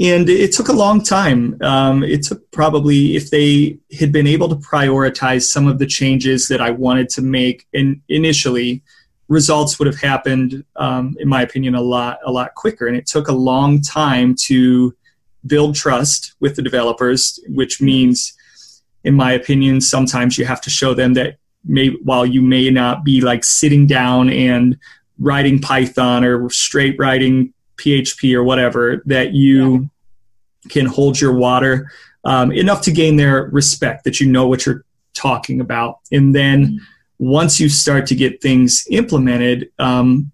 and 0.00 0.28
it 0.28 0.52
took 0.52 0.68
a 0.68 0.72
long 0.72 1.02
time. 1.02 1.58
Um, 1.60 2.04
it 2.04 2.22
took 2.22 2.48
probably, 2.52 3.16
if 3.16 3.30
they 3.30 3.78
had 3.98 4.12
been 4.12 4.28
able 4.28 4.48
to 4.48 4.54
prioritize 4.54 5.42
some 5.42 5.66
of 5.66 5.78
the 5.78 5.86
changes 5.86 6.46
that 6.48 6.60
I 6.60 6.70
wanted 6.70 7.08
to 7.10 7.22
make 7.22 7.66
in, 7.72 8.00
initially, 8.08 8.82
results 9.26 9.78
would 9.78 9.86
have 9.86 10.00
happened, 10.00 10.64
um, 10.76 11.16
in 11.18 11.28
my 11.28 11.42
opinion, 11.42 11.74
a 11.74 11.80
lot, 11.80 12.18
a 12.24 12.30
lot 12.30 12.54
quicker. 12.54 12.86
And 12.86 12.96
it 12.96 13.06
took 13.06 13.28
a 13.28 13.32
long 13.32 13.82
time 13.82 14.36
to 14.44 14.94
build 15.46 15.74
trust 15.74 16.34
with 16.38 16.54
the 16.54 16.62
developers, 16.62 17.40
which 17.48 17.80
means, 17.80 18.38
in 19.02 19.14
my 19.14 19.32
opinion, 19.32 19.80
sometimes 19.80 20.38
you 20.38 20.44
have 20.44 20.60
to 20.60 20.70
show 20.70 20.94
them 20.94 21.14
that 21.14 21.38
may, 21.64 21.88
while 22.04 22.24
you 22.24 22.40
may 22.40 22.70
not 22.70 23.04
be 23.04 23.20
like 23.20 23.42
sitting 23.42 23.86
down 23.86 24.30
and 24.30 24.78
writing 25.18 25.60
Python 25.60 26.24
or 26.24 26.48
straight 26.50 26.96
writing 26.98 27.52
PHP 27.78 28.34
or 28.34 28.44
whatever 28.44 29.02
that 29.06 29.32
you 29.32 29.72
yeah. 30.64 30.68
can 30.68 30.86
hold 30.86 31.20
your 31.20 31.32
water 31.32 31.90
um, 32.24 32.52
enough 32.52 32.82
to 32.82 32.92
gain 32.92 33.16
their 33.16 33.44
respect 33.44 34.04
that 34.04 34.20
you 34.20 34.26
know 34.26 34.46
what 34.46 34.66
you're 34.66 34.84
talking 35.14 35.60
about. 35.60 36.00
And 36.12 36.34
then 36.34 36.66
mm-hmm. 36.66 36.76
once 37.18 37.58
you 37.58 37.68
start 37.68 38.06
to 38.08 38.14
get 38.14 38.42
things 38.42 38.86
implemented, 38.90 39.70
um, 39.78 40.30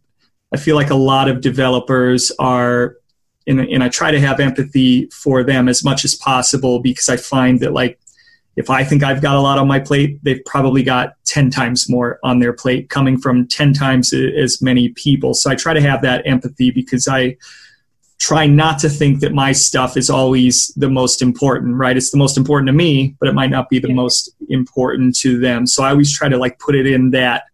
I 0.52 0.56
feel 0.56 0.76
like 0.76 0.90
a 0.90 0.96
lot 0.96 1.28
of 1.28 1.40
developers 1.40 2.32
are, 2.38 2.96
and, 3.46 3.60
and 3.60 3.82
I 3.82 3.88
try 3.88 4.10
to 4.10 4.20
have 4.20 4.40
empathy 4.40 5.06
for 5.06 5.42
them 5.42 5.68
as 5.68 5.84
much 5.84 6.04
as 6.04 6.14
possible 6.14 6.80
because 6.80 7.08
I 7.08 7.16
find 7.16 7.60
that 7.60 7.72
like 7.72 7.98
if 8.56 8.70
I 8.70 8.84
think 8.84 9.02
I've 9.02 9.20
got 9.20 9.36
a 9.36 9.40
lot 9.40 9.58
on 9.58 9.66
my 9.66 9.80
plate, 9.80 10.18
they've 10.22 10.44
probably 10.46 10.82
got 10.82 11.14
10 11.24 11.50
times 11.50 11.88
more 11.88 12.18
on 12.22 12.38
their 12.38 12.52
plate 12.52 12.88
coming 12.88 13.18
from 13.18 13.48
10 13.48 13.72
times 13.72 14.12
as 14.12 14.62
many 14.62 14.90
people. 14.90 15.34
So 15.34 15.50
I 15.50 15.54
try 15.54 15.74
to 15.74 15.80
have 15.80 16.02
that 16.02 16.26
empathy 16.26 16.70
because 16.70 17.08
I 17.08 17.36
try 18.18 18.46
not 18.46 18.78
to 18.78 18.88
think 18.88 19.20
that 19.20 19.32
my 19.32 19.52
stuff 19.52 19.96
is 19.96 20.08
always 20.08 20.68
the 20.76 20.88
most 20.88 21.20
important, 21.20 21.74
right? 21.74 21.96
It's 21.96 22.10
the 22.10 22.16
most 22.16 22.36
important 22.36 22.68
to 22.68 22.72
me, 22.72 23.16
but 23.18 23.28
it 23.28 23.34
might 23.34 23.50
not 23.50 23.68
be 23.68 23.78
the 23.78 23.88
yeah. 23.88 23.94
most 23.94 24.30
important 24.48 25.16
to 25.18 25.38
them. 25.38 25.66
So 25.66 25.82
I 25.82 25.90
always 25.90 26.16
try 26.16 26.28
to 26.28 26.38
like 26.38 26.58
put 26.58 26.74
it 26.74 26.86
in 26.86 27.10
that 27.10 27.44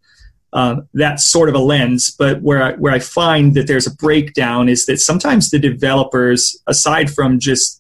uh, 0.53 0.81
that 0.95 1.21
sort 1.21 1.49
of 1.49 1.55
a 1.55 1.59
lens. 1.59 2.11
But 2.11 2.43
where 2.43 2.63
I, 2.63 2.73
where 2.75 2.93
I 2.93 2.99
find 2.99 3.55
that 3.55 3.67
there's 3.67 3.87
a 3.87 3.95
breakdown 3.95 4.69
is 4.69 4.87
that 4.87 4.99
sometimes 4.99 5.51
the 5.51 5.59
developers, 5.59 6.61
aside 6.67 7.11
from 7.11 7.39
just 7.39 7.80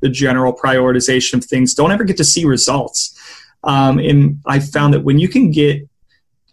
the 0.00 0.08
general 0.08 0.52
prioritization 0.52 1.34
of 1.34 1.44
things 1.44 1.74
don't 1.74 1.92
ever 1.92 2.04
get 2.04 2.16
to 2.16 2.24
see 2.24 2.44
results. 2.44 3.18
Um, 3.64 3.98
and 3.98 4.40
I 4.46 4.60
found 4.60 4.94
that 4.94 5.04
when 5.04 5.18
you 5.18 5.28
can 5.28 5.50
get 5.50 5.88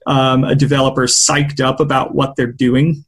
um, 0.05 0.43
a 0.43 0.55
developer 0.55 1.03
psyched 1.03 1.59
up 1.59 1.79
about 1.79 2.15
what 2.15 2.35
they're 2.35 2.47
doing 2.47 3.03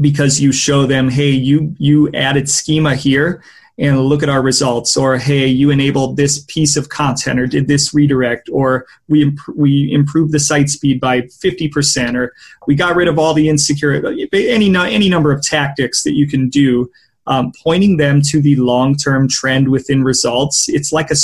because 0.00 0.40
you 0.40 0.52
show 0.52 0.86
them, 0.86 1.08
hey, 1.08 1.30
you 1.30 1.74
you 1.78 2.10
added 2.12 2.48
schema 2.48 2.94
here 2.94 3.42
and 3.80 3.98
look 3.98 4.22
at 4.22 4.28
our 4.28 4.42
results 4.42 4.96
or 4.96 5.16
hey 5.16 5.46
you 5.46 5.70
enabled 5.70 6.16
this 6.16 6.44
piece 6.44 6.76
of 6.76 6.90
content 6.90 7.40
or 7.40 7.46
did 7.46 7.66
this 7.66 7.94
redirect 7.94 8.48
or 8.52 8.86
we 9.08 9.22
imp- 9.22 9.56
we 9.56 9.90
improved 9.90 10.32
the 10.32 10.38
site 10.38 10.68
speed 10.68 11.00
by 11.00 11.22
50% 11.22 12.14
or 12.14 12.34
we 12.66 12.74
got 12.74 12.94
rid 12.94 13.08
of 13.08 13.18
all 13.18 13.32
the 13.32 13.48
insecure 13.48 14.06
any 14.32 14.76
any 14.76 15.08
number 15.08 15.32
of 15.32 15.42
tactics 15.42 16.02
that 16.02 16.12
you 16.12 16.28
can 16.28 16.48
do 16.48 16.90
um, 17.30 17.52
pointing 17.62 17.96
them 17.96 18.20
to 18.22 18.42
the 18.42 18.56
long 18.56 18.96
term 18.96 19.28
trend 19.28 19.68
within 19.68 20.02
results, 20.02 20.68
it's 20.68 20.92
like 20.92 21.10
a, 21.10 21.16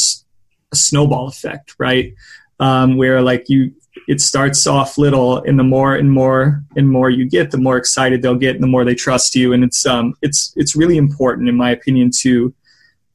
a 0.73 0.77
snowball 0.77 1.27
effect, 1.27 1.75
right? 1.79 2.15
Um, 2.61 2.97
where 2.97 3.21
like 3.21 3.49
you, 3.49 3.75
it 4.07 4.21
starts 4.21 4.67
off 4.69 4.99
little, 4.99 5.39
and 5.39 5.59
the 5.59 5.65
more 5.65 5.97
and 5.97 6.11
more 6.11 6.63
and 6.77 6.89
more 6.89 7.11
you 7.11 7.29
get, 7.29 7.51
the 7.51 7.59
more 7.59 7.77
excited 7.77 8.23
they'll 8.23 8.37
get, 8.37 8.55
and 8.55 8.63
the 8.63 8.69
more 8.69 8.85
they 8.85 8.95
trust 8.95 9.35
you. 9.35 9.53
And 9.53 9.65
it's 9.65 9.85
um, 9.85 10.15
it's 10.23 10.55
it's 10.57 10.77
really 10.77 10.97
important, 10.97 11.49
in 11.49 11.57
my 11.57 11.71
opinion, 11.71 12.13
to 12.21 12.55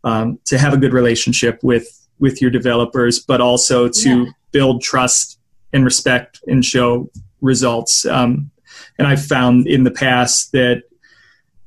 um, 0.04 0.38
to 0.46 0.58
have 0.58 0.74
a 0.74 0.78
good 0.78 0.94
relationship 0.94 1.64
with 1.64 1.88
with 2.20 2.42
your 2.42 2.52
developers, 2.52 3.20
but 3.20 3.40
also 3.40 3.88
to 3.88 4.26
yeah. 4.26 4.32
build 4.52 4.82
trust 4.82 5.40
and 5.72 5.86
respect 5.86 6.42
and 6.46 6.64
show 6.66 7.10
results. 7.40 8.06
Um, 8.06 8.52
and 8.98 9.08
I've 9.08 9.26
found 9.26 9.66
in 9.66 9.86
the 9.86 9.92
past 9.92 10.52
that 10.52 10.84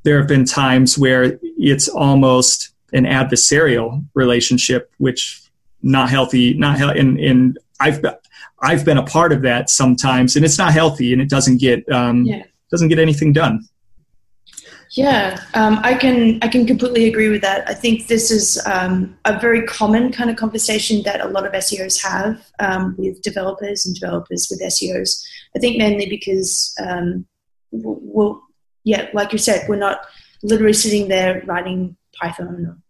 there 0.05 0.19
have 0.19 0.29
been 0.29 0.45
times 0.45 0.97
where 0.97 1.39
it's 1.43 1.89
almost 1.89 2.71
an 2.93 3.05
adversarial 3.05 4.05
relationship, 4.15 4.93
which 4.99 5.43
not 5.83 6.09
healthy, 6.09 6.55
not 6.55 6.79
healthy. 6.79 7.01
And, 7.01 7.19
and 7.19 7.59
I've 7.81 8.05
I've 8.61 8.85
been 8.85 8.99
a 8.99 9.03
part 9.03 9.33
of 9.33 9.43
that 9.43 9.69
sometimes, 9.69 10.37
and 10.37 10.45
it's 10.45 10.59
not 10.59 10.73
healthy, 10.73 11.13
and 11.13 11.21
it 11.21 11.29
doesn't 11.29 11.59
get 11.59 11.89
um, 11.91 12.25
yeah. 12.25 12.45
doesn't 12.71 12.89
get 12.89 12.99
anything 12.99 13.33
done. 13.33 13.69
Yeah, 14.93 15.43
um, 15.55 15.81
I 15.83 15.95
can 15.95 16.39
I 16.41 16.49
can 16.49 16.67
completely 16.67 17.09
agree 17.09 17.29
with 17.29 17.43
that. 17.43 17.69
I 17.69 17.75
think 17.75 18.07
this 18.07 18.31
is 18.31 18.63
um, 18.65 19.17
a 19.25 19.39
very 19.41 19.67
common 19.67 20.13
kind 20.13 20.31
of 20.31 20.37
conversation 20.37 21.03
that 21.03 21.21
a 21.21 21.29
lot 21.29 21.47
of 21.47 21.53
SEOs 21.53 22.01
have 22.03 22.47
um, 22.61 22.95
with 22.97 23.21
developers 23.21 23.85
and 23.85 23.95
developers 23.95 24.47
with 24.49 24.63
SEOs. 24.63 25.25
I 25.57 25.59
think 25.59 25.79
mainly 25.79 26.07
because 26.09 26.75
um, 26.81 27.27
we'll, 27.73 28.41
yeah, 28.85 29.09
like 29.15 29.33
you 29.33 29.39
said, 29.39 29.67
we're 29.69 29.77
not 29.77 30.07
literally 30.43 30.75
sitting 30.75 31.09
there 31.09 31.43
writing 31.47 31.97
Python 32.21 32.83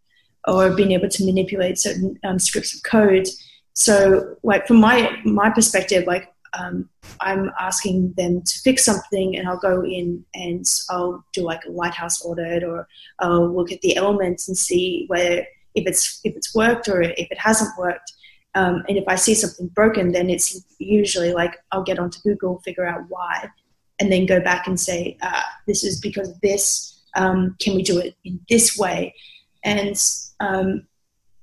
or, 0.46 0.70
being 0.74 0.92
able 0.92 1.08
to 1.08 1.24
manipulate 1.24 1.78
certain 1.78 2.18
um, 2.24 2.38
scripts 2.38 2.74
of 2.74 2.82
code. 2.82 3.26
So, 3.72 4.36
like 4.42 4.66
from 4.66 4.78
my 4.78 5.16
my 5.24 5.50
perspective, 5.50 6.06
like 6.06 6.32
um, 6.58 6.88
I'm 7.20 7.50
asking 7.58 8.14
them 8.16 8.42
to 8.42 8.58
fix 8.60 8.84
something, 8.84 9.36
and 9.36 9.48
I'll 9.48 9.58
go 9.58 9.82
in 9.84 10.24
and 10.34 10.64
I'll 10.90 11.24
do 11.32 11.42
like 11.42 11.64
a 11.66 11.70
lighthouse 11.70 12.24
audit, 12.24 12.62
or 12.62 12.86
I'll 13.20 13.48
look 13.54 13.72
at 13.72 13.80
the 13.80 13.96
elements 13.96 14.48
and 14.48 14.56
see 14.56 15.06
where 15.06 15.46
if 15.74 15.86
it's 15.86 16.20
if 16.24 16.36
it's 16.36 16.54
worked 16.54 16.88
or 16.88 17.00
if 17.02 17.28
it 17.30 17.38
hasn't 17.38 17.76
worked. 17.78 18.12
Um, 18.56 18.84
and 18.88 18.96
if 18.96 19.04
I 19.08 19.16
see 19.16 19.34
something 19.34 19.66
broken, 19.68 20.12
then 20.12 20.30
it's 20.30 20.64
usually 20.78 21.32
like 21.32 21.56
I'll 21.72 21.82
get 21.82 21.98
onto 21.98 22.20
Google, 22.20 22.60
figure 22.60 22.86
out 22.86 23.02
why, 23.08 23.48
and 24.00 24.10
then 24.10 24.26
go 24.26 24.40
back 24.40 24.66
and 24.66 24.78
say, 24.78 25.16
uh, 25.22 25.42
this 25.66 25.84
is 25.84 26.00
because 26.00 26.30
of 26.30 26.40
this. 26.40 27.02
Um, 27.16 27.56
can 27.60 27.74
we 27.74 27.82
do 27.82 27.98
it 27.98 28.16
in 28.24 28.40
this 28.48 28.76
way? 28.76 29.14
And 29.62 29.96
um, 30.40 30.86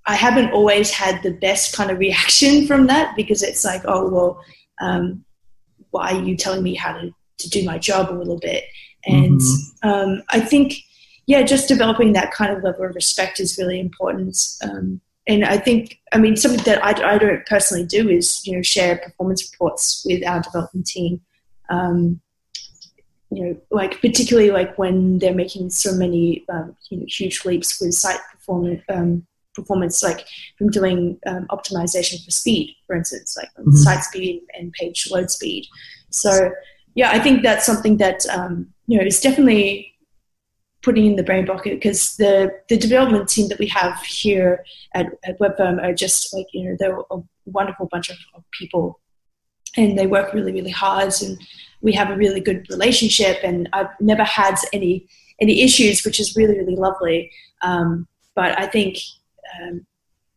I 0.06 0.16
haven't 0.16 0.52
always 0.52 0.92
had 0.92 1.24
the 1.24 1.32
best 1.32 1.76
kind 1.76 1.92
of 1.92 2.00
reaction 2.00 2.68
from 2.68 2.88
that 2.88 3.16
because 3.16 3.44
it's 3.44 3.64
like, 3.64 3.82
oh, 3.86 4.10
well, 4.10 4.42
um, 4.82 5.24
why 5.92 6.12
are 6.12 6.24
you 6.24 6.36
telling 6.36 6.64
me 6.64 6.74
how 6.76 6.94
to, 6.94 7.12
to 7.40 7.50
do 7.50 7.66
my 7.66 7.78
job 7.78 8.10
a 8.10 8.16
little 8.18 8.40
bit? 8.40 8.64
And 9.06 9.40
mm-hmm. 9.40 9.68
Um, 9.84 10.22
I 10.30 10.40
think, 10.40 10.76
yeah, 11.26 11.42
just 11.42 11.68
developing 11.68 12.14
that 12.14 12.32
kind 12.32 12.56
of 12.56 12.64
level 12.64 12.86
of 12.86 12.94
respect 12.94 13.40
is 13.40 13.58
really 13.58 13.80
important. 13.80 14.38
Um, 14.64 15.02
and 15.28 15.44
I 15.44 15.58
think, 15.58 16.00
I 16.14 16.20
mean, 16.20 16.36
something 16.36 16.64
that 16.66 16.84
I, 16.84 17.14
I, 17.14 17.18
don't 17.18 17.44
personally 17.48 17.86
do 17.86 18.10
is, 18.10 18.46
you 18.46 18.56
know, 18.56 18.62
share 18.62 18.98
performance 18.98 19.52
reports 19.52 20.06
with 20.06 20.24
our 20.26 20.40
development 20.42 20.86
team. 20.86 21.22
Um, 21.70 22.22
you 23.32 23.44
know, 23.44 23.58
like 23.72 24.02
particularly 24.02 24.52
like 24.52 24.78
when 24.78 25.20
they're 25.20 25.34
making 25.34 25.70
so 25.70 25.94
many 25.94 26.44
um, 26.50 26.76
you 26.90 26.98
know, 26.98 27.06
huge 27.08 27.46
leaps 27.46 27.80
with 27.80 27.94
site 27.94 28.20
performance, 28.32 28.82
um, 28.90 29.26
performance, 29.54 30.04
like 30.04 30.26
from 30.58 30.70
doing 30.70 31.18
um, 31.26 31.48
optimization 31.50 32.24
for 32.24 32.32
speed, 32.32 32.76
for 32.86 32.96
instance, 32.96 33.38
like 33.38 33.50
mm-hmm. 33.58 33.72
site 33.72 34.04
speed 34.04 34.44
and 34.54 34.74
page 34.74 35.08
load 35.10 35.32
speed. 35.32 35.66
So 36.10 36.52
yeah, 36.94 37.12
I 37.12 37.20
think 37.20 37.42
that's 37.42 37.66
something 37.66 37.98
that 37.98 38.26
um, 38.28 38.68
you 38.88 38.98
know 38.98 39.06
is 39.06 39.22
definitely 39.22 39.94
putting 40.84 41.06
in 41.06 41.16
the 41.16 41.24
brain 41.24 41.46
bucket 41.46 41.76
because 41.76 42.18
the 42.18 42.52
the 42.68 42.78
development 42.78 43.30
team 43.30 43.48
that 43.48 43.60
we 43.60 43.68
have 43.68 44.02
here 44.02 44.66
at, 44.94 45.08
at 45.24 45.40
Webfirm 45.40 45.82
are 45.82 45.94
just 45.94 46.34
like 46.34 46.48
you 46.54 46.70
know 46.70 46.76
they're 46.78 47.00
a 47.12 47.22
wonderful 47.46 47.88
bunch 47.88 48.10
of, 48.10 48.18
of 48.36 48.44
people 48.52 49.00
and 49.78 49.98
they 49.98 50.08
work 50.08 50.34
really 50.34 50.52
really 50.52 50.72
hard 50.72 51.14
and 51.22 51.40
we 51.82 51.92
have 51.94 52.10
a 52.10 52.16
really 52.16 52.40
good 52.40 52.66
relationship 52.70 53.40
and 53.44 53.68
I've 53.74 53.90
never 54.00 54.24
had 54.24 54.56
any 54.72 55.08
any 55.42 55.62
issues, 55.64 56.06
which 56.06 56.20
is 56.20 56.36
really 56.36 56.58
really 56.58 56.76
lovely. 56.76 57.32
Um, 57.62 58.08
but 58.36 58.58
I 58.58 58.68
think 58.68 58.98
um, 59.60 59.86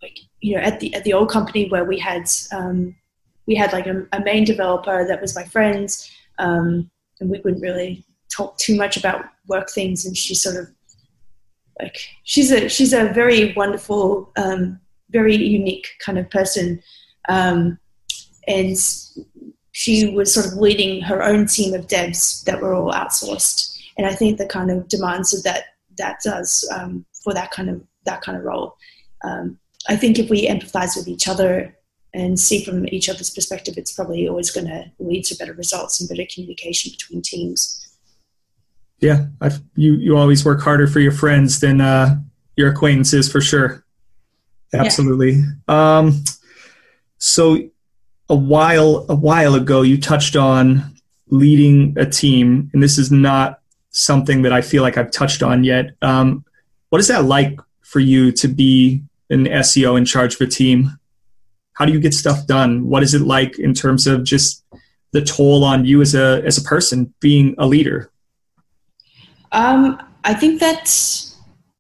like 0.03 0.19
you 0.41 0.57
know 0.57 0.63
at 0.63 0.81
the 0.81 0.95
at 0.95 1.05
the 1.05 1.13
old 1.13 1.31
company 1.31 1.69
where 1.69 1.85
we 1.85 1.99
had 1.99 2.29
um, 2.53 2.97
we 3.47 3.55
had 3.55 3.73
like 3.73 3.87
a, 3.87 4.07
a, 4.13 4.21
main 4.21 4.45
developer 4.45 5.07
that 5.07 5.21
was 5.21 5.37
my 5.37 5.45
friend, 5.45 5.89
um, 6.39 6.91
and 7.21 7.31
we 7.31 7.41
wouldn't 7.41 7.63
really 7.63 8.05
talk 8.35 8.57
too 8.59 8.77
much 8.77 8.97
about 8.97 9.27
work 9.47 9.71
things, 9.71 10.07
and 10.07 10.17
she 10.17 10.35
sort 10.35 10.57
of 10.57 10.69
like 11.81 11.99
she's 12.25 12.51
a 12.51 12.69
she's 12.69 12.93
a 12.93 13.13
very 13.13 13.53
wonderful, 13.53 14.33
um, 14.37 14.81
very 15.11 15.37
unique 15.37 15.89
kind 16.01 16.19
of 16.19 16.29
person. 16.31 16.83
Um, 17.29 17.79
and 18.47 18.77
she 19.73 20.11
was 20.15 20.33
sort 20.33 20.47
of 20.47 20.55
leading 20.55 21.03
her 21.03 21.23
own 21.23 21.47
team 21.47 21.75
of 21.75 21.87
devs 21.87 22.45
that 22.45 22.61
were 22.61 22.75
all 22.75 22.93
outsourced. 22.93 23.77
And 23.99 24.07
I 24.07 24.15
think 24.15 24.39
the 24.39 24.47
kind 24.47 24.71
of 24.71 24.89
demands 24.89 25.35
of 25.35 25.43
that 25.45 25.65
that 25.99 26.19
does 26.25 26.69
um, 26.75 27.05
for 27.23 27.33
that 27.35 27.51
kind 27.51 27.71
of 27.71 27.83
that 28.05 28.23
kind 28.23 28.37
of 28.37 28.45
role. 28.45 28.77
Um, 29.23 29.59
I 29.89 29.97
think 29.97 30.19
if 30.19 30.31
we 30.31 30.49
empathize 30.49 30.97
with 30.97 31.09
each 31.09 31.29
other 31.29 31.77
and 32.13 32.39
see 32.39 32.65
from 32.65 32.87
each 32.89 33.09
other's 33.09 33.31
perspective, 33.31 33.75
it's 33.77 33.93
probably 33.93 34.29
always 34.29 34.51
going 34.51 34.67
to 34.67 34.91
lead 34.99 35.25
to 35.27 35.37
better 35.37 35.53
results 35.53 36.01
and 36.01 36.09
better 36.09 36.27
communication 36.33 36.93
between 36.93 37.23
teams. 37.23 37.81
Yeah, 39.01 39.27
I've, 39.41 39.61
you 39.75 39.95
you 39.95 40.17
always 40.17 40.45
work 40.45 40.61
harder 40.63 40.87
for 40.87 41.01
your 41.01 41.13
friends 41.13 41.61
than 41.61 41.81
uh, 41.81 42.17
your 42.57 42.71
acquaintances 42.71 43.31
for 43.31 43.41
sure. 43.41 43.85
Absolutely. 44.73 45.43
Yeah. 45.69 45.99
Um, 45.99 46.25
so 47.19 47.59
a 48.29 48.35
while 48.35 49.07
a 49.09 49.15
while 49.15 49.55
ago 49.55 49.83
you 49.83 50.01
touched 50.01 50.37
on 50.37 50.95
leading 51.29 51.97
a 51.99 52.07
team, 52.07 52.71
and 52.73 52.83
this 52.83 52.99
is 52.99 53.11
not 53.11 53.61
something 53.91 54.43
that 54.43 54.53
I 54.53 54.61
feel 54.61 54.83
like 54.83 54.97
I've 54.97 55.11
touched 55.11 55.43
on 55.43 55.65
yet. 55.65 55.91
Um, 56.03 56.45
what 56.91 57.01
is 57.01 57.09
that 57.09 57.25
like 57.25 57.59
for 57.83 58.01
you 58.01 58.33
to 58.33 58.49
be 58.49 59.03
an 59.31 59.45
SEO 59.47 59.97
in 59.97 60.05
charge 60.05 60.35
of 60.35 60.41
a 60.41 60.47
team? 60.47 60.99
How 61.75 61.85
do 61.85 61.93
you 61.93 62.01
get 62.01 62.15
stuff 62.15 62.47
done? 62.47 62.89
What 62.89 63.03
is 63.03 63.15
it 63.15 63.23
like 63.23 63.59
in 63.59 63.75
terms 63.75 64.07
of 64.07 64.25
just 64.25 64.65
the 65.13 65.23
toll 65.23 65.65
on 65.65 65.85
you 65.85 66.03
as 66.03 66.15
a 66.15 66.43
as 66.45 66.59
a 66.59 66.63
person 66.63 67.13
being 67.21 67.55
a 67.59 67.67
leader? 67.67 68.11
Um, 69.53 70.01
I 70.25 70.35
think 70.35 70.61
that 70.61 70.85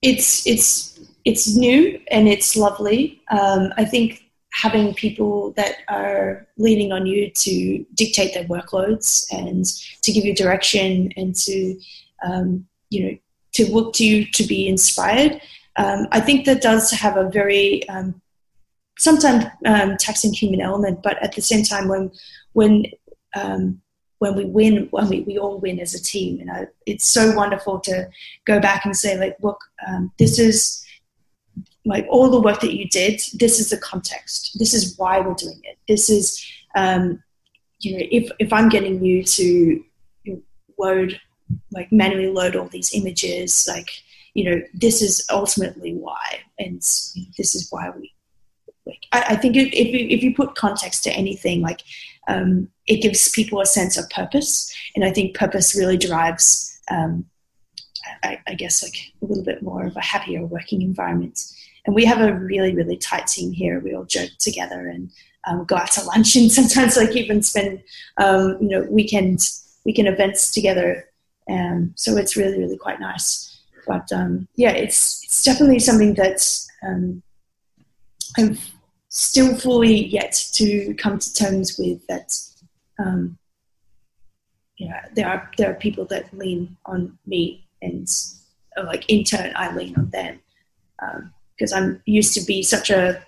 it's 0.02 0.46
it's 0.46 1.00
it's 1.24 1.56
new 1.56 2.00
and 2.10 2.28
it's 2.28 2.56
lovely. 2.56 3.22
Um, 3.30 3.72
I 3.76 3.84
think 3.84 4.23
having 4.54 4.94
people 4.94 5.50
that 5.52 5.78
are 5.88 6.46
leaning 6.56 6.92
on 6.92 7.06
you 7.06 7.28
to 7.30 7.84
dictate 7.94 8.32
their 8.34 8.44
workloads 8.44 9.26
and 9.32 9.64
to 10.02 10.12
give 10.12 10.24
you 10.24 10.34
direction 10.34 11.12
and 11.16 11.34
to 11.34 11.78
um, 12.24 12.64
you 12.88 13.04
know 13.04 13.18
to 13.52 13.70
look 13.72 13.92
to 13.94 14.04
you 14.04 14.24
to 14.32 14.44
be 14.44 14.68
inspired. 14.68 15.40
Um, 15.76 16.06
I 16.12 16.20
think 16.20 16.46
that 16.46 16.62
does 16.62 16.92
have 16.92 17.16
a 17.16 17.28
very 17.28 17.86
um, 17.88 18.20
sometimes 18.96 19.46
um, 19.66 19.96
taxing 19.96 20.32
human 20.32 20.60
element, 20.60 21.02
but 21.02 21.20
at 21.20 21.34
the 21.34 21.42
same 21.42 21.64
time, 21.64 21.88
when 21.88 22.12
when 22.52 22.86
um, 23.34 23.80
when 24.18 24.36
we 24.36 24.44
win, 24.44 24.86
when 24.92 25.08
we, 25.08 25.20
we 25.22 25.36
all 25.36 25.58
win 25.58 25.80
as 25.80 25.94
a 25.94 26.02
team, 26.02 26.38
you 26.38 26.44
know, 26.44 26.66
it's 26.86 27.04
so 27.04 27.34
wonderful 27.34 27.80
to 27.80 28.08
go 28.46 28.60
back 28.60 28.84
and 28.84 28.96
say, 28.96 29.18
like, 29.18 29.36
look, 29.42 29.60
um, 29.86 30.12
this 30.18 30.38
is 30.38 30.83
like 31.84 32.06
all 32.08 32.30
the 32.30 32.40
work 32.40 32.60
that 32.60 32.74
you 32.74 32.88
did. 32.88 33.20
This 33.34 33.60
is 33.60 33.70
the 33.70 33.78
context. 33.78 34.56
This 34.58 34.74
is 34.74 34.96
why 34.98 35.20
we're 35.20 35.34
doing 35.34 35.60
it. 35.64 35.78
This 35.86 36.08
is, 36.08 36.44
um, 36.74 37.22
you 37.80 37.92
know, 37.92 38.06
if 38.10 38.30
if 38.38 38.52
I'm 38.52 38.68
getting 38.68 39.04
you 39.04 39.22
to 39.24 39.84
load, 40.78 41.20
like 41.72 41.92
manually 41.92 42.30
load 42.30 42.56
all 42.56 42.68
these 42.68 42.94
images, 42.94 43.66
like, 43.68 43.90
you 44.34 44.44
know, 44.44 44.62
this 44.72 45.02
is 45.02 45.24
ultimately 45.30 45.94
why, 45.94 46.40
and 46.58 46.76
this 46.78 47.54
is 47.54 47.68
why 47.70 47.90
we 47.90 48.14
like 48.86 49.00
I, 49.12 49.24
I 49.30 49.36
think 49.36 49.56
if, 49.56 49.68
if 49.72 50.22
you, 50.22 50.34
put 50.34 50.54
context 50.54 51.04
to 51.04 51.10
anything, 51.12 51.62
like 51.62 51.82
um, 52.28 52.68
it 52.86 53.02
gives 53.02 53.30
people 53.30 53.60
a 53.60 53.66
sense 53.66 53.96
of 53.96 54.08
purpose, 54.10 54.74
and 54.94 55.04
I 55.04 55.10
think 55.10 55.36
purpose 55.36 55.74
really 55.74 55.96
drives, 55.96 56.78
um, 56.90 57.24
I, 58.22 58.40
I, 58.46 58.54
guess, 58.54 58.82
like 58.82 58.96
a 59.22 59.26
little 59.26 59.44
bit 59.44 59.62
more 59.62 59.86
of 59.86 59.96
a 59.96 60.02
happier 60.02 60.44
working 60.44 60.82
environment. 60.82 61.40
And 61.86 61.94
we 61.94 62.04
have 62.04 62.20
a 62.20 62.34
really 62.34 62.74
really 62.74 62.96
tight 62.96 63.26
team 63.26 63.52
here. 63.52 63.80
We 63.80 63.94
all 63.94 64.04
joke 64.04 64.30
together 64.38 64.88
and 64.88 65.10
um, 65.46 65.64
go 65.64 65.76
out 65.76 65.90
to 65.92 66.04
lunch, 66.04 66.36
and 66.36 66.50
sometimes 66.60 66.96
like 66.96 67.14
even 67.14 67.42
spend 67.42 67.82
um, 68.18 68.58
you 68.60 68.68
know 68.68 68.86
weekend 68.90 69.40
weekend 69.84 70.08
events 70.08 70.52
together. 70.52 71.08
Um, 71.50 71.92
so 71.96 72.16
it's 72.16 72.36
really 72.36 72.58
really 72.58 72.78
quite 72.78 73.00
nice. 73.00 73.50
But 73.86 74.10
um, 74.12 74.48
yeah, 74.56 74.70
it's 74.70 75.22
it's 75.24 75.44
definitely 75.44 75.78
something 75.78 76.14
that's 76.14 76.66
I'm 78.36 78.58
still 79.08 79.54
fully 79.54 80.06
yet 80.06 80.32
to 80.54 80.94
come 80.94 81.18
to 81.18 81.34
terms 81.34 81.78
with 81.78 82.06
that. 82.06 82.32
Um, 82.98 83.38
you 84.76 84.88
know, 84.88 84.96
there 85.14 85.28
are 85.28 85.50
there 85.58 85.70
are 85.70 85.74
people 85.74 86.06
that 86.06 86.32
lean 86.36 86.76
on 86.86 87.18
me, 87.26 87.68
and 87.82 88.08
like 88.76 89.08
in 89.10 89.22
turn, 89.22 89.52
I 89.54 89.74
lean 89.74 89.94
on 89.96 90.10
them 90.10 90.40
because 91.56 91.72
I'm 91.72 92.02
used 92.06 92.34
to 92.34 92.44
be 92.44 92.62
such 92.62 92.90
a 92.90 93.24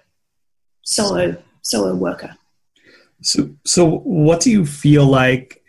solo 0.83 1.37
solo 1.63 1.95
worker. 1.95 2.37
So, 3.23 3.51
so 3.65 3.99
what 3.99 4.41
do 4.41 4.51
you 4.51 4.67
feel 4.67 5.07
like 5.07 5.63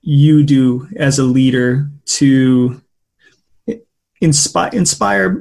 you 0.00 0.44
do 0.44 0.88
as 0.96 1.18
a 1.18 1.24
leader 1.24 1.90
to 2.04 2.80
inspire 4.20 4.70
inspire 4.72 5.40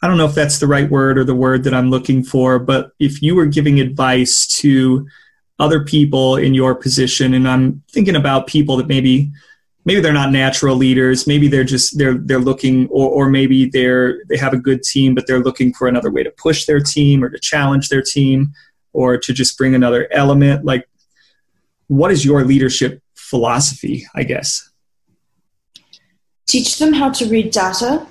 I 0.00 0.06
don't 0.06 0.16
know 0.16 0.26
if 0.26 0.34
that's 0.34 0.58
the 0.58 0.66
right 0.66 0.88
word 0.88 1.18
or 1.18 1.24
the 1.24 1.34
word 1.34 1.64
that 1.64 1.74
I'm 1.74 1.90
looking 1.90 2.22
for, 2.22 2.58
but 2.58 2.92
if 3.00 3.20
you 3.20 3.34
were 3.34 3.46
giving 3.46 3.80
advice 3.80 4.46
to 4.58 5.08
other 5.58 5.84
people 5.84 6.36
in 6.36 6.54
your 6.54 6.74
position, 6.74 7.34
and 7.34 7.48
I'm 7.48 7.82
thinking 7.90 8.14
about 8.14 8.46
people 8.46 8.76
that 8.76 8.86
maybe 8.86 9.32
maybe 9.88 10.00
they're 10.00 10.12
not 10.12 10.30
natural 10.30 10.76
leaders, 10.76 11.26
maybe 11.26 11.48
they're 11.48 11.64
just 11.64 11.98
they're 11.98 12.18
they're 12.18 12.38
looking, 12.50 12.86
or 12.88 13.08
or 13.10 13.28
maybe 13.28 13.68
they're 13.68 14.22
they 14.28 14.36
have 14.36 14.52
a 14.52 14.58
good 14.68 14.82
team, 14.82 15.14
but 15.14 15.26
they're 15.26 15.42
looking 15.48 15.72
for 15.72 15.88
another 15.88 16.10
way 16.10 16.22
to 16.22 16.30
push 16.30 16.66
their 16.66 16.80
team 16.80 17.24
or 17.24 17.28
to 17.30 17.38
challenge 17.38 17.88
their 17.88 18.02
team 18.02 18.52
or 18.92 19.16
to 19.18 19.32
just 19.32 19.58
bring 19.58 19.74
another 19.74 20.06
element. 20.12 20.64
Like, 20.64 20.88
what 21.88 22.10
is 22.12 22.24
your 22.24 22.44
leadership 22.44 23.02
philosophy? 23.14 24.06
I 24.14 24.22
guess 24.22 24.70
teach 26.46 26.78
them 26.78 26.92
how 26.94 27.10
to 27.10 27.26
read 27.26 27.50
data 27.50 28.06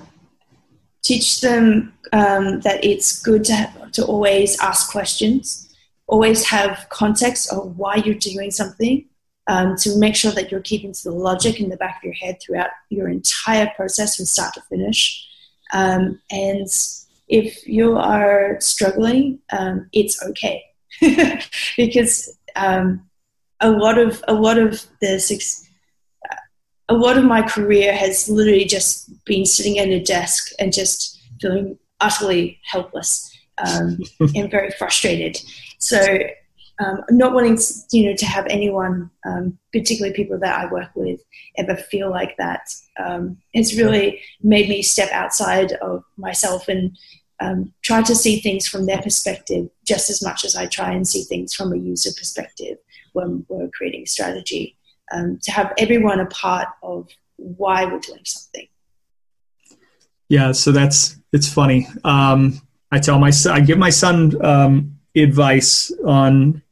teach 1.08 1.40
them 1.40 1.92
um, 2.12 2.60
that 2.60 2.84
it's 2.84 3.22
good 3.22 3.42
to, 3.44 3.54
have, 3.54 3.92
to 3.92 4.04
always 4.04 4.60
ask 4.60 4.90
questions, 4.90 5.74
always 6.06 6.50
have 6.50 6.86
context 6.90 7.50
of 7.50 7.78
why 7.78 7.96
you're 7.96 8.14
doing 8.14 8.50
something, 8.50 9.06
um, 9.48 9.76
to 9.76 9.98
make 9.98 10.14
sure 10.14 10.30
that 10.32 10.50
you're 10.50 10.60
keeping 10.60 10.92
to 10.92 11.04
the 11.04 11.10
logic 11.10 11.60
in 11.60 11.68
the 11.68 11.76
back 11.76 11.98
of 11.98 12.04
your 12.04 12.14
head 12.14 12.38
throughout 12.40 12.70
your 12.90 13.08
entire 13.08 13.70
process 13.74 14.16
from 14.16 14.26
start 14.26 14.54
to 14.54 14.62
finish. 14.62 15.26
Um, 15.72 16.20
and 16.30 16.68
if 17.28 17.66
you 17.66 17.96
are 17.96 18.56
struggling, 18.60 19.40
um, 19.50 19.88
it's 19.92 20.22
okay 20.22 20.64
because 21.76 22.38
um, 22.56 23.08
a 23.60 23.70
lot 23.70 23.98
of 23.98 24.22
a 24.28 24.34
lot 24.34 24.58
of 24.58 24.86
the 25.00 25.18
six 25.18 25.68
a 26.88 26.94
lot 26.94 27.18
of 27.18 27.24
my 27.24 27.42
career 27.42 27.94
has 27.94 28.28
literally 28.28 28.64
just 28.64 29.12
been 29.24 29.44
sitting 29.44 29.78
at 29.78 29.88
a 29.88 30.02
desk 30.02 30.52
and 30.58 30.72
just 30.72 31.20
feeling 31.40 31.78
utterly 32.00 32.58
helpless 32.64 33.30
um, 33.58 33.98
and 34.34 34.50
very 34.50 34.70
frustrated. 34.70 35.38
So, 35.78 36.18
um, 36.80 37.02
not 37.10 37.34
wanting 37.34 37.56
to, 37.56 37.74
you 37.92 38.06
know 38.06 38.16
to 38.16 38.26
have 38.26 38.46
anyone, 38.48 39.10
um, 39.26 39.58
particularly 39.72 40.14
people 40.14 40.38
that 40.38 40.58
I 40.58 40.70
work 40.70 40.90
with, 40.94 41.20
ever 41.56 41.76
feel 41.76 42.10
like 42.10 42.36
that 42.38 42.62
um, 42.98 43.38
has 43.54 43.76
really 43.76 44.20
made 44.42 44.68
me 44.68 44.82
step 44.82 45.10
outside 45.12 45.72
of 45.72 46.04
myself 46.16 46.68
and 46.68 46.96
um, 47.40 47.72
try 47.82 48.02
to 48.02 48.14
see 48.14 48.40
things 48.40 48.66
from 48.66 48.86
their 48.86 49.00
perspective 49.00 49.68
just 49.84 50.10
as 50.10 50.22
much 50.22 50.44
as 50.44 50.56
I 50.56 50.66
try 50.66 50.92
and 50.92 51.06
see 51.06 51.22
things 51.24 51.54
from 51.54 51.72
a 51.72 51.76
user 51.76 52.10
perspective 52.16 52.78
when 53.12 53.44
we're 53.48 53.70
creating 53.70 54.06
strategy 54.06 54.76
um, 55.12 55.38
to 55.42 55.50
have 55.50 55.72
everyone 55.78 56.20
a 56.20 56.26
part 56.26 56.68
of 56.82 57.08
why 57.36 57.84
we're 57.84 58.00
doing 58.00 58.24
something. 58.24 58.68
Yeah, 60.28 60.52
so 60.52 60.72
that's 60.72 61.16
it's 61.32 61.50
funny. 61.50 61.88
Um, 62.04 62.60
I 62.90 62.98
tell 62.98 63.18
my 63.18 63.30
son, 63.30 63.54
I 63.54 63.60
give 63.60 63.78
my 63.78 63.90
son 63.90 64.44
um, 64.44 64.98
advice 65.16 65.92
on 66.04 66.62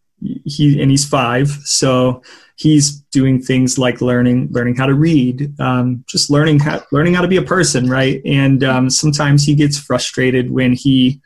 he 0.47 0.81
and 0.81 0.91
he's 0.91 1.05
five, 1.05 1.49
so 1.65 2.23
he's 2.57 3.01
doing 3.13 3.43
things 3.43 3.79
like 3.79 4.01
learning 4.01 4.49
learning 4.51 4.77
how 4.77 4.87
to 4.87 4.95
read, 4.95 5.59
um, 5.61 6.05
just 6.09 6.31
learning 6.31 6.61
how 6.61 6.83
learning 6.93 7.15
how 7.15 7.23
to 7.23 7.29
be 7.29 7.37
a 7.37 7.43
person, 7.43 7.89
right? 7.91 8.23
And 8.25 8.65
um, 8.65 8.89
sometimes 8.89 9.45
he 9.45 9.55
gets 9.55 9.79
frustrated 9.79 10.51
when 10.51 10.73
he 10.73 11.21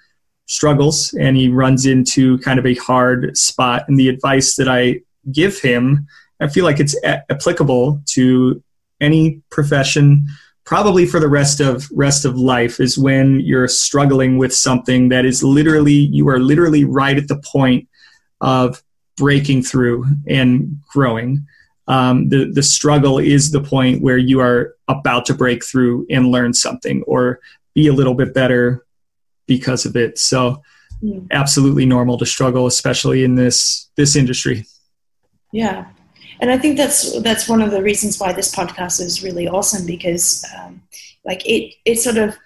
struggles 0.47 1.15
and 1.15 1.37
he 1.37 1.49
runs 1.49 1.87
into 1.87 2.39
kind 2.39 2.59
of 2.59 2.67
a 2.67 2.75
hard 2.75 3.37
spot. 3.39 3.85
And 3.87 3.99
the 3.99 4.09
advice 4.09 4.57
that 4.57 4.69
I 4.69 5.03
give 5.31 5.61
him 5.61 6.09
I 6.41 6.49
feel 6.49 6.65
like 6.65 6.81
it's 6.81 6.97
a- 7.05 7.31
applicable 7.31 8.03
to 8.07 8.63
any 9.01 9.43
profession 9.51 10.27
probably 10.65 11.07
for 11.07 11.21
the 11.21 11.29
rest 11.29 11.61
of 11.61 11.89
rest 11.93 12.25
of 12.25 12.37
life 12.37 12.81
is 12.81 12.99
when 12.99 13.41
you're 13.41 13.69
struggling 13.69 14.39
with 14.39 14.55
something 14.55 15.09
that 15.09 15.25
is 15.25 15.43
literally 15.43 15.93
you 15.93 16.29
are 16.29 16.39
literally 16.39 16.85
right 16.85 17.17
at 17.17 17.29
the 17.29 17.41
point 17.45 17.89
of 18.41 18.83
breaking 19.17 19.63
through 19.63 20.07
and 20.27 20.81
growing. 20.89 21.47
Um, 21.89 22.29
the 22.29 22.51
the 22.53 22.63
struggle 22.63 23.19
is 23.19 23.51
the 23.51 23.61
point 23.61 24.03
where 24.03 24.19
you 24.19 24.41
are 24.41 24.77
about 24.89 25.27
to 25.27 25.35
break 25.35 25.65
through 25.65 26.07
and 26.11 26.31
learn 26.31 26.55
something 26.55 27.03
or 27.07 27.41
be 27.75 27.89
a 27.89 27.93
little 27.93 28.15
bit 28.15 28.33
better 28.35 28.85
because 29.47 29.85
of 29.85 29.97
it. 29.97 30.19
So 30.19 30.63
mm. 31.03 31.27
absolutely 31.31 31.87
normal 31.87 32.19
to 32.19 32.27
struggle 32.27 32.67
especially 32.67 33.25
in 33.25 33.35
this 33.35 33.91
this 33.97 34.17
industry. 34.17 34.67
Yeah. 35.53 35.87
And 36.41 36.51
I 36.51 36.57
think 36.57 36.77
that's 36.77 37.21
that's 37.23 37.49
one 37.49 37.61
of 37.61 37.71
the 37.71 37.83
reasons 37.83 38.19
why 38.19 38.33
this 38.33 38.55
podcast 38.55 39.01
is 39.01 39.23
really 39.23 39.49
awesome 39.49 39.85
because 39.85 40.45
um, 40.57 40.83
like 41.25 41.45
it 41.47 41.75
it 41.85 41.97
sort 41.97 42.17
of 42.17 42.37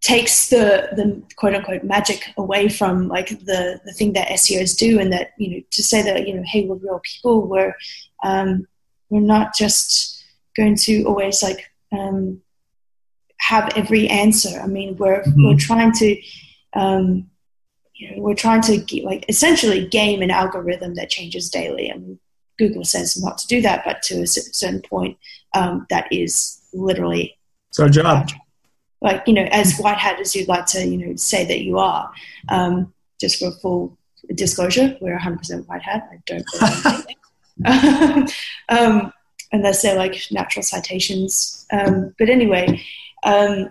takes 0.00 0.48
the 0.48 0.88
the 0.96 1.22
quote 1.36 1.54
unquote 1.54 1.84
magic 1.84 2.24
away 2.36 2.68
from 2.68 3.08
like 3.08 3.28
the 3.28 3.80
the 3.84 3.92
thing 3.92 4.12
that 4.14 4.28
SEOs 4.28 4.76
do 4.76 4.98
and 4.98 5.12
that 5.12 5.32
you 5.38 5.50
know 5.50 5.62
to 5.70 5.82
say 5.82 6.02
that 6.02 6.26
you 6.26 6.34
know 6.34 6.42
hey 6.46 6.66
we're 6.66 6.76
real 6.76 7.00
people 7.02 7.46
we're 7.46 7.74
um, 8.22 8.66
we're 9.10 9.20
not 9.20 9.54
just 9.54 10.24
going 10.56 10.76
to 10.76 11.04
always 11.04 11.42
like 11.42 11.70
um, 11.92 12.40
have 13.38 13.72
every 13.76 14.08
answer 14.08 14.60
I 14.60 14.66
mean 14.66 14.96
we're 14.96 15.22
mm-hmm. 15.22 15.44
we're 15.44 15.56
trying 15.56 15.92
to 15.92 16.20
um, 16.72 17.30
you 18.00 18.10
know, 18.10 18.22
we're 18.22 18.34
trying 18.34 18.62
to 18.62 18.78
get, 18.78 19.04
like 19.04 19.26
essentially 19.28 19.86
game 19.86 20.22
an 20.22 20.30
algorithm 20.30 20.94
that 20.94 21.10
changes 21.10 21.50
daily. 21.50 21.92
I 21.92 21.96
mean, 21.96 22.18
Google 22.58 22.84
says 22.84 23.22
not 23.22 23.38
to 23.38 23.46
do 23.46 23.60
that, 23.62 23.84
but 23.84 24.02
to 24.04 24.22
a 24.22 24.26
certain 24.26 24.80
point, 24.82 25.18
um, 25.54 25.86
that 25.90 26.10
is 26.10 26.62
literally 26.72 27.36
it's 27.68 27.78
our 27.78 27.88
job. 27.88 28.30
Like 29.00 29.22
you 29.26 29.34
know, 29.34 29.48
as 29.50 29.78
white 29.78 29.98
hat 29.98 30.20
as 30.20 30.34
you'd 30.36 30.48
like 30.48 30.66
to, 30.66 30.86
you 30.86 30.98
know, 30.98 31.16
say 31.16 31.44
that 31.46 31.62
you 31.62 31.78
are. 31.78 32.10
Um, 32.48 32.92
just 33.20 33.38
for 33.38 33.50
full 33.52 33.96
disclosure, 34.34 34.96
we're 35.00 35.18
100% 35.18 35.66
white 35.66 35.82
hat. 35.82 36.08
I 36.10 36.20
don't. 36.26 36.46
um, 38.68 39.12
unless 39.52 39.82
they're 39.82 39.96
like 39.96 40.22
natural 40.30 40.62
citations. 40.62 41.66
Um, 41.72 42.14
but 42.18 42.28
anyway, 42.28 42.82
um, 43.24 43.70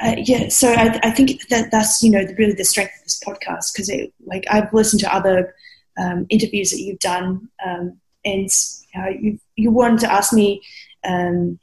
uh, 0.00 0.14
yeah, 0.16 0.48
so 0.48 0.72
I, 0.72 1.00
I, 1.02 1.10
think 1.10 1.48
that 1.48 1.70
that's 1.72 2.02
you 2.02 2.10
know 2.10 2.24
really 2.38 2.52
the 2.52 2.64
strength 2.64 2.92
of 2.98 3.04
this 3.04 3.20
podcast 3.20 3.72
because 3.72 3.88
it 3.88 4.12
like 4.26 4.44
I've 4.48 4.72
listened 4.72 5.00
to 5.00 5.12
other 5.12 5.54
um, 5.98 6.26
interviews 6.28 6.70
that 6.70 6.80
you've 6.80 7.00
done, 7.00 7.48
um, 7.66 7.98
and 8.24 8.48
uh, 8.96 9.08
you 9.08 9.40
you 9.56 9.72
wanted 9.72 10.00
to 10.00 10.12
ask 10.12 10.32
me, 10.32 10.62
um, 11.04 11.58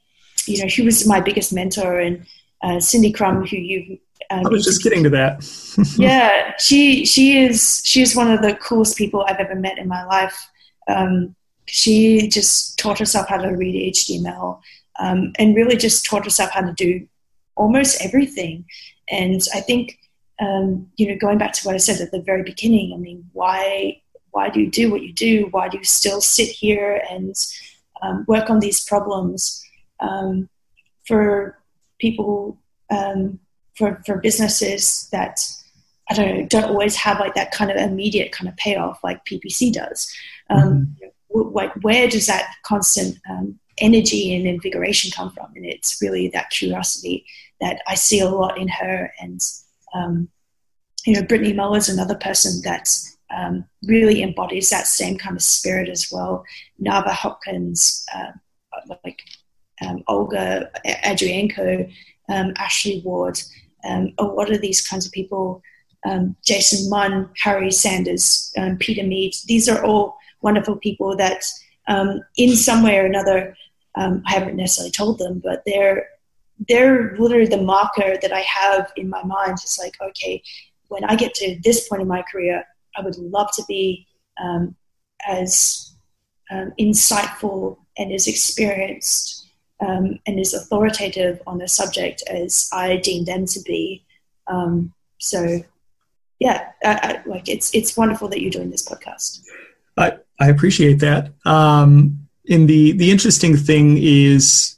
you 0.47 0.61
know, 0.61 0.67
who 0.67 0.83
was 0.83 1.07
my 1.07 1.19
biggest 1.19 1.53
mentor, 1.53 1.99
and 1.99 2.25
uh, 2.61 2.79
Cindy 2.79 3.11
Krum, 3.11 3.47
who 3.47 3.57
you. 3.57 3.99
Um, 4.29 4.45
I 4.45 4.49
was 4.49 4.65
just 4.65 4.81
getting 4.81 5.03
to 5.03 5.09
that. 5.11 5.47
yeah, 5.97 6.53
she 6.57 7.05
she 7.05 7.37
is 7.37 7.81
she 7.85 8.01
is 8.01 8.15
one 8.15 8.31
of 8.31 8.41
the 8.41 8.55
coolest 8.55 8.97
people 8.97 9.23
I've 9.27 9.39
ever 9.39 9.55
met 9.55 9.77
in 9.77 9.87
my 9.87 10.03
life. 10.05 10.49
Um, 10.87 11.35
she 11.67 12.27
just 12.29 12.77
taught 12.77 12.99
herself 12.99 13.27
how 13.27 13.37
to 13.37 13.49
read 13.49 13.93
HTML 13.93 14.61
um, 14.99 15.33
and 15.39 15.55
really 15.55 15.75
just 15.75 16.05
taught 16.05 16.23
herself 16.23 16.51
how 16.51 16.61
to 16.61 16.73
do 16.73 17.07
almost 17.55 18.03
everything. 18.03 18.65
And 19.09 19.41
I 19.53 19.61
think, 19.61 19.97
um, 20.39 20.87
you 20.97 21.07
know, 21.07 21.17
going 21.17 21.37
back 21.37 21.53
to 21.53 21.65
what 21.65 21.75
I 21.75 21.79
said 21.79 22.01
at 22.01 22.11
the 22.11 22.21
very 22.21 22.43
beginning, 22.43 22.93
I 22.93 22.97
mean, 22.97 23.29
why 23.33 24.01
why 24.31 24.49
do 24.49 24.59
you 24.59 24.69
do 24.69 24.91
what 24.91 25.01
you 25.01 25.13
do? 25.13 25.47
Why 25.51 25.69
do 25.69 25.77
you 25.77 25.83
still 25.83 26.19
sit 26.19 26.49
here 26.49 27.01
and 27.09 27.33
um, 28.01 28.25
work 28.27 28.49
on 28.49 28.59
these 28.59 28.83
problems 28.83 29.64
um, 29.99 30.49
for 31.07 31.59
people, 31.99 32.57
um, 32.89 33.39
for 33.75 34.01
for 34.05 34.17
businesses 34.17 35.07
that 35.11 35.39
I 36.09 36.13
don't 36.13 36.37
know, 36.37 36.45
don't 36.47 36.65
always 36.65 36.95
have 36.97 37.19
like 37.19 37.33
that 37.35 37.51
kind 37.51 37.71
of 37.71 37.77
immediate 37.77 38.31
kind 38.31 38.47
of 38.47 38.55
payoff 38.57 39.03
like 39.03 39.25
PPC 39.25 39.73
does. 39.73 40.13
Um, 40.49 40.95
mm-hmm. 41.01 41.53
Like, 41.53 41.73
where 41.81 42.07
does 42.07 42.27
that 42.27 42.53
constant 42.63 43.19
um, 43.29 43.59
energy 43.79 44.33
and 44.35 44.47
invigoration 44.47 45.11
come 45.11 45.31
from? 45.31 45.51
And 45.55 45.65
it's 45.65 46.01
really 46.01 46.29
that 46.29 46.49
curiosity 46.49 47.25
that 47.59 47.81
I 47.87 47.95
see 47.95 48.19
a 48.19 48.29
lot 48.29 48.57
in 48.57 48.67
her. 48.67 49.11
And, 49.19 49.41
um, 49.93 50.29
you 51.05 51.13
know, 51.13 51.23
Britney 51.23 51.55
Muller 51.55 51.79
is 51.79 51.89
another 51.89 52.15
person 52.15 52.61
that 52.63 52.87
um, 53.35 53.65
really 53.83 54.21
embodies 54.21 54.69
that 54.69 54.87
same 54.87 55.17
kind 55.17 55.35
of 55.35 55.41
spirit 55.41 55.89
as 55.89 56.09
well. 56.11 56.45
Navah 56.81 57.09
Hopkins, 57.09 58.05
uh, 58.13 58.31
like 59.03 59.21
um, 59.81 60.03
Olga 60.07 60.69
Andrienko, 60.85 61.91
um, 62.29 62.53
Ashley 62.57 63.01
Ward, 63.03 63.39
um, 63.83 64.13
a 64.17 64.23
lot 64.23 64.51
of 64.51 64.61
these 64.61 64.85
kinds 64.87 65.05
of 65.05 65.11
people, 65.11 65.61
um, 66.07 66.35
Jason 66.43 66.89
Mun, 66.89 67.29
Harry 67.43 67.71
Sanders, 67.71 68.53
Peter 68.79 69.03
Mead, 69.03 69.33
these 69.47 69.67
are 69.67 69.83
all 69.83 70.17
wonderful 70.41 70.75
people 70.77 71.15
that 71.17 71.43
in 72.37 72.55
some 72.55 72.83
way 72.83 72.97
or 72.97 73.05
another 73.05 73.55
um, 73.95 74.23
I 74.25 74.33
haven't 74.33 74.55
necessarily 74.55 74.91
told 74.91 75.19
them, 75.19 75.41
but 75.43 75.63
they're 75.65 76.07
they're 76.69 77.15
literally 77.17 77.47
the 77.47 77.61
marker 77.61 78.17
that 78.21 78.31
I 78.31 78.39
have 78.41 78.91
in 78.95 79.09
my 79.09 79.21
mind. 79.23 79.53
It's 79.61 79.77
like, 79.77 79.93
okay, 80.01 80.41
when 80.87 81.03
I 81.03 81.15
get 81.15 81.33
to 81.35 81.59
this 81.63 81.89
point 81.89 82.01
in 82.01 82.07
my 82.07 82.23
career, 82.31 82.63
I 82.95 83.01
would 83.01 83.17
love 83.17 83.51
to 83.55 83.63
be 83.67 84.07
um, 84.41 84.75
as 85.27 85.95
um, 86.49 86.71
insightful 86.79 87.77
and 87.97 88.13
as 88.13 88.27
experienced 88.27 89.44
um, 89.85 90.19
and 90.25 90.39
as 90.39 90.53
authoritative 90.53 91.41
on 91.45 91.57
the 91.57 91.67
subject 91.67 92.23
as 92.27 92.69
I 92.73 92.97
deem 92.97 93.25
them 93.25 93.45
to 93.47 93.61
be. 93.61 94.03
Um, 94.47 94.93
so, 95.19 95.63
yeah, 96.39 96.69
I, 96.83 97.21
I, 97.25 97.29
like 97.29 97.47
it's 97.47 97.73
it's 97.73 97.95
wonderful 97.95 98.27
that 98.29 98.41
you're 98.41 98.51
doing 98.51 98.71
this 98.71 98.87
podcast. 98.87 99.41
I 99.97 100.17
I 100.39 100.49
appreciate 100.49 100.99
that. 100.99 101.33
Um, 101.45 102.27
and 102.49 102.67
the 102.67 102.93
the 102.93 103.11
interesting 103.11 103.55
thing 103.55 103.97
is 103.99 104.77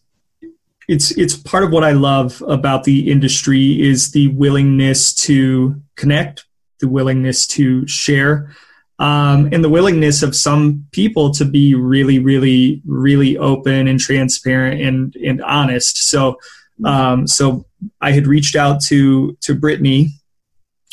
it's 0.87 1.11
it's 1.11 1.35
part 1.35 1.63
of 1.63 1.71
what 1.71 1.83
I 1.83 1.91
love 1.91 2.43
about 2.47 2.83
the 2.83 3.11
industry 3.11 3.81
is 3.81 4.11
the 4.11 4.29
willingness 4.29 5.13
to 5.25 5.81
connect, 5.95 6.45
the 6.79 6.87
willingness 6.87 7.47
to 7.47 7.85
share, 7.87 8.55
um, 8.99 9.49
and 9.51 9.63
the 9.63 9.69
willingness 9.69 10.23
of 10.23 10.35
some 10.35 10.85
people 10.91 11.31
to 11.31 11.45
be 11.45 11.75
really, 11.75 12.19
really, 12.19 12.81
really 12.85 13.37
open 13.37 13.87
and 13.87 13.99
transparent 13.99 14.81
and 14.81 15.15
and 15.15 15.41
honest. 15.43 16.09
So, 16.09 16.37
um, 16.83 17.27
so 17.27 17.65
I 18.01 18.11
had 18.11 18.27
reached 18.27 18.55
out 18.55 18.81
to 18.83 19.37
to 19.41 19.55
Britney, 19.55 20.07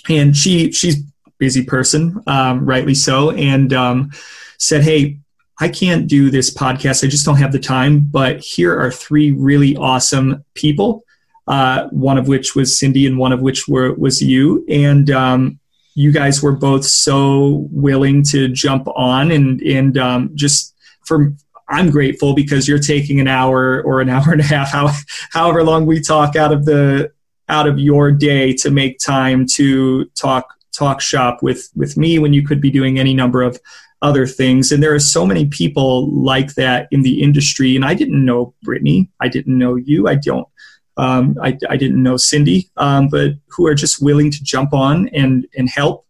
and 0.08 0.36
she 0.36 0.70
she's 0.72 0.98
a 0.98 1.30
busy 1.38 1.64
person, 1.64 2.22
um, 2.26 2.66
rightly 2.66 2.94
so, 2.94 3.30
and 3.30 3.72
um, 3.72 4.10
said, 4.58 4.82
"Hey, 4.82 5.18
I 5.60 5.68
can't 5.68 6.06
do 6.06 6.30
this 6.30 6.52
podcast. 6.52 7.04
I 7.04 7.08
just 7.08 7.24
don't 7.24 7.36
have 7.36 7.52
the 7.52 7.58
time. 7.58 8.00
But 8.00 8.40
here 8.40 8.78
are 8.78 8.90
three 8.90 9.30
really 9.30 9.76
awesome 9.76 10.44
people. 10.54 11.04
Uh, 11.46 11.88
one 11.88 12.16
of 12.16 12.26
which 12.26 12.54
was 12.54 12.78
Cindy, 12.78 13.06
and 13.06 13.18
one 13.18 13.32
of 13.32 13.40
which 13.40 13.68
were 13.68 13.94
was 13.94 14.22
you. 14.22 14.64
And 14.68 15.10
um, 15.10 15.58
you 15.94 16.12
guys 16.12 16.42
were 16.42 16.52
both 16.52 16.84
so 16.84 17.68
willing 17.70 18.22
to 18.24 18.48
jump 18.48 18.88
on, 18.88 19.30
and 19.30 19.60
and 19.62 19.96
um, 19.98 20.30
just 20.34 20.74
for 21.04 21.34
I'm 21.68 21.90
grateful 21.90 22.34
because 22.34 22.68
you're 22.68 22.78
taking 22.78 23.20
an 23.20 23.28
hour 23.28 23.82
or 23.82 24.00
an 24.00 24.08
hour 24.10 24.32
and 24.32 24.40
a 24.40 24.44
half, 24.44 24.70
how, 24.70 24.90
however 25.30 25.62
long 25.62 25.86
we 25.86 26.00
talk 26.00 26.36
out 26.36 26.52
of 26.52 26.64
the 26.64 27.12
out 27.48 27.68
of 27.68 27.78
your 27.78 28.10
day 28.10 28.54
to 28.54 28.70
make 28.70 28.98
time 28.98 29.46
to 29.46 30.06
talk 30.16 30.54
talk 30.72 31.00
shop 31.00 31.42
with 31.42 31.70
with 31.74 31.96
me 31.96 32.18
when 32.18 32.32
you 32.32 32.44
could 32.44 32.60
be 32.60 32.70
doing 32.70 32.98
any 32.98 33.14
number 33.14 33.42
of 33.42 33.60
other 34.02 34.26
things. 34.26 34.70
And 34.70 34.82
there 34.82 34.94
are 34.94 35.00
so 35.00 35.24
many 35.24 35.46
people 35.46 36.10
like 36.10 36.54
that 36.54 36.88
in 36.90 37.02
the 37.02 37.22
industry. 37.22 37.74
And 37.74 37.84
I 37.84 37.94
didn't 37.94 38.22
know 38.22 38.54
Britney. 38.64 39.08
I 39.20 39.28
didn't 39.28 39.56
know 39.56 39.76
you. 39.76 40.06
I 40.06 40.16
don't. 40.16 40.46
Um, 40.96 41.36
I, 41.42 41.58
I, 41.68 41.76
didn't 41.76 42.02
know 42.02 42.16
Cindy, 42.16 42.70
um, 42.76 43.08
but 43.08 43.32
who 43.48 43.66
are 43.66 43.74
just 43.74 44.00
willing 44.00 44.30
to 44.30 44.44
jump 44.44 44.72
on 44.72 45.08
and 45.08 45.46
and 45.56 45.68
help 45.68 46.06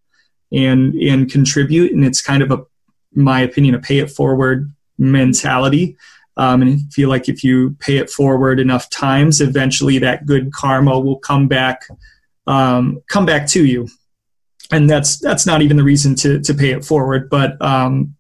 and 0.53 0.95
and 0.95 1.30
contribute. 1.30 1.93
And 1.93 2.05
it's 2.05 2.20
kind 2.20 2.43
of 2.43 2.51
a, 2.51 2.64
my 3.14 3.41
opinion, 3.41 3.74
a 3.74 3.78
pay 3.78 3.99
it 3.99 4.11
forward 4.11 4.70
mentality. 4.99 5.97
Um, 6.37 6.62
and 6.62 6.70
I 6.70 6.76
feel 6.93 7.09
like 7.09 7.28
if 7.28 7.43
you 7.43 7.76
pay 7.80 7.97
it 7.97 8.11
forward 8.11 8.61
enough 8.61 8.91
times, 8.91 9.41
eventually 9.41 9.99
that 10.01 10.26
good 10.26 10.53
karma 10.53 10.99
will 10.99 11.18
come 11.18 11.49
back, 11.49 11.87
um, 12.47 13.01
come 13.09 13.24
back 13.24 13.47
to 13.49 13.64
you 13.64 13.89
and 14.72 14.89
that's 14.89 15.18
that's 15.18 15.47
not 15.47 15.62
even 15.62 15.76
the 15.76 15.85
reason 15.85 16.14
to 16.16 16.41
to 16.41 16.55
pay 16.55 16.70
it 16.70 16.85
forward. 16.85 17.28
But 17.30 17.61
um, 17.62 18.14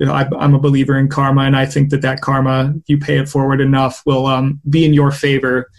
I, 0.00 0.26
am 0.40 0.54
a 0.54 0.58
believer 0.58 0.98
in 0.98 1.08
karma, 1.08 1.42
and 1.42 1.56
I 1.56 1.66
think 1.66 1.90
that 1.90 2.02
that 2.02 2.20
karma, 2.20 2.74
if 2.76 2.88
you 2.88 2.98
pay 2.98 3.18
it 3.18 3.28
forward 3.28 3.60
enough, 3.60 4.02
will 4.06 4.26
um, 4.26 4.60
be 4.68 4.84
in 4.84 4.94
your 4.94 5.10
favor 5.10 5.70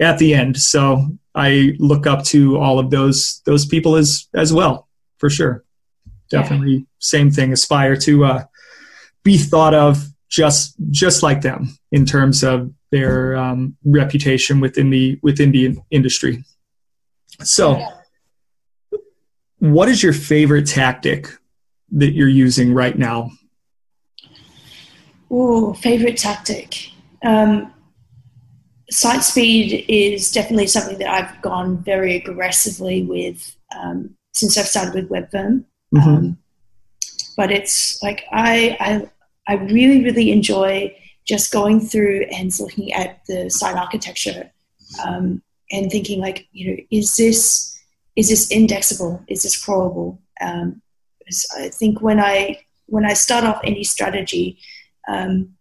at 0.00 0.18
the 0.18 0.34
end. 0.34 0.56
So 0.56 1.08
I 1.34 1.74
look 1.78 2.06
up 2.06 2.24
to 2.26 2.58
all 2.58 2.78
of 2.78 2.90
those 2.90 3.42
those 3.44 3.66
people 3.66 3.96
as 3.96 4.28
as 4.34 4.52
well, 4.52 4.88
for 5.18 5.30
sure. 5.30 5.64
Definitely, 6.30 6.72
yeah. 6.72 6.84
same 6.98 7.30
thing. 7.30 7.52
Aspire 7.52 7.96
to 7.96 8.24
uh, 8.24 8.44
be 9.22 9.36
thought 9.36 9.74
of 9.74 10.04
just 10.28 10.74
just 10.90 11.22
like 11.22 11.42
them 11.42 11.76
in 11.92 12.06
terms 12.06 12.42
of 12.42 12.72
their 12.90 13.36
um, 13.36 13.76
reputation 13.84 14.60
within 14.60 14.90
the 14.90 15.18
within 15.22 15.52
the 15.52 15.76
industry. 15.90 16.44
So. 17.42 17.78
Yeah 17.78 17.90
what 19.60 19.88
is 19.88 20.02
your 20.02 20.12
favorite 20.12 20.66
tactic 20.66 21.28
that 21.92 22.12
you're 22.12 22.28
using 22.28 22.74
right 22.74 22.98
now? 22.98 23.30
Oh, 25.30 25.74
favorite 25.74 26.16
tactic. 26.16 26.90
Um, 27.22 27.72
site 28.90 29.22
speed 29.22 29.84
is 29.88 30.32
definitely 30.32 30.66
something 30.66 30.98
that 30.98 31.08
I've 31.08 31.42
gone 31.42 31.82
very 31.82 32.16
aggressively 32.16 33.02
with 33.04 33.56
um, 33.76 34.16
since 34.32 34.58
I've 34.58 34.66
started 34.66 34.94
with 34.94 35.10
Webfirm. 35.10 35.64
Mm-hmm. 35.94 36.08
Um, 36.08 36.38
but 37.36 37.50
it's 37.50 38.02
like 38.02 38.24
I, 38.32 38.76
I 38.80 39.10
I 39.48 39.54
really 39.54 40.04
really 40.04 40.30
enjoy 40.30 40.96
just 41.26 41.52
going 41.52 41.80
through 41.80 42.26
and 42.32 42.52
looking 42.58 42.92
at 42.92 43.24
the 43.26 43.48
site 43.50 43.76
architecture 43.76 44.50
um, 45.04 45.42
and 45.70 45.90
thinking 45.90 46.20
like 46.20 46.48
you 46.52 46.70
know 46.70 46.82
is 46.90 47.16
this 47.16 47.70
is 48.16 48.28
this 48.28 48.50
indexable? 48.50 49.22
Is 49.28 49.42
this 49.42 49.64
crawlable? 49.64 50.18
Um, 50.40 50.82
I 51.56 51.68
think 51.68 52.02
when 52.02 52.20
I 52.20 52.60
when 52.86 53.04
I 53.04 53.12
start 53.14 53.44
off 53.44 53.60
any 53.64 53.84
strategy, 53.84 54.58
um, 55.08 55.54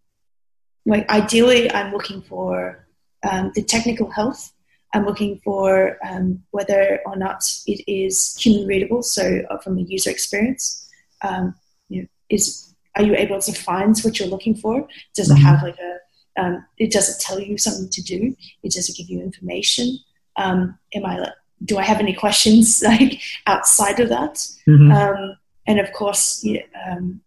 like 0.85 1.07
ideally, 1.09 1.71
I'm 1.71 1.93
looking 1.93 2.21
for 2.23 2.87
um, 3.29 3.51
the 3.55 3.63
technical 3.63 4.09
health. 4.09 4.53
I'm 4.93 5.05
looking 5.05 5.39
for 5.43 5.97
um, 6.07 6.41
whether 6.49 6.99
or 7.05 7.15
not 7.15 7.43
it 7.67 7.83
is 7.87 8.35
human 8.37 8.65
readable. 8.65 9.03
So, 9.03 9.41
uh, 9.49 9.59
from 9.59 9.77
a 9.77 9.81
user 9.81 10.09
experience, 10.09 10.89
um, 11.21 11.53
you 11.89 12.01
know, 12.01 12.07
is 12.29 12.73
are 12.95 13.03
you 13.03 13.15
able 13.15 13.39
to 13.39 13.53
find 13.53 13.97
what 13.99 14.19
you're 14.19 14.27
looking 14.27 14.55
for? 14.55 14.87
Does 15.13 15.29
it 15.29 15.35
mm-hmm. 15.35 15.43
have 15.43 15.61
like 15.63 15.77
a 15.77 15.99
um, 16.39 16.65
it 16.77 16.91
doesn't 16.91 17.19
tell 17.19 17.39
you 17.39 17.57
something 17.57 17.89
to 17.89 18.01
do. 18.01 18.35
It 18.63 18.71
doesn't 18.71 18.97
give 18.97 19.09
you 19.09 19.21
information. 19.21 19.99
Um, 20.37 20.77
am 20.93 21.05
I 21.05 21.31
do 21.65 21.77
I 21.77 21.83
have 21.83 21.99
any 21.99 22.13
questions 22.13 22.81
like 22.85 23.21
outside 23.45 23.99
of 23.99 24.09
that? 24.09 24.35
Mm-hmm. 24.67 24.91
Um, 24.91 25.37
and 25.67 25.79
of 25.79 25.91
course, 25.93 26.43
you, 26.43 26.61
um, 26.89 27.21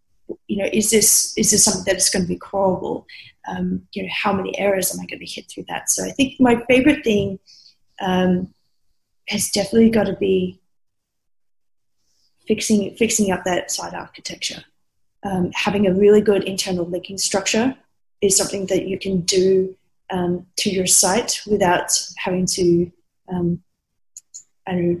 you 0.47 0.57
know, 0.57 0.69
is 0.71 0.89
this 0.89 1.37
is 1.37 1.51
this 1.51 1.63
something 1.63 1.83
that 1.85 1.97
is 1.97 2.09
going 2.09 2.23
to 2.23 2.29
be 2.29 2.39
crawlable? 2.39 3.05
Um, 3.47 3.87
you 3.93 4.03
know, 4.03 4.09
how 4.11 4.33
many 4.33 4.57
errors 4.57 4.93
am 4.93 5.01
I 5.01 5.05
going 5.05 5.19
to 5.19 5.25
hit 5.25 5.49
through 5.49 5.65
that? 5.69 5.89
So 5.89 6.05
I 6.05 6.11
think 6.11 6.39
my 6.39 6.63
favorite 6.69 7.03
thing 7.03 7.39
um, 8.01 8.53
has 9.27 9.49
definitely 9.49 9.89
got 9.89 10.05
to 10.05 10.15
be 10.15 10.59
fixing 12.47 12.95
fixing 12.95 13.31
up 13.31 13.43
that 13.45 13.71
site 13.71 13.93
architecture. 13.93 14.63
Um, 15.23 15.51
having 15.53 15.87
a 15.87 15.93
really 15.93 16.21
good 16.21 16.43
internal 16.43 16.85
linking 16.85 17.17
structure 17.17 17.75
is 18.21 18.37
something 18.37 18.65
that 18.67 18.87
you 18.87 18.99
can 18.99 19.21
do 19.21 19.75
um, 20.09 20.45
to 20.57 20.69
your 20.69 20.85
site 20.85 21.41
without 21.47 21.91
having 22.17 22.45
to 22.45 22.91
um, 23.31 23.63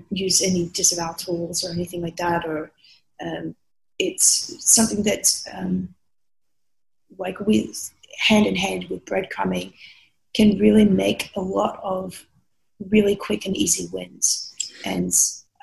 use 0.09 0.41
any 0.41 0.67
disavow 0.69 1.13
tools 1.13 1.63
or 1.63 1.71
anything 1.71 2.01
like 2.01 2.17
that. 2.17 2.45
Or 2.45 2.71
um, 3.21 3.55
it's 3.99 4.55
something 4.59 5.03
that's 5.03 5.47
um, 5.53 5.93
like 7.17 7.39
with 7.41 7.91
hand 8.19 8.45
in 8.45 8.55
hand 8.55 8.85
with 8.89 9.05
breadcrumbing 9.05 9.73
can 10.33 10.57
really 10.57 10.85
make 10.85 11.31
a 11.35 11.41
lot 11.41 11.79
of 11.83 12.25
really 12.89 13.15
quick 13.15 13.45
and 13.45 13.55
easy 13.55 13.87
wins. 13.91 14.53
And 14.85 15.13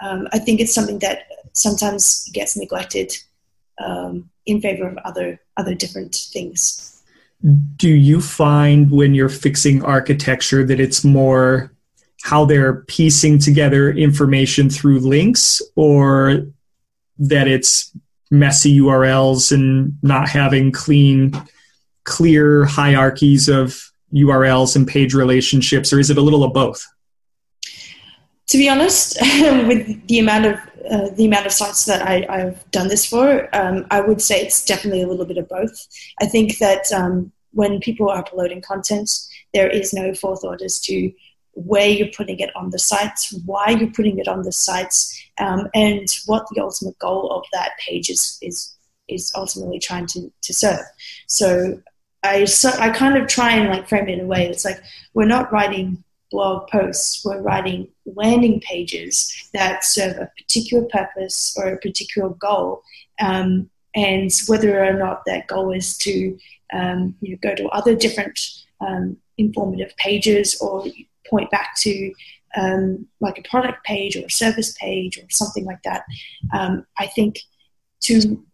um, 0.00 0.28
I 0.32 0.38
think 0.38 0.60
it's 0.60 0.74
something 0.74 0.98
that 1.00 1.26
sometimes 1.52 2.28
gets 2.32 2.56
neglected 2.56 3.12
um, 3.84 4.30
in 4.46 4.60
favor 4.60 4.88
of 4.88 4.96
other 4.98 5.40
other 5.56 5.74
different 5.74 6.14
things. 6.14 7.02
Do 7.76 7.88
you 7.88 8.20
find 8.20 8.90
when 8.90 9.14
you're 9.14 9.28
fixing 9.28 9.82
architecture 9.82 10.64
that 10.66 10.78
it's 10.78 11.04
more 11.04 11.72
how 12.22 12.44
they're 12.44 12.82
piecing 12.82 13.38
together 13.38 13.90
information 13.90 14.68
through 14.68 15.00
links 15.00 15.62
or 15.74 16.46
that 17.18 17.48
it's 17.48 17.96
messy 18.30 18.78
URLs 18.78 19.52
and 19.52 19.96
not 20.02 20.28
having 20.28 20.70
clean 20.70 21.32
clear 22.04 22.64
hierarchies 22.64 23.48
of 23.48 23.90
URLs 24.14 24.76
and 24.76 24.86
page 24.86 25.14
relationships, 25.14 25.92
or 25.92 25.98
is 25.98 26.10
it 26.10 26.18
a 26.18 26.20
little 26.22 26.44
of 26.44 26.52
both? 26.52 26.84
To 28.48 28.58
be 28.58 28.68
honest, 28.68 29.16
with 29.22 30.06
the 30.08 30.18
amount 30.18 30.46
of 30.46 30.58
uh, 30.90 31.10
the 31.10 31.26
amount 31.26 31.46
of 31.46 31.52
sites 31.52 31.84
that 31.84 32.02
I, 32.02 32.38
have 32.38 32.68
done 32.70 32.88
this 32.88 33.04
for, 33.04 33.54
um, 33.54 33.86
I 33.90 34.00
would 34.00 34.20
say 34.20 34.40
it's 34.40 34.64
definitely 34.64 35.02
a 35.02 35.06
little 35.06 35.26
bit 35.26 35.36
of 35.36 35.48
both. 35.48 35.86
I 36.20 36.26
think 36.26 36.58
that 36.58 36.90
um, 36.90 37.30
when 37.52 37.80
people 37.80 38.08
are 38.08 38.18
uploading 38.18 38.62
content, 38.62 39.10
there 39.52 39.68
is 39.68 39.92
no 39.92 40.14
forethought 40.14 40.62
as 40.62 40.80
to 40.80 41.12
where 41.52 41.88
you're 41.88 42.08
putting 42.16 42.40
it 42.40 42.50
on 42.56 42.70
the 42.70 42.78
sites, 42.78 43.32
why 43.44 43.70
you're 43.70 43.92
putting 43.92 44.18
it 44.18 44.26
on 44.26 44.42
the 44.42 44.52
sites, 44.52 45.22
um, 45.38 45.68
and 45.74 46.08
what 46.26 46.46
the 46.50 46.62
ultimate 46.62 46.98
goal 46.98 47.30
of 47.30 47.44
that 47.52 47.72
page 47.78 48.08
is 48.08 48.38
is 48.42 48.74
is 49.08 49.32
ultimately 49.34 49.78
trying 49.78 50.06
to, 50.06 50.32
to 50.42 50.54
serve. 50.54 50.84
So 51.26 51.80
I 52.22 52.44
so 52.44 52.70
I 52.78 52.90
kind 52.90 53.16
of 53.16 53.28
try 53.28 53.52
and 53.52 53.70
like 53.70 53.88
frame 53.88 54.08
it 54.08 54.18
in 54.18 54.20
a 54.20 54.26
way 54.26 54.46
that's 54.46 54.64
like 54.64 54.82
we're 55.14 55.26
not 55.26 55.52
writing 55.52 56.04
blog 56.30 56.68
posts, 56.68 57.24
we're 57.24 57.40
writing 57.40 57.88
landing 58.06 58.60
pages 58.60 59.48
that 59.52 59.84
serve 59.84 60.16
a 60.16 60.30
particular 60.38 60.86
purpose 60.86 61.56
or 61.56 61.68
a 61.68 61.78
particular 61.78 62.30
goal. 62.30 62.82
Um, 63.20 63.68
and 63.94 64.30
whether 64.46 64.84
or 64.84 64.92
not 64.92 65.24
that 65.26 65.48
goal 65.48 65.72
is 65.72 65.98
to 65.98 66.38
um, 66.72 67.16
you 67.20 67.32
know, 67.32 67.38
go 67.42 67.54
to 67.54 67.68
other 67.68 67.96
different 67.96 68.38
um, 68.80 69.16
informative 69.38 69.96
pages 69.96 70.60
or 70.60 70.84
point 71.28 71.50
back 71.50 71.74
to 71.78 72.12
um, 72.56 73.06
like 73.20 73.38
a 73.38 73.48
product 73.48 73.84
page 73.84 74.16
or 74.16 74.26
a 74.26 74.30
service 74.30 74.74
page 74.80 75.18
or 75.18 75.24
something 75.30 75.64
like 75.64 75.82
that, 75.82 76.04
um, 76.52 76.86
I 76.98 77.06
think 77.06 77.40
to 78.02 78.44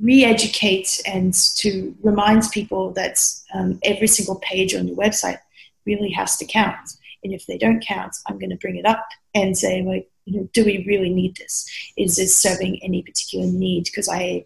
re-educate 0.00 1.00
and 1.06 1.34
to 1.56 1.94
remind 2.02 2.44
people 2.50 2.92
that 2.92 3.18
um, 3.54 3.78
every 3.84 4.06
single 4.06 4.36
page 4.36 4.74
on 4.74 4.88
your 4.88 4.96
website 4.96 5.38
really 5.86 6.10
has 6.10 6.36
to 6.38 6.46
count. 6.46 6.96
And 7.22 7.32
if 7.32 7.46
they 7.46 7.58
don't 7.58 7.84
count, 7.84 8.16
I'm 8.26 8.38
going 8.38 8.50
to 8.50 8.56
bring 8.56 8.76
it 8.76 8.86
up 8.86 9.06
and 9.34 9.56
say, 9.56 9.82
like, 9.82 10.08
you 10.24 10.40
know, 10.40 10.48
do 10.52 10.64
we 10.64 10.84
really 10.86 11.10
need 11.10 11.36
this? 11.36 11.68
Is 11.96 12.16
this 12.16 12.36
serving 12.36 12.80
any 12.82 13.02
particular 13.02 13.46
need? 13.46 13.84
Because 13.84 14.08
I, 14.08 14.44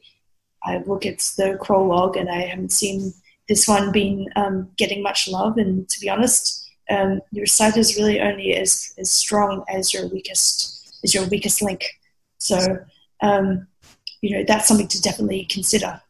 I 0.65 0.79
look 0.79 1.07
at 1.07 1.19
the 1.37 1.59
crawl 1.61 1.87
log 1.87 2.17
and 2.17 2.29
I 2.29 2.41
haven't 2.41 2.73
seen 2.73 3.15
this 3.49 3.69
one 3.69 3.93
being 3.93 4.29
um, 4.37 4.69
getting 4.77 5.03
much 5.03 5.29
love. 5.29 5.59
And 5.59 5.89
to 5.89 6.01
be 6.01 6.09
honest, 6.09 6.69
um, 6.91 7.21
your 7.31 7.47
site 7.47 7.77
is 7.77 7.97
really 7.97 8.21
only 8.21 8.55
as, 8.55 8.93
as 8.99 9.11
strong 9.11 9.65
as 9.69 9.93
your 9.93 10.09
weakest 10.09 10.73
as 11.05 11.15
your 11.15 11.29
weakest 11.29 11.63
link. 11.63 11.85
So 12.39 12.79
um, 13.23 13.67
you 14.21 14.37
know 14.37 14.45
that's 14.47 14.69
something 14.69 14.89
to 14.89 15.01
definitely 15.01 15.45
consider. 15.45 16.01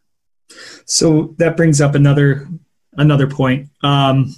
So 0.85 1.35
that 1.39 1.57
brings 1.57 1.81
up 1.81 1.95
another 1.95 2.49
another 2.97 3.27
point. 3.27 3.69
Um, 3.83 4.35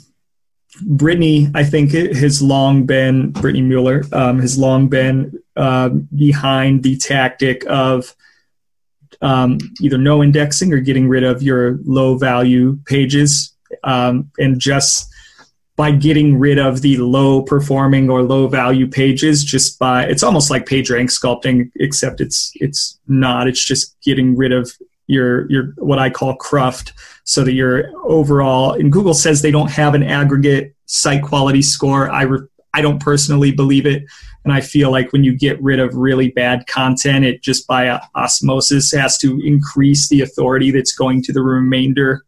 Britney, 0.84 1.50
I 1.54 1.64
think, 1.64 1.92
has 1.92 2.42
long 2.42 2.86
been 2.86 3.32
Britney 3.32 3.64
Muller 3.64 4.04
um, 4.12 4.38
has 4.38 4.58
long 4.58 4.88
been 4.88 5.40
uh, 5.56 5.88
behind 5.88 6.82
the 6.82 6.96
tactic 6.96 7.64
of 7.66 8.14
um, 9.20 9.58
either 9.80 9.98
no 9.98 10.22
indexing 10.22 10.72
or 10.72 10.78
getting 10.78 11.08
rid 11.08 11.24
of 11.24 11.42
your 11.42 11.78
low 11.84 12.16
value 12.16 12.78
pages, 12.84 13.56
um, 13.82 14.30
and 14.38 14.60
just 14.60 15.12
by 15.79 15.93
getting 15.93 16.37
rid 16.41 16.59
of 16.59 16.83
the 16.83 16.97
low 16.97 17.41
performing 17.41 18.11
or 18.11 18.20
low 18.20 18.49
value 18.49 18.89
pages 18.89 19.45
just 19.45 19.79
by 19.79 20.05
it's 20.05 20.24
almost 20.24 20.51
like 20.51 20.66
page 20.66 20.91
rank 20.91 21.09
sculpting 21.09 21.70
except 21.76 22.20
it's 22.20 22.51
it's 22.57 22.99
not. 23.07 23.47
It's 23.47 23.64
just 23.64 23.97
getting 24.03 24.37
rid 24.37 24.53
of 24.53 24.76
your 25.07 25.49
your 25.49 25.74
what 25.76 26.01
I 26.01 26.11
call 26.11 26.35
cruft 26.35 26.93
so 27.22 27.45
that 27.45 27.53
your 27.53 27.93
overall 28.05 28.72
and 28.72 28.93
Google 28.93 29.14
says 29.14 29.41
they 29.41 29.53
don't 29.53 29.70
have 29.70 29.95
an 29.95 30.03
aggregate 30.03 30.74
site 30.87 31.22
quality 31.22 31.62
score. 31.62 32.11
I 32.11 32.22
re, 32.22 32.41
I 32.74 32.83
don't 32.83 33.01
personally 33.01 33.53
believe 33.53 33.87
it. 33.87 34.03
And 34.45 34.53
I 34.53 34.61
feel 34.61 34.91
like 34.91 35.12
when 35.12 35.22
you 35.22 35.37
get 35.37 35.62
rid 35.62 35.79
of 35.79 35.95
really 35.95 36.31
bad 36.31 36.66
content 36.66 37.24
it 37.24 37.41
just 37.41 37.68
by 37.68 38.01
osmosis 38.16 38.91
has 38.93 39.16
to 39.18 39.41
increase 39.45 40.09
the 40.09 40.22
authority 40.22 40.72
that's 40.72 40.93
going 40.93 41.22
to 41.22 41.33
the 41.33 41.43
remainder 41.43 42.24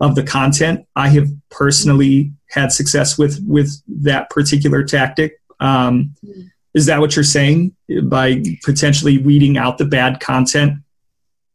of 0.00 0.14
the 0.14 0.22
content. 0.22 0.86
I 0.96 1.08
have 1.08 1.28
personally 1.50 2.32
had 2.50 2.72
success 2.72 3.18
with 3.18 3.42
with 3.46 3.70
that 4.02 4.30
particular 4.30 4.82
tactic. 4.84 5.40
Um, 5.60 6.14
is 6.74 6.86
that 6.86 7.00
what 7.00 7.16
you're 7.16 7.24
saying 7.24 7.76
by 8.04 8.42
potentially 8.64 9.18
weeding 9.18 9.58
out 9.58 9.78
the 9.78 9.84
bad 9.84 10.20
content? 10.20 10.78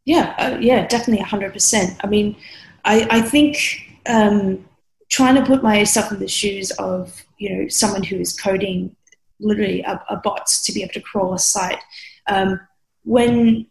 Yeah, 0.05 0.35
uh, 0.37 0.57
yeah, 0.59 0.85
definitely, 0.87 1.23
hundred 1.23 1.53
percent. 1.53 1.99
I 2.03 2.07
mean, 2.07 2.35
I, 2.83 3.07
I 3.09 3.21
think 3.21 3.97
um, 4.05 4.63
trying 5.09 5.35
to 5.35 5.43
put 5.43 5.63
myself 5.63 6.11
in 6.11 6.19
the 6.19 6.27
shoes 6.27 6.71
of 6.71 7.23
you 7.37 7.49
know 7.49 7.67
someone 7.67 8.03
who 8.03 8.17
is 8.17 8.39
coding 8.39 8.95
literally 9.39 9.81
a, 9.81 10.01
a 10.09 10.17
bot 10.17 10.47
to 10.47 10.71
be 10.71 10.83
able 10.83 10.93
to 10.93 11.01
crawl 11.01 11.33
a 11.33 11.39
site. 11.39 11.79
Um, 12.27 12.59
when 13.03 13.67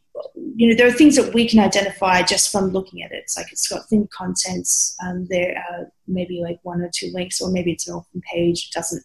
you 0.57 0.69
know, 0.69 0.75
there 0.75 0.87
are 0.87 0.93
things 0.93 1.17
that 1.17 1.35
we 1.35 1.49
can 1.49 1.59
identify 1.59 2.23
just 2.23 2.53
from 2.53 2.71
looking 2.71 3.03
at 3.03 3.13
it. 3.13 3.23
It's 3.25 3.37
like 3.37 3.51
it's 3.51 3.69
got 3.69 3.89
thin 3.89 4.09
contents. 4.13 4.97
Um, 5.05 5.27
there 5.29 5.57
are 5.69 5.91
maybe 6.07 6.41
like 6.43 6.61
one 6.63 6.81
or 6.81 6.91
two 6.93 7.11
links, 7.13 7.41
or 7.41 7.51
maybe 7.51 7.73
it's 7.73 7.89
an 7.89 7.95
open 7.95 8.23
page. 8.33 8.69
It 8.69 8.75
doesn't 8.75 9.05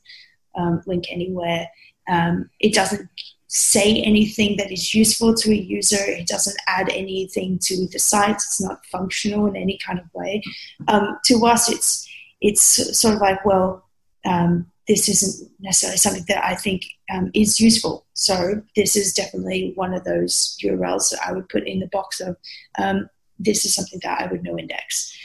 um, 0.56 0.82
link 0.86 1.06
anywhere. 1.10 1.68
Um, 2.08 2.50
it 2.60 2.74
doesn't 2.74 3.10
say 3.48 4.02
anything 4.04 4.58
that 4.58 4.72
is 4.72 4.94
useful 4.94 5.34
to 5.34 5.52
a 5.52 5.56
user. 5.56 5.98
It 6.00 6.28
doesn't 6.28 6.58
add 6.68 6.90
anything 6.90 7.58
to 7.64 7.88
the 7.88 8.00
site. 8.00 8.36
It's 8.36 8.62
not 8.62 8.86
functional 8.86 9.48
in 9.48 9.56
any 9.56 9.80
kind 9.84 10.00
of 10.00 10.06
way. 10.14 10.44
Um, 10.88 11.18
to 11.26 11.46
us, 11.46 11.72
it's 11.72 12.08
it's 12.42 12.98
sort 12.98 13.16
of 13.16 13.22
like 13.22 13.44
well, 13.46 13.86
um, 14.26 14.68
this 14.90 15.08
isn't 15.08 15.52
necessarily 15.60 15.98
something 15.98 16.26
that 16.28 16.44
I 16.44 16.56
think 16.56 16.84
um, 17.14 17.30
is 17.36 17.60
useful. 17.60 18.08
So 18.14 18.64
this 18.76 18.96
is 18.96 19.14
definitely 19.14 19.72
one 19.76 19.94
of 19.94 20.04
those 20.04 20.58
URLs 20.64 21.12
that 21.12 21.20
I 21.26 21.32
would 21.32 21.48
put 21.48 21.68
in 21.68 21.80
the 21.80 21.88
box 21.88 22.20
of 22.20 22.36
um, 22.80 23.08
this 23.38 23.66
is 23.66 23.76
something 23.76 24.00
that 24.02 24.20
I 24.20 24.26
would 24.26 24.44
no 24.44 24.58
index. 24.58 25.16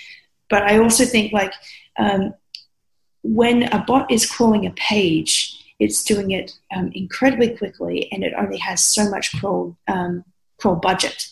But 0.50 0.64
I 0.64 0.78
also 0.78 1.06
think 1.06 1.32
like 1.32 1.54
um, 1.98 2.34
when 3.22 3.62
a 3.72 3.82
bot 3.82 4.10
is 4.10 4.30
crawling 4.30 4.66
a 4.66 4.70
page, 4.72 5.58
it's 5.78 6.04
doing 6.04 6.30
it 6.30 6.52
um, 6.76 6.92
incredibly 6.94 7.56
quickly, 7.56 8.12
and 8.12 8.22
it 8.22 8.34
only 8.38 8.58
has 8.58 8.84
so 8.84 9.08
much 9.08 9.34
crawl 9.40 9.76
um, 9.88 10.24
crawl 10.58 10.76
budget. 10.76 11.26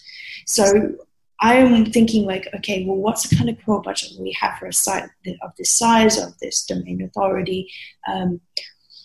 So 0.46 0.96
I'm 1.42 1.86
thinking 1.86 2.24
like, 2.24 2.48
okay, 2.54 2.86
well, 2.86 2.96
what's 2.96 3.28
the 3.28 3.34
kind 3.34 3.50
of 3.50 3.58
crawl 3.64 3.82
budget 3.82 4.12
we 4.20 4.34
have 4.40 4.58
for 4.58 4.66
a 4.66 4.72
site 4.72 5.10
of 5.42 5.50
this 5.58 5.72
size, 5.72 6.16
of 6.16 6.38
this 6.38 6.64
domain 6.64 7.02
authority? 7.02 7.68
Um, 8.06 8.40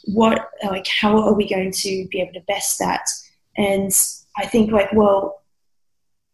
what, 0.05 0.49
like, 0.63 0.85
how 0.87 1.17
are 1.19 1.33
we 1.33 1.49
going 1.49 1.71
to 1.71 2.07
be 2.11 2.21
able 2.21 2.33
to 2.33 2.45
best 2.47 2.77
that? 2.77 3.05
And 3.57 3.91
I 4.37 4.45
think 4.45 4.71
like, 4.71 4.93
well, 4.93 5.41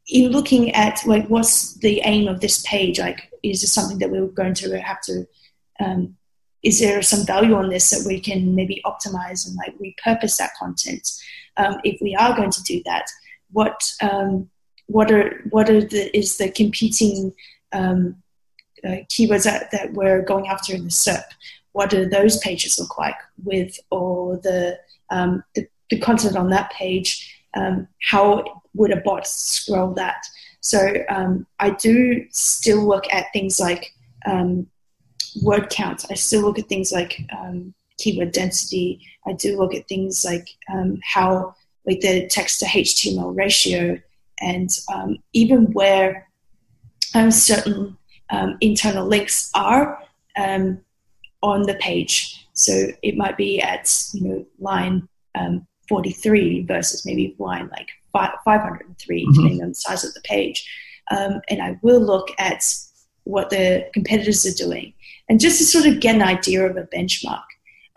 in 0.10 0.32
looking 0.32 0.72
at 0.72 1.00
like, 1.06 1.28
what's 1.28 1.76
the 1.76 2.02
aim 2.04 2.28
of 2.28 2.42
this 2.42 2.62
page? 2.64 3.00
Like, 3.00 3.32
is 3.42 3.62
this 3.62 3.74
something 3.74 4.00
that 4.00 4.12
we're 4.12 4.28
going 4.28 4.54
to 4.56 4.82
have 4.82 5.00
to, 5.04 5.26
um, 5.80 6.18
is 6.64 6.82
there 6.82 7.02
some 7.02 7.26
value 7.26 7.56
on 7.56 7.70
this 7.70 7.90
that 7.92 8.06
we 8.06 8.20
can 8.20 8.54
maybe 8.56 8.82
optimize 8.86 9.48
and 9.48 9.56
like 9.56 9.74
repurpose 9.80 10.36
that 10.38 10.52
content? 10.60 11.10
Um, 11.56 11.78
if 11.86 12.02
we 12.02 12.14
are 12.14 12.36
going 12.36 12.52
to 12.52 12.64
do 12.64 12.82
that, 12.86 13.06
what, 13.52 13.82
um, 14.02 14.50
what 14.88 15.12
are 15.12 15.42
what 15.50 15.70
are 15.70 15.82
the 15.82 16.16
is 16.18 16.38
the 16.38 16.50
competing 16.50 17.34
um, 17.72 18.16
uh, 18.84 19.04
keywords 19.10 19.46
that, 19.46 19.72
that 19.72 19.94
we're 19.94 20.22
going 20.22 20.48
after 20.48 20.76
in 20.76 20.84
the 20.84 20.90
SERP? 20.90 21.24
what 21.74 21.90
do 21.90 22.06
those 22.06 22.38
pages 22.38 22.80
look 22.80 22.98
like 22.98 23.18
with 23.44 23.80
all 23.90 24.40
the, 24.42 24.80
um, 25.10 25.44
the, 25.56 25.68
the, 25.90 26.00
content 26.00 26.38
on 26.38 26.50
that 26.50 26.72
page? 26.72 27.42
Um, 27.56 27.88
how 28.02 28.62
would 28.74 28.92
a 28.92 29.02
bot 29.02 29.28
scroll 29.28 29.94
that? 29.96 30.26
So 30.62 30.96
um, 31.10 31.46
I 31.60 31.72
do 31.72 32.26
still 32.32 32.88
look 32.88 33.12
at 33.12 33.34
things 33.34 33.60
like 33.60 33.92
um, 34.26 34.68
word 35.42 35.70
count. 35.70 36.06
I 36.10 36.14
still 36.14 36.42
look 36.42 36.58
at 36.58 36.70
things 36.70 36.92
like 36.92 37.20
um, 37.38 37.74
keyword 37.98 38.32
density. 38.32 39.02
I 39.28 39.34
do 39.34 39.58
look 39.58 39.74
at 39.74 39.88
things 39.88 40.24
like 40.24 40.48
how, 41.04 41.56
like 41.86 42.00
the 42.00 42.28
text 42.28 42.60
to 42.60 42.66
HTML 42.66 43.36
ratio, 43.36 44.00
and 44.44 44.70
um, 44.94 45.18
even 45.34 45.72
where 45.74 46.28
um, 47.16 47.32
certain 47.32 47.98
um, 48.30 48.58
internal 48.62 49.08
links 49.08 49.50
are 49.56 50.00
um, 50.38 50.80
on 51.42 51.64
the 51.64 51.76
page. 51.76 52.48
So 52.54 52.88
it 53.02 53.18
might 53.18 53.38
be 53.38 53.62
at 53.62 53.92
you 54.14 54.22
know 54.22 54.46
line 54.60 55.08
43 55.90 56.66
versus 56.66 57.06
maybe 57.06 57.36
line 57.40 57.70
like 57.72 57.90
503, 58.14 59.22
mm-hmm. 59.22 59.34
depending 59.34 59.64
on 59.64 59.70
the 59.70 59.76
size 59.76 60.04
of 60.04 60.14
the 60.14 60.22
page. 60.22 60.68
and 61.10 61.62
I 61.62 61.78
will 61.82 62.00
look 62.00 62.30
at 62.38 62.64
what 63.26 63.50
the 63.50 63.88
competitors 63.94 64.46
are 64.46 64.66
doing 64.66 64.94
and 65.30 65.40
just 65.40 65.58
to 65.58 65.64
sort 65.64 65.86
of 65.86 66.00
get 66.00 66.16
an 66.16 66.22
idea 66.22 66.66
of 66.66 66.78
a 66.78 66.84
benchmark. 66.84 67.44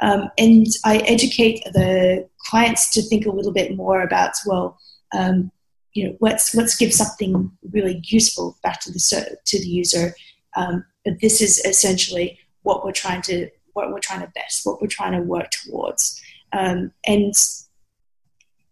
Um, 0.01 0.31
and 0.39 0.67
I 0.85 0.99
educate 0.99 1.65
the 1.73 2.29
clients 2.39 2.91
to 2.91 3.03
think 3.03 3.27
a 3.27 3.31
little 3.31 3.53
bit 3.53 3.77
more 3.77 4.03
about, 4.03 4.33
well, 4.47 4.79
um, 5.15 5.51
you 5.97 6.07
know, 6.07 6.17
let's 6.21 6.55
let's 6.55 6.77
give 6.77 6.93
something 6.93 7.51
really 7.73 8.03
useful 8.05 8.59
back 8.63 8.81
to 8.83 8.93
the 8.93 9.39
to 9.47 9.59
the 9.59 9.67
user. 9.67 10.15
Um, 10.55 10.85
but 11.05 11.21
this 11.21 11.41
is 11.41 11.65
essentially 11.65 12.39
what 12.63 12.85
we're 12.85 12.93
trying 12.93 13.23
to 13.23 13.49
what 13.73 13.91
we're 13.91 14.01
trying 14.01 14.21
to 14.21 14.33
best, 14.35 14.67
what 14.67 14.81
we're 14.81 14.89
trying 14.89 15.13
to 15.13 15.23
work 15.23 15.51
towards. 15.51 16.21
Um, 16.53 16.93
and 17.07 17.35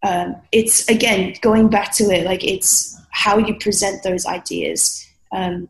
um, 0.02 0.36
it's 0.52 0.86
again 0.88 1.34
going 1.40 1.68
back 1.68 1.92
to 1.94 2.04
it, 2.04 2.24
like 2.24 2.44
it's 2.44 3.00
how 3.10 3.38
you 3.38 3.54
present 3.54 4.02
those 4.02 4.26
ideas 4.26 5.06
um, 5.32 5.68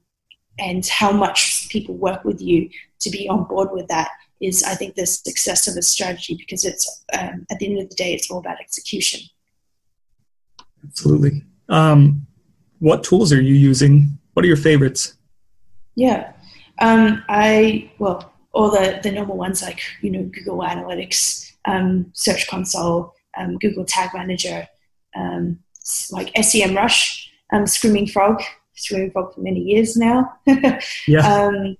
and 0.58 0.84
how 0.86 1.12
much 1.12 1.68
people 1.68 1.94
work 1.94 2.24
with 2.24 2.40
you 2.40 2.68
to 3.00 3.10
be 3.10 3.28
on 3.28 3.44
board 3.44 3.68
with 3.70 3.86
that 3.88 4.10
is, 4.40 4.64
I 4.64 4.74
think, 4.74 4.94
the 4.94 5.06
success 5.06 5.68
of 5.68 5.76
a 5.76 5.82
strategy 5.82 6.36
because 6.36 6.64
it's 6.64 7.04
um, 7.16 7.46
at 7.50 7.58
the 7.58 7.66
end 7.66 7.80
of 7.80 7.88
the 7.88 7.94
day, 7.94 8.12
it's 8.12 8.30
all 8.30 8.38
about 8.38 8.60
execution. 8.60 9.20
Absolutely. 10.88 11.42
Um, 11.68 12.26
what 12.78 13.04
tools 13.04 13.32
are 13.32 13.40
you 13.40 13.54
using? 13.54 14.18
What 14.34 14.44
are 14.44 14.48
your 14.48 14.56
favorites? 14.56 15.14
Yeah, 15.96 16.32
um, 16.80 17.24
I 17.28 17.90
well, 17.98 18.32
all 18.52 18.70
the 18.70 19.00
the 19.02 19.12
normal 19.12 19.36
ones 19.36 19.62
like 19.62 19.80
you 20.02 20.10
know 20.10 20.24
Google 20.24 20.58
Analytics, 20.58 21.52
um, 21.64 22.10
Search 22.14 22.46
Console, 22.48 23.14
um, 23.38 23.58
Google 23.58 23.84
Tag 23.84 24.10
Manager, 24.12 24.66
um, 25.14 25.58
like 26.10 26.32
SEMrush, 26.34 27.28
Screaming 27.66 28.08
Frog 28.08 28.42
Screaming 28.76 29.10
Frog 29.10 29.34
for 29.34 29.40
many 29.40 29.60
years 29.60 29.96
now. 29.96 30.32
yeah. 31.08 31.20
Um, 31.20 31.76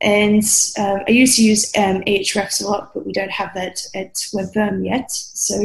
and 0.00 0.42
um, 0.78 1.00
I 1.06 1.10
used 1.10 1.36
to 1.36 1.44
use 1.44 1.70
um, 1.76 2.02
Ahrefs 2.02 2.62
a 2.62 2.66
lot, 2.66 2.92
but 2.92 3.06
we 3.06 3.12
don't 3.12 3.30
have 3.30 3.54
that 3.54 3.80
at 3.94 4.14
Webfirm 4.34 4.84
yet. 4.84 5.10
So 5.10 5.56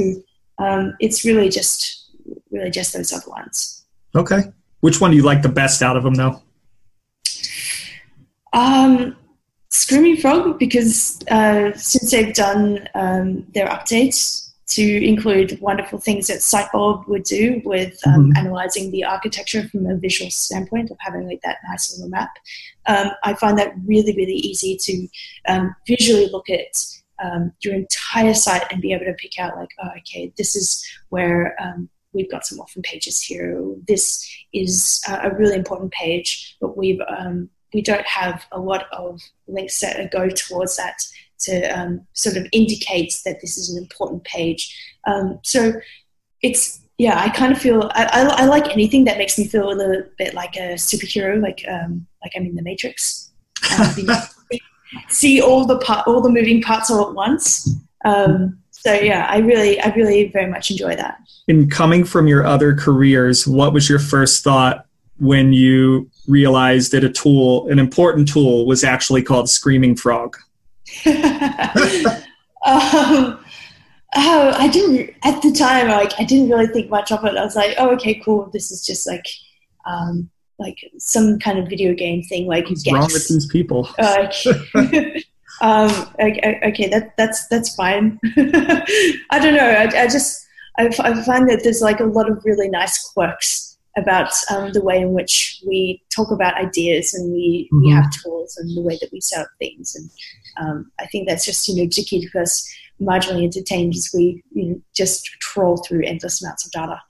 um, 0.59 0.95
it's 0.99 1.25
really 1.25 1.49
just 1.49 2.06
really 2.51 2.69
just 2.69 2.93
those 2.93 3.13
other 3.13 3.29
ones. 3.29 3.85
Okay. 4.15 4.51
Which 4.81 5.01
one 5.01 5.11
do 5.11 5.17
you 5.17 5.23
like 5.23 5.41
the 5.41 5.49
best 5.49 5.81
out 5.81 5.97
of 5.97 6.03
them, 6.03 6.15
though? 6.15 6.41
Um, 8.53 9.15
Screaming 9.69 10.17
Frog, 10.17 10.57
because 10.59 11.19
uh, 11.29 11.73
since 11.73 12.11
they've 12.11 12.33
done 12.33 12.87
um, 12.95 13.45
their 13.53 13.67
updates, 13.67 14.47
to 14.67 15.05
include 15.05 15.59
wonderful 15.61 15.97
things 15.97 16.27
that 16.27 16.39
Sitebulb 16.39 17.07
would 17.07 17.23
do 17.23 17.61
with 17.63 17.97
um, 18.05 18.25
mm-hmm. 18.25 18.37
analyzing 18.37 18.91
the 18.91 19.03
architecture 19.03 19.67
from 19.69 19.85
a 19.85 19.95
visual 19.95 20.29
standpoint 20.29 20.91
of 20.91 20.97
having 20.99 21.25
like 21.25 21.41
that 21.43 21.57
nice 21.69 21.93
little 21.93 22.09
map. 22.09 22.31
Um, 22.85 23.11
I 23.23 23.33
find 23.35 23.57
that 23.57 23.73
really, 23.85 24.13
really 24.15 24.33
easy 24.33 24.75
to 24.75 25.07
um, 25.47 25.75
visually 25.87 26.27
look 26.27 26.49
at 26.49 26.83
um, 27.23 27.53
your 27.61 27.75
entire 27.75 28.33
site 28.33 28.69
and 28.69 28.81
be 28.81 28.91
able 28.91 29.05
to 29.05 29.13
pick 29.13 29.39
out 29.39 29.55
like, 29.55 29.69
oh, 29.81 29.89
okay, 29.99 30.33
this 30.37 30.55
is 30.55 30.85
where 31.09 31.55
um, 31.61 31.89
we've 32.13 32.31
got 32.31 32.45
some 32.45 32.59
orphan 32.59 32.81
pages 32.81 33.21
here. 33.21 33.61
This 33.87 34.27
is 34.53 35.01
a 35.07 35.31
really 35.35 35.55
important 35.55 35.91
page, 35.91 36.57
but 36.61 36.77
we've 36.77 37.01
um, 37.07 37.49
we 37.73 37.81
don't 37.81 38.05
have 38.05 38.45
a 38.51 38.59
lot 38.59 38.85
of 38.93 39.21
links 39.47 39.79
that 39.81 40.11
go 40.11 40.29
towards 40.29 40.77
that 40.77 40.95
to 41.39 41.61
um, 41.77 42.07
sort 42.13 42.37
of 42.37 42.47
indicate 42.51 43.13
that 43.25 43.39
this 43.41 43.57
is 43.57 43.69
an 43.69 43.81
important 43.81 44.23
page. 44.23 44.75
Um, 45.05 45.39
so 45.43 45.73
it's 46.41 46.81
yeah, 46.97 47.19
I 47.19 47.29
kind 47.29 47.51
of 47.51 47.59
feel 47.59 47.91
I, 47.93 48.05
I, 48.05 48.43
I, 48.43 48.45
like 48.45 48.69
anything 48.69 49.03
that 49.05 49.19
makes 49.19 49.37
me 49.37 49.45
feel 49.45 49.71
a 49.71 49.73
little 49.73 50.03
bit 50.17 50.33
like 50.33 50.55
a 50.55 50.73
superhero, 50.73 51.39
like 51.39 51.63
um, 51.69 52.07
like 52.23 52.31
I'm 52.35 52.45
in 52.47 52.55
the 52.55 52.63
Matrix. 52.63 53.31
Um, 53.79 53.95
see 55.09 55.39
all 55.39 55.65
the 55.65 55.77
part, 55.77 56.07
all 56.07 56.21
the 56.21 56.29
moving 56.29 56.61
parts 56.61 56.89
all 56.89 57.07
at 57.07 57.13
once. 57.13 57.69
Um, 58.03 58.59
so 58.79 58.93
yeah, 58.93 59.27
I 59.29 59.39
really, 59.39 59.79
I 59.81 59.89
really 59.95 60.29
very 60.29 60.49
much 60.49 60.69
enjoy 60.69 60.95
that. 60.95 61.19
In 61.47 61.67
coming 61.69 62.03
from 62.03 62.27
your 62.27 62.45
other 62.45 62.75
careers, 62.75 63.47
what 63.47 63.73
was 63.73 63.89
your 63.89 63.97
first 63.97 64.43
thought 64.43 64.85
when 65.17 65.51
you 65.51 66.09
realized 66.27 66.91
that 66.91 67.03
a 67.03 67.09
tool, 67.09 67.67
an 67.69 67.79
important 67.79 68.27
tool, 68.27 68.67
was 68.67 68.83
actually 68.83 69.23
called 69.23 69.49
Screaming 69.49 69.95
Frog? 69.95 70.37
um, 71.05 71.15
oh, 72.65 73.39
I 74.15 74.69
didn't 74.71 75.15
at 75.23 75.41
the 75.41 75.51
time. 75.51 75.87
Like, 75.87 76.13
I 76.19 76.23
didn't 76.23 76.49
really 76.49 76.67
think 76.67 76.91
much 76.91 77.11
of 77.11 77.25
it. 77.25 77.35
I 77.35 77.43
was 77.43 77.55
like, 77.55 77.73
oh, 77.79 77.89
okay, 77.95 78.21
cool. 78.23 78.49
This 78.53 78.69
is 78.69 78.85
just 78.85 79.07
like, 79.07 79.25
um, 79.87 80.29
like 80.59 80.77
some 80.99 81.39
kind 81.39 81.57
of 81.57 81.67
video 81.67 81.95
game 81.95 82.21
thing. 82.23 82.45
Like, 82.45 82.69
what's 82.69 82.89
wrong 82.91 83.09
with 83.11 83.27
these 83.27 83.47
people? 83.47 83.89
Uh, 83.97 84.31
um, 85.61 85.89
okay, 86.19 86.59
okay, 86.65 86.87
that 86.89 87.15
that's 87.17 87.47
that's 87.47 87.75
fine. 87.75 88.19
I 88.37 89.39
don't 89.39 89.55
know. 89.55 89.69
I, 89.69 90.03
I 90.03 90.07
just 90.07 90.45
I, 90.77 90.87
I 90.99 91.23
find 91.23 91.49
that 91.49 91.61
there's 91.63 91.81
like 91.81 91.99
a 91.99 92.05
lot 92.05 92.29
of 92.29 92.43
really 92.45 92.69
nice 92.69 93.09
quirks 93.11 93.77
about 93.97 94.31
um, 94.51 94.71
the 94.73 94.81
way 94.81 95.01
in 95.01 95.11
which 95.11 95.61
we 95.65 96.01
talk 96.15 96.31
about 96.31 96.53
ideas 96.55 97.13
and 97.13 97.31
we, 97.33 97.67
mm-hmm. 97.73 97.81
we 97.81 97.91
have 97.91 98.05
tools 98.11 98.55
and 98.57 98.77
the 98.77 98.81
way 98.81 98.97
that 99.01 99.09
we 99.11 99.19
set 99.19 99.41
up 99.41 99.47
things. 99.59 99.95
And 99.95 100.09
um, 100.57 100.91
I 100.99 101.07
think 101.07 101.27
that's 101.27 101.43
just, 101.43 101.67
you 101.67 101.75
know, 101.75 101.89
to 101.89 102.03
keep 102.03 102.33
us 102.35 102.71
marginally 103.01 103.43
entertained 103.43 103.95
as 103.95 104.11
we 104.13 104.43
you 104.53 104.63
know, 104.65 104.81
just 104.95 105.25
troll 105.39 105.77
through 105.77 106.05
endless 106.05 106.43
amounts 106.43 106.65
of 106.65 106.71
data. 106.71 107.01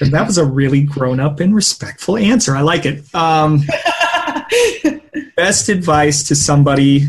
That 0.00 0.26
was 0.26 0.38
a 0.38 0.46
really 0.46 0.82
grown 0.82 1.20
up 1.20 1.40
and 1.40 1.54
respectful 1.54 2.16
answer. 2.16 2.56
I 2.56 2.62
like 2.62 2.86
it. 2.86 3.14
Um, 3.14 3.60
best 5.36 5.68
advice 5.68 6.22
to 6.28 6.34
somebody 6.34 7.06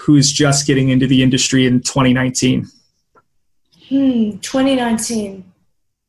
who's 0.00 0.32
just 0.32 0.66
getting 0.66 0.88
into 0.88 1.06
the 1.06 1.22
industry 1.22 1.66
in 1.66 1.80
2019? 1.80 2.66
Hmm, 3.88 4.38
2019. 4.38 5.44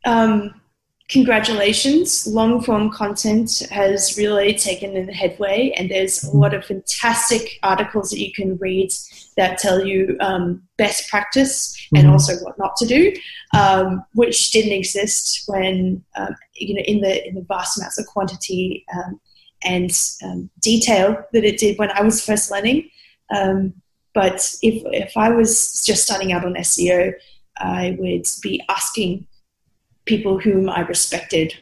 Um, 0.06 0.62
congratulations. 1.10 2.26
Long 2.26 2.62
form 2.62 2.90
content 2.90 3.64
has 3.70 4.18
really 4.18 4.54
taken 4.54 4.96
a 4.96 5.14
headway, 5.14 5.74
and 5.78 5.90
there's 5.90 6.24
a 6.24 6.32
lot 6.32 6.54
of 6.54 6.66
fantastic 6.66 7.60
articles 7.64 8.10
that 8.12 8.20
you 8.20 8.32
can 8.32 8.58
read 8.58 8.92
that 9.38 9.58
tell 9.58 9.86
you 9.86 10.16
um, 10.22 10.64
best 10.78 11.10
practice 11.10 11.76
and 11.94 12.04
mm-hmm. 12.04 12.14
also 12.14 12.36
what 12.44 12.58
not 12.58 12.76
to 12.78 12.86
do, 12.86 13.14
um, 13.54 14.04
which 14.14 14.52
didn't 14.52 14.74
exist 14.74 15.44
when 15.48 16.04
um, 16.16 16.36
you 16.54 16.76
know 16.76 16.84
in 16.86 17.02
the 17.02 17.28
in 17.28 17.36
the 17.36 17.46
vast 17.48 17.78
amounts 17.78 18.00
of 18.00 18.06
quantity 18.08 18.86
um, 18.96 19.20
and 19.64 19.92
um, 20.24 20.50
detail 20.62 21.24
that 21.34 21.44
it 21.44 21.60
did 21.60 21.78
when 21.78 21.92
I 21.92 22.02
was 22.02 22.24
first 22.24 22.50
learning. 22.50 22.90
Um, 23.36 23.81
but 24.14 24.56
if 24.62 24.84
if 24.94 25.16
I 25.16 25.30
was 25.30 25.84
just 25.86 26.04
starting 26.04 26.34
out 26.34 26.46
on 26.46 26.56
SEO, 26.56 27.14
I 27.58 27.96
would 28.00 28.26
be 28.42 28.62
asking 28.70 29.28
people 30.06 30.40
whom 30.40 30.70
I 30.70 30.82
respected, 30.82 31.54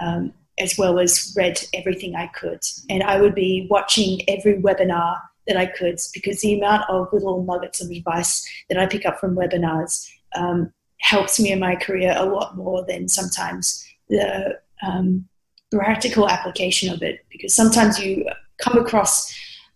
um, 0.00 0.32
as 0.58 0.78
well 0.78 0.98
as 0.98 1.34
read 1.36 1.60
everything 1.74 2.14
I 2.14 2.28
could. 2.28 2.60
And 2.88 3.02
I 3.02 3.20
would 3.20 3.34
be 3.34 3.66
watching 3.70 4.22
every 4.28 4.54
webinar 4.60 5.20
that 5.46 5.56
I 5.56 5.66
could 5.66 5.98
because 6.14 6.40
the 6.40 6.58
amount 6.58 6.88
of 6.88 7.12
little 7.12 7.42
nuggets 7.44 7.82
of 7.82 7.90
advice 7.90 8.46
that 8.68 8.78
I 8.78 8.86
pick 8.86 9.04
up 9.06 9.18
from 9.18 9.34
webinars 9.34 10.08
um, 10.36 10.72
helps 11.00 11.40
me 11.40 11.52
in 11.52 11.58
my 11.58 11.74
career 11.76 12.14
a 12.16 12.24
lot 12.24 12.56
more 12.56 12.84
than 12.86 13.08
sometimes 13.08 13.84
the 14.08 14.58
um, 14.86 15.26
practical 15.72 16.28
application 16.28 16.92
of 16.92 17.02
it. 17.02 17.24
Because 17.30 17.54
sometimes 17.54 17.98
you 17.98 18.26
come 18.58 18.78
across 18.78 19.34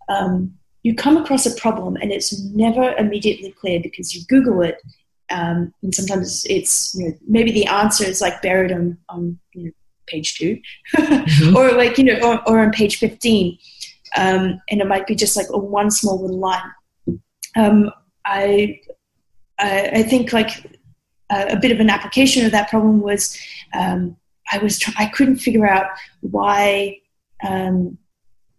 um, 0.09 0.55
you 0.83 0.95
come 0.95 1.17
across 1.17 1.47
a 1.47 1.61
problem 1.61 1.97
and 1.97 2.11
it's 2.11 2.39
never 2.41 2.95
immediately 2.97 3.53
clear 3.53 3.81
because 3.81 4.15
you 4.15 4.23
Google 4.29 4.63
it 4.63 4.81
um, 5.31 5.73
and 5.83 5.95
sometimes 5.95 6.45
it's 6.49 6.95
you 6.95 7.09
know 7.09 7.15
maybe 7.27 7.53
the 7.53 7.67
answer 7.67 8.05
is 8.05 8.21
like 8.21 8.43
buried 8.43 8.73
on 8.73 8.99
on 9.09 9.39
you 9.53 9.65
know, 9.67 9.71
page 10.07 10.39
2 10.39 10.61
mm-hmm. 10.97 11.57
or 11.57 11.73
like 11.73 11.99
you 11.99 12.05
know 12.05 12.19
or, 12.23 12.49
or 12.49 12.61
on 12.61 12.71
page 12.73 12.99
15 12.99 13.57
um, 14.17 14.61
and 14.69 14.81
it 14.81 14.87
might 14.87 15.07
be 15.07 15.15
just 15.15 15.37
like 15.37 15.47
a 15.51 15.59
one 15.59 15.91
small 15.91 16.21
little 16.21 16.39
line 16.39 16.73
um, 17.57 17.91
I, 18.25 18.81
I, 19.59 19.91
I 19.95 20.03
think 20.03 20.33
like 20.33 20.51
a, 21.31 21.53
a, 21.53 21.57
bit 21.57 21.71
of 21.71 21.81
an 21.81 21.91
application 21.91 22.47
of 22.47 22.53
that 22.53 22.71
problem 22.71 23.01
was 23.01 23.39
um, 23.75 24.17
I 24.51 24.59
was 24.59 24.79
try- 24.79 24.95
I 24.99 25.07
couldn't 25.07 25.37
figure 25.37 25.69
out 25.69 25.87
why 26.21 26.99
um, 27.47 27.99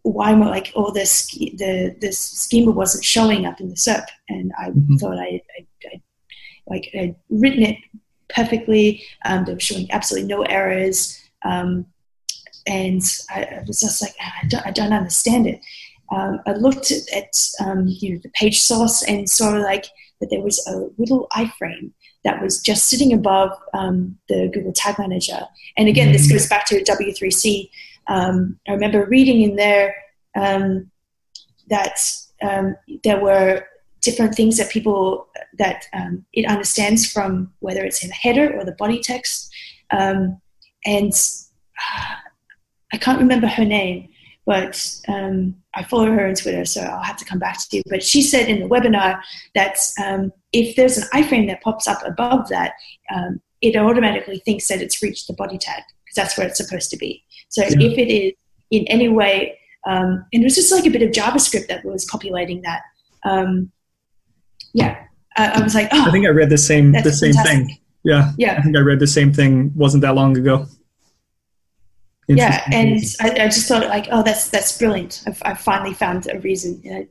why 0.04 0.34
like 0.34 0.72
all 0.76 0.92
this 0.92 1.28
the 1.32 1.96
this 2.00 2.20
schema 2.20 2.72
wasn't 2.72 3.04
showing 3.04 3.46
up 3.46 3.60
in 3.60 3.70
the 3.70 3.76
SERP, 3.76 4.06
and 4.30 4.52
I 4.60 4.70
mm-hmm. 4.70 4.98
thought 4.98 5.18
I, 5.18 5.42
I, 5.58 5.66
I 5.86 6.02
like 6.68 6.90
I'd 6.94 7.16
written 7.30 7.64
it 7.64 7.78
perfectly. 8.30 9.04
Um, 9.26 9.46
they 9.46 9.54
were 9.54 9.60
showing 9.60 9.90
absolutely 9.92 10.28
no 10.28 10.44
errors, 10.44 11.20
um, 11.44 11.86
and 12.68 13.02
I, 13.30 13.44
I, 13.44 13.64
was 13.66 13.80
just 13.80 14.02
like 14.02 14.14
I 14.20 14.48
don't, 14.48 14.68
I 14.68 14.72
don't 14.72 14.94
understand 14.94 15.48
it. 15.48 15.62
Um, 16.12 16.42
I 16.46 16.52
looked 16.52 16.92
at, 16.92 17.10
at 17.16 17.50
um, 17.66 17.86
you 17.88 18.14
know 18.14 18.20
the 18.22 18.30
page 18.30 18.62
source 18.62 19.04
and 19.04 19.30
saw 19.30 19.52
like 19.52 19.86
that 20.20 20.30
there 20.30 20.42
was 20.42 20.66
a 20.68 20.90
little 20.98 21.28
iframe 21.32 21.92
that 22.26 22.42
was 22.42 22.62
just 22.62 22.90
sitting 22.90 23.14
above 23.14 23.52
um, 23.74 24.18
the 24.30 24.50
Google 24.54 24.74
Tag 24.74 24.98
Manager. 24.98 25.42
And 25.78 25.88
again, 25.88 26.08
mm-hmm. 26.08 26.14
this 26.14 26.32
goes 26.32 26.48
back 26.48 26.66
to 26.68 26.84
W3C. 26.84 27.70
Um, 28.08 28.60
I 28.68 28.74
remember 28.74 29.06
reading 29.06 29.42
in 29.42 29.56
there 29.56 29.96
um, 30.36 30.92
that 31.70 32.00
um, 32.42 32.76
there 33.04 33.22
were 33.22 33.66
different 34.02 34.36
things 34.36 34.58
that 34.58 34.70
people 34.70 35.28
that 35.58 35.86
um, 35.94 36.26
it 36.34 36.46
understands 36.46 37.10
from 37.10 37.52
whether 37.60 37.84
it's 37.84 38.04
in 38.04 38.10
the 38.10 38.16
header 38.16 38.54
or 38.58 38.66
the 38.66 38.74
body 38.74 39.00
text. 39.00 39.52
Um, 39.92 40.42
and 40.86 41.14
uh, 41.14 42.16
I 42.92 42.98
can't 42.98 43.20
remember 43.20 43.48
her 43.48 43.66
name, 43.66 44.10
but 44.46 44.86
um, 45.08 45.56
I 45.74 45.84
follow 45.84 46.12
her 46.12 46.28
on 46.28 46.36
Twitter, 46.36 46.66
so 46.66 46.82
I'll 46.82 47.02
have 47.02 47.18
to 47.18 47.26
come 47.26 47.40
back 47.40 47.58
to 47.58 47.78
you. 47.78 47.84
But 47.90 48.04
she 48.04 48.22
said 48.22 48.50
in 48.50 48.60
the 48.60 48.68
webinar 48.68 49.22
that 49.56 49.80
um, 50.04 50.34
if 50.52 50.76
there's 50.76 50.98
an 50.98 51.08
iframe 51.14 51.48
that 51.48 51.62
pops 51.62 51.88
up 51.88 52.06
above 52.06 52.50
that, 52.50 52.74
um, 53.14 53.42
it 53.62 53.78
automatically 53.78 54.40
thinks 54.40 54.68
that 54.68 54.82
it's 54.82 55.02
reached 55.02 55.28
the 55.28 55.34
body 55.34 55.58
tag 55.58 55.84
because 56.04 56.16
that's 56.16 56.38
where 56.38 56.48
it's 56.48 56.58
supposed 56.58 56.92
to 56.92 56.98
be. 56.98 57.24
So 57.54 57.62
yeah. 57.64 57.88
if 57.88 57.98
it 57.98 58.12
is 58.12 58.34
in 58.72 58.86
any 58.88 59.10
way, 59.10 59.58
um, 59.86 60.26
and 60.34 60.42
it 60.42 60.44
was 60.44 60.56
just 60.56 60.72
like 60.72 60.86
a 60.86 60.90
bit 60.90 61.02
of 61.02 61.12
JavaScript 61.12 61.68
that 61.68 61.86
was 61.86 62.06
populating 62.06 62.62
that. 62.64 62.82
Um, 63.24 63.72
yeah, 64.74 65.04
I, 65.38 65.60
I, 65.60 65.64
was 65.64 65.76
like, 65.76 65.90
oh, 65.92 66.06
I 66.08 66.12
think 66.12 66.26
I 66.26 66.30
read 66.30 66.50
the 66.50 66.58
same 66.58 66.92
the 66.92 67.12
same 67.12 67.34
fantastic. 67.34 67.68
thing. 67.68 67.78
Yeah, 68.04 68.32
yeah. 68.38 68.56
I 68.58 68.62
think 68.62 68.76
I 68.76 68.80
read 68.80 69.00
the 69.00 69.08
same 69.08 69.32
thing. 69.32 69.72
wasn't 69.76 70.02
that 70.02 70.16
long 70.16 70.38
ago 70.38 70.68
yeah 72.28 72.64
and 72.72 73.02
I, 73.20 73.32
I, 73.32 73.46
just 73.48 73.68
thought 73.68 73.88
like 73.88 74.08
oh 74.12 74.24
that's 74.24 74.50
that's 74.50 74.78
brilliant 74.78 75.24
i've, 75.28 75.42
I've 75.44 75.60
finally 75.60 75.94
found 75.94 76.28
a 76.32 76.40
reason 76.40 76.80
you 76.84 76.92
know, 76.92 77.08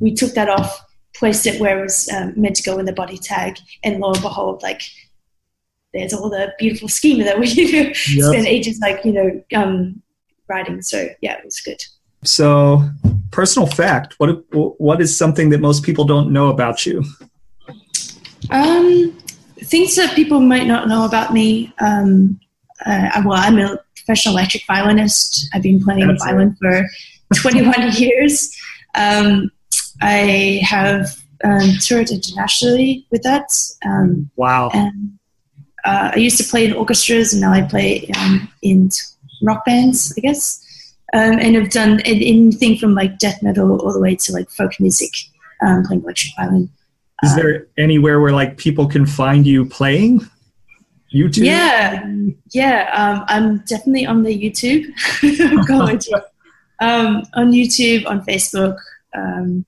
we 0.00 0.14
took 0.14 0.34
that 0.34 0.48
off 0.48 0.84
placed 1.14 1.46
it 1.46 1.60
where 1.60 1.78
it 1.78 1.82
was 1.82 2.10
um, 2.12 2.34
meant 2.36 2.56
to 2.56 2.62
go 2.62 2.78
in 2.78 2.84
the 2.84 2.92
body 2.92 3.16
tag 3.16 3.58
and 3.84 4.00
lo 4.00 4.12
and 4.12 4.22
behold 4.22 4.62
like 4.62 4.82
there's 5.96 6.12
all 6.12 6.28
the 6.30 6.52
beautiful 6.58 6.88
schema 6.88 7.24
that 7.24 7.38
we 7.38 7.46
yep. 7.54 7.96
spent 7.96 8.46
ages 8.46 8.78
like 8.80 9.04
you 9.04 9.12
know 9.12 9.42
um, 9.54 10.00
writing 10.48 10.82
so 10.82 11.08
yeah 11.20 11.34
it 11.34 11.44
was 11.44 11.60
good 11.60 11.82
so 12.22 12.88
personal 13.30 13.66
fact 13.66 14.14
what 14.18 14.44
what 14.80 15.00
is 15.00 15.16
something 15.16 15.50
that 15.50 15.60
most 15.60 15.82
people 15.82 16.04
don't 16.04 16.32
know 16.32 16.48
about 16.48 16.86
you 16.86 17.04
um 18.50 19.16
things 19.58 19.96
that 19.96 20.14
people 20.14 20.40
might 20.40 20.66
not 20.66 20.88
know 20.88 21.04
about 21.04 21.32
me 21.32 21.72
um 21.80 22.38
uh, 22.84 23.22
well 23.24 23.34
i'm 23.34 23.58
a 23.58 23.78
professional 24.06 24.36
electric 24.36 24.64
violinist. 24.66 25.48
I've 25.52 25.62
been 25.62 25.82
playing 25.82 26.06
That's 26.06 26.24
violin 26.24 26.56
it. 26.60 26.86
for 27.34 27.40
21 27.40 27.74
years. 27.92 28.56
Um, 28.94 29.50
I 30.00 30.60
have 30.62 31.08
um, 31.44 31.72
toured 31.80 32.10
internationally 32.10 33.06
with 33.10 33.22
that. 33.22 33.50
Um, 33.84 34.30
wow. 34.36 34.70
And 34.72 35.18
uh, 35.86 36.10
I 36.14 36.16
used 36.16 36.38
to 36.38 36.44
play 36.44 36.66
in 36.66 36.72
orchestras, 36.72 37.32
and 37.32 37.40
now 37.40 37.52
I 37.52 37.62
play 37.62 38.10
um, 38.18 38.50
in 38.62 38.90
rock 39.42 39.64
bands, 39.64 40.12
I 40.16 40.20
guess. 40.20 40.62
Um, 41.14 41.38
and 41.38 41.56
I've 41.56 41.70
done 41.70 42.00
anything 42.00 42.76
from 42.76 42.94
like 42.94 43.18
death 43.18 43.42
metal 43.42 43.80
all 43.80 43.92
the 43.92 44.00
way 44.00 44.16
to 44.16 44.32
like 44.32 44.50
folk 44.50 44.72
music, 44.80 45.12
um, 45.64 45.84
playing 45.84 46.02
electric 46.02 46.32
violin. 46.36 46.68
Is 47.22 47.34
there 47.36 47.68
anywhere 47.78 48.20
where 48.20 48.32
like 48.32 48.58
people 48.58 48.86
can 48.86 49.06
find 49.06 49.46
you 49.46 49.64
playing? 49.64 50.20
YouTube? 51.14 51.44
Yeah, 51.44 52.04
yeah. 52.52 52.90
Um, 52.92 53.24
I'm 53.28 53.58
definitely 53.60 54.06
on 54.06 54.24
the 54.24 54.36
YouTube. 54.36 54.84
um, 56.80 57.22
on 57.34 57.52
YouTube, 57.52 58.06
on 58.06 58.24
Facebook, 58.24 58.76
um, 59.14 59.64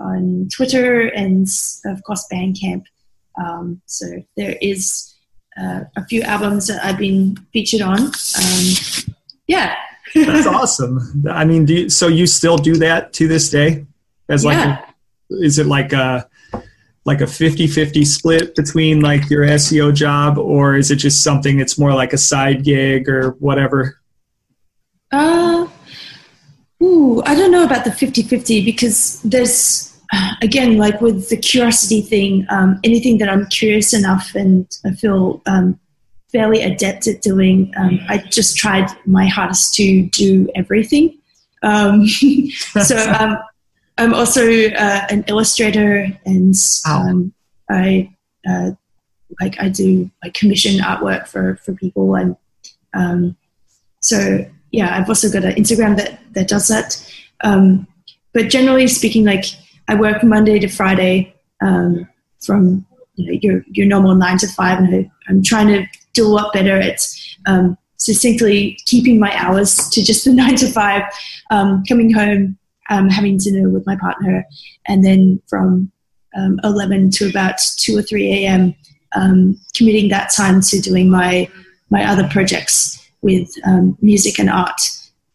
on 0.00 0.48
Twitter, 0.54 1.08
and 1.08 1.46
of 1.84 2.02
course 2.04 2.26
Bandcamp. 2.32 2.84
Um, 3.38 3.82
so 3.86 4.06
there 4.36 4.56
is 4.62 5.07
uh, 5.60 5.80
a 5.96 6.04
few 6.06 6.22
albums 6.22 6.66
that 6.68 6.84
I've 6.84 6.98
been 6.98 7.36
featured 7.52 7.82
on. 7.82 7.98
Um, 7.98 9.14
yeah. 9.46 9.76
That's 10.14 10.46
awesome. 10.58 11.24
I 11.30 11.44
mean, 11.44 11.64
do 11.64 11.74
you, 11.74 11.90
so 11.90 12.08
you 12.08 12.26
still 12.26 12.56
do 12.56 12.76
that 12.76 13.12
to 13.14 13.28
this 13.28 13.50
day? 13.50 13.86
As 14.28 14.44
like, 14.44 14.56
yeah. 14.56 14.84
a, 15.30 15.34
is 15.34 15.58
it 15.58 15.66
like 15.66 15.92
a 15.92 16.28
like 17.04 17.22
a 17.22 17.24
50-50 17.24 18.06
split 18.06 18.54
between 18.54 19.00
like 19.00 19.30
your 19.30 19.42
SEO 19.42 19.94
job 19.94 20.36
or 20.36 20.76
is 20.76 20.90
it 20.90 20.96
just 20.96 21.24
something 21.24 21.56
that's 21.56 21.78
more 21.78 21.94
like 21.94 22.12
a 22.12 22.18
side 22.18 22.62
gig 22.64 23.08
or 23.08 23.30
whatever? 23.38 23.98
Uh, 25.10 25.66
ooh, 26.82 27.22
I 27.24 27.34
don't 27.34 27.50
know 27.50 27.64
about 27.64 27.84
the 27.84 27.90
50-50 27.90 28.62
because 28.62 29.22
there's 29.22 29.87
again 30.42 30.78
like 30.78 31.00
with 31.00 31.28
the 31.28 31.36
curiosity 31.36 32.00
thing, 32.00 32.46
um, 32.50 32.80
anything 32.84 33.18
that 33.18 33.28
I'm 33.28 33.46
curious 33.46 33.92
enough 33.92 34.34
and 34.34 34.66
I 34.84 34.92
feel 34.92 35.42
um, 35.46 35.78
fairly 36.32 36.62
adept 36.62 37.06
at 37.06 37.22
doing, 37.22 37.72
um, 37.76 38.00
I 38.08 38.18
just 38.18 38.56
tried 38.56 38.88
my 39.06 39.26
hardest 39.26 39.74
to 39.74 40.02
do 40.06 40.48
everything. 40.54 41.18
Um, 41.62 42.06
so 42.82 42.96
um, 43.18 43.38
I'm 43.98 44.14
also 44.14 44.42
uh, 44.42 45.06
an 45.10 45.24
illustrator, 45.26 46.06
and 46.24 46.54
um, 46.88 47.32
I 47.68 48.14
uh, 48.48 48.70
like 49.40 49.60
I 49.60 49.68
do 49.68 50.10
like 50.22 50.34
commission 50.34 50.80
artwork 50.80 51.26
for 51.26 51.56
for 51.56 51.74
people, 51.74 52.14
and 52.14 52.36
um, 52.94 53.36
so 54.00 54.46
yeah, 54.70 54.96
I've 54.96 55.08
also 55.08 55.30
got 55.30 55.44
an 55.44 55.54
Instagram 55.56 55.96
that 55.96 56.20
that 56.34 56.48
does 56.48 56.68
that. 56.68 57.04
Um, 57.42 57.86
but 58.32 58.50
generally 58.50 58.86
speaking, 58.86 59.24
like 59.24 59.46
I 59.88 59.94
work 59.94 60.22
Monday 60.22 60.58
to 60.58 60.68
Friday 60.68 61.34
um, 61.60 62.08
from 62.40 62.86
you 63.16 63.26
know, 63.26 63.38
your 63.42 63.64
your 63.68 63.86
normal 63.86 64.14
nine 64.14 64.38
to 64.38 64.48
five, 64.48 64.78
and 64.78 64.94
I, 64.94 65.10
am 65.30 65.42
trying 65.42 65.68
to 65.68 65.86
do 66.14 66.26
a 66.26 66.28
lot 66.28 66.52
better 66.52 66.78
at 66.78 67.00
um, 67.46 67.76
succinctly 67.96 68.78
keeping 68.86 69.18
my 69.18 69.34
hours 69.36 69.88
to 69.90 70.04
just 70.04 70.24
the 70.24 70.32
nine 70.42 70.56
to 70.56 70.68
five, 70.68 71.02
um, 71.50 71.82
coming 71.88 72.12
home 72.12 72.58
um, 72.88 73.08
having 73.08 73.38
dinner 73.38 73.68
with 73.68 73.86
my 73.86 73.96
partner, 73.96 74.46
and 74.86 75.04
then 75.04 75.40
from 75.46 75.90
um, 76.36 76.58
11 76.64 77.10
to 77.10 77.28
about 77.28 77.58
2 77.78 77.96
or 77.96 78.02
3 78.02 78.32
a.m., 78.32 78.74
um, 79.14 79.58
committing 79.74 80.08
that 80.10 80.30
time 80.30 80.60
to 80.60 80.80
doing 80.80 81.10
my, 81.10 81.48
my 81.90 82.04
other 82.04 82.28
projects 82.28 83.10
with 83.22 83.50
um, 83.66 83.96
music 84.00 84.38
and 84.38 84.50
art. 84.50 84.80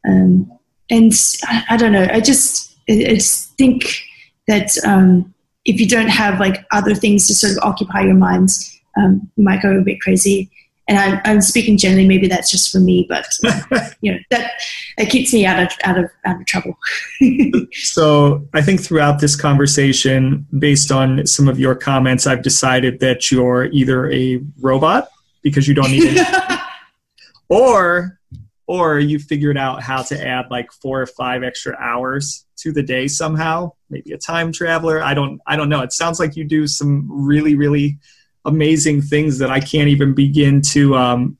Um, 0.08 0.52
and 0.90 1.12
I, 1.46 1.64
I, 1.72 1.78
don't 1.78 1.92
know, 1.92 2.08
I 2.12 2.20
just, 2.20 2.76
I, 2.90 2.94
I 2.94 3.14
just 3.16 3.56
think 3.58 4.04
that 4.48 4.72
um, 4.86 5.34
if 5.66 5.80
you 5.80 5.88
don't 5.88 6.10
have 6.10 6.40
like 6.40 6.66
other 6.72 6.96
things 6.96 7.28
to 7.28 7.34
sort 7.34 7.54
of 7.54 7.60
occupy 7.64 8.02
your 8.02 8.16
mind, 8.16 8.50
you 8.98 9.22
might 9.38 9.62
go 9.62 9.78
a 9.78 9.82
bit 9.82 10.02
crazy 10.02 10.50
and 10.88 10.98
I'm, 10.98 11.22
I'm, 11.24 11.42
speaking 11.42 11.78
generally. 11.78 12.08
Maybe 12.08 12.28
that's 12.28 12.52
just 12.52 12.72
for 12.72 12.80
me, 12.80 13.06
but 13.08 13.26
you 14.02 14.12
know 14.12 14.20
that 14.32 14.52
it 14.98 15.10
keeps 15.10 15.34
me 15.34 15.46
out 15.46 15.62
of 15.64 15.72
out 15.84 15.98
of 15.98 16.10
out 16.26 16.42
of 16.42 16.46
trouble. 16.46 16.78
so 17.72 18.46
I 18.54 18.62
think 18.62 18.82
throughout 18.82 19.20
this 19.20 19.36
conversation, 19.36 20.46
based 20.60 20.92
on 20.92 21.26
some 21.26 21.48
of 21.48 21.60
your 21.60 21.76
comments, 21.76 22.28
I've 22.28 22.42
decided 22.42 23.00
that 23.00 23.32
you're 23.32 23.66
either 23.66 24.12
a 24.12 24.42
robot 24.60 25.10
because 25.42 25.68
you 25.68 25.74
don't 25.74 25.92
need 25.92 26.04
it, 26.06 26.60
or 27.50 28.20
or 28.68 29.00
you 29.00 29.20
figured 29.20 29.58
out 29.58 29.82
how 29.82 30.02
to 30.02 30.28
add 30.28 30.46
like 30.50 30.72
four 30.72 31.02
or 31.02 31.06
five 31.06 31.44
extra 31.44 31.76
hours 31.80 32.46
to 32.58 32.72
the 32.72 32.84
day 32.84 33.08
somehow. 33.08 33.72
Maybe 33.90 34.14
a 34.14 34.18
time 34.18 34.52
traveler. 34.52 35.02
I 35.02 35.14
don't 35.14 35.42
I 35.46 35.56
don't 35.56 35.70
know. 35.70 35.82
It 35.82 35.94
sounds 35.94 36.20
like 36.20 36.36
you 36.36 36.44
do 36.44 36.68
some 36.68 37.08
really 37.10 37.56
really 37.56 37.98
amazing 38.46 39.02
things 39.02 39.38
that 39.40 39.50
I 39.50 39.60
can't 39.60 39.90
even 39.90 40.14
begin 40.14 40.62
to 40.72 40.96
um, 40.96 41.38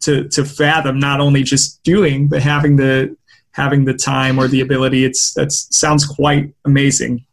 to 0.00 0.28
to 0.28 0.44
fathom. 0.44 0.98
Not 0.98 1.20
only 1.20 1.42
just 1.42 1.82
doing, 1.82 2.28
but 2.28 2.42
having 2.42 2.76
the 2.76 3.16
having 3.52 3.84
the 3.84 3.94
time 3.94 4.38
or 4.38 4.48
the 4.48 4.60
ability. 4.60 5.04
It's 5.04 5.32
that 5.34 5.50
sounds 5.52 6.04
quite 6.04 6.54
amazing. 6.64 7.24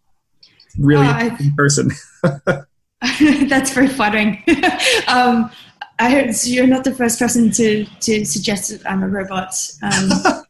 Really, 0.80 1.06
uh, 1.06 1.36
in 1.38 1.54
person. 1.56 1.92
that's 3.50 3.72
very 3.72 3.88
flattering. 3.88 4.42
um, 5.08 5.52
I 6.00 6.10
heard 6.10 6.36
so 6.36 6.50
you're 6.50 6.68
not 6.68 6.84
the 6.84 6.94
first 6.94 7.20
person 7.20 7.52
to 7.52 7.86
to 8.02 8.26
suggest 8.26 8.72
that 8.72 8.90
I'm 8.90 9.04
a 9.04 9.08
robot. 9.08 9.54
Um, 9.82 10.12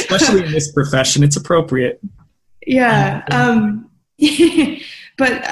Especially 0.00 0.44
in 0.44 0.52
this 0.52 0.72
profession, 0.72 1.22
it's 1.22 1.36
appropriate. 1.36 2.00
Yeah. 2.66 3.22
Um, 3.30 3.90
but 5.18 5.46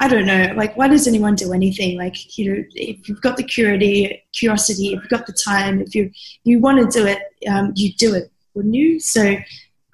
I 0.00 0.08
don't 0.08 0.26
know. 0.26 0.52
Like, 0.56 0.76
why 0.76 0.88
does 0.88 1.06
anyone 1.06 1.34
do 1.34 1.52
anything? 1.52 1.98
Like, 1.98 2.38
you 2.38 2.52
know, 2.52 2.64
if 2.74 3.08
you've 3.08 3.20
got 3.20 3.36
the 3.36 3.42
curiosity, 3.42 4.22
curiosity, 4.32 4.88
if 4.88 5.02
you've 5.02 5.08
got 5.08 5.26
the 5.26 5.32
time, 5.32 5.80
if 5.80 5.94
you 5.94 6.10
you 6.44 6.60
want 6.60 6.78
to 6.78 6.98
do 6.98 7.06
it, 7.06 7.18
um, 7.48 7.72
you 7.76 7.92
do 7.94 8.14
it, 8.14 8.30
wouldn't 8.54 8.74
you? 8.74 8.98
So, 9.00 9.36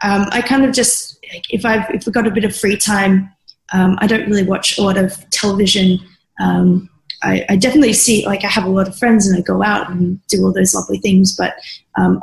um, 0.03 0.27
I 0.31 0.43
kind 0.43 0.65
of 0.65 0.73
just 0.73 1.19
if 1.51 1.65
I've 1.65 1.91
if 1.91 2.07
we've 2.07 2.15
got 2.15 2.27
a 2.27 2.31
bit 2.31 2.45
of 2.45 2.55
free 2.55 2.77
time, 2.77 3.33
um, 3.73 3.99
I 4.01 4.07
don't 4.07 4.29
really 4.29 4.45
watch 4.45 4.79
a 4.79 4.83
lot 4.83 4.97
of 4.97 5.29
television. 5.31 5.99
Um, 6.41 6.89
I, 7.23 7.45
I, 7.49 7.57
definitely 7.57 7.93
see 7.93 8.27
like 8.27 8.45
I 8.45 8.49
have 8.49 8.65
a 8.65 8.69
lot 8.69 8.89
of 8.89 8.99
friends 8.99 9.27
and 9.27 9.39
I 9.39 9.43
go 9.43 9.63
out 9.63 9.91
and 9.91 10.25
do 10.27 10.45
all 10.45 10.53
those 10.53 10.75
lovely 10.75 10.99
things, 10.99 11.37
but 11.37 11.55
um, 11.97 12.21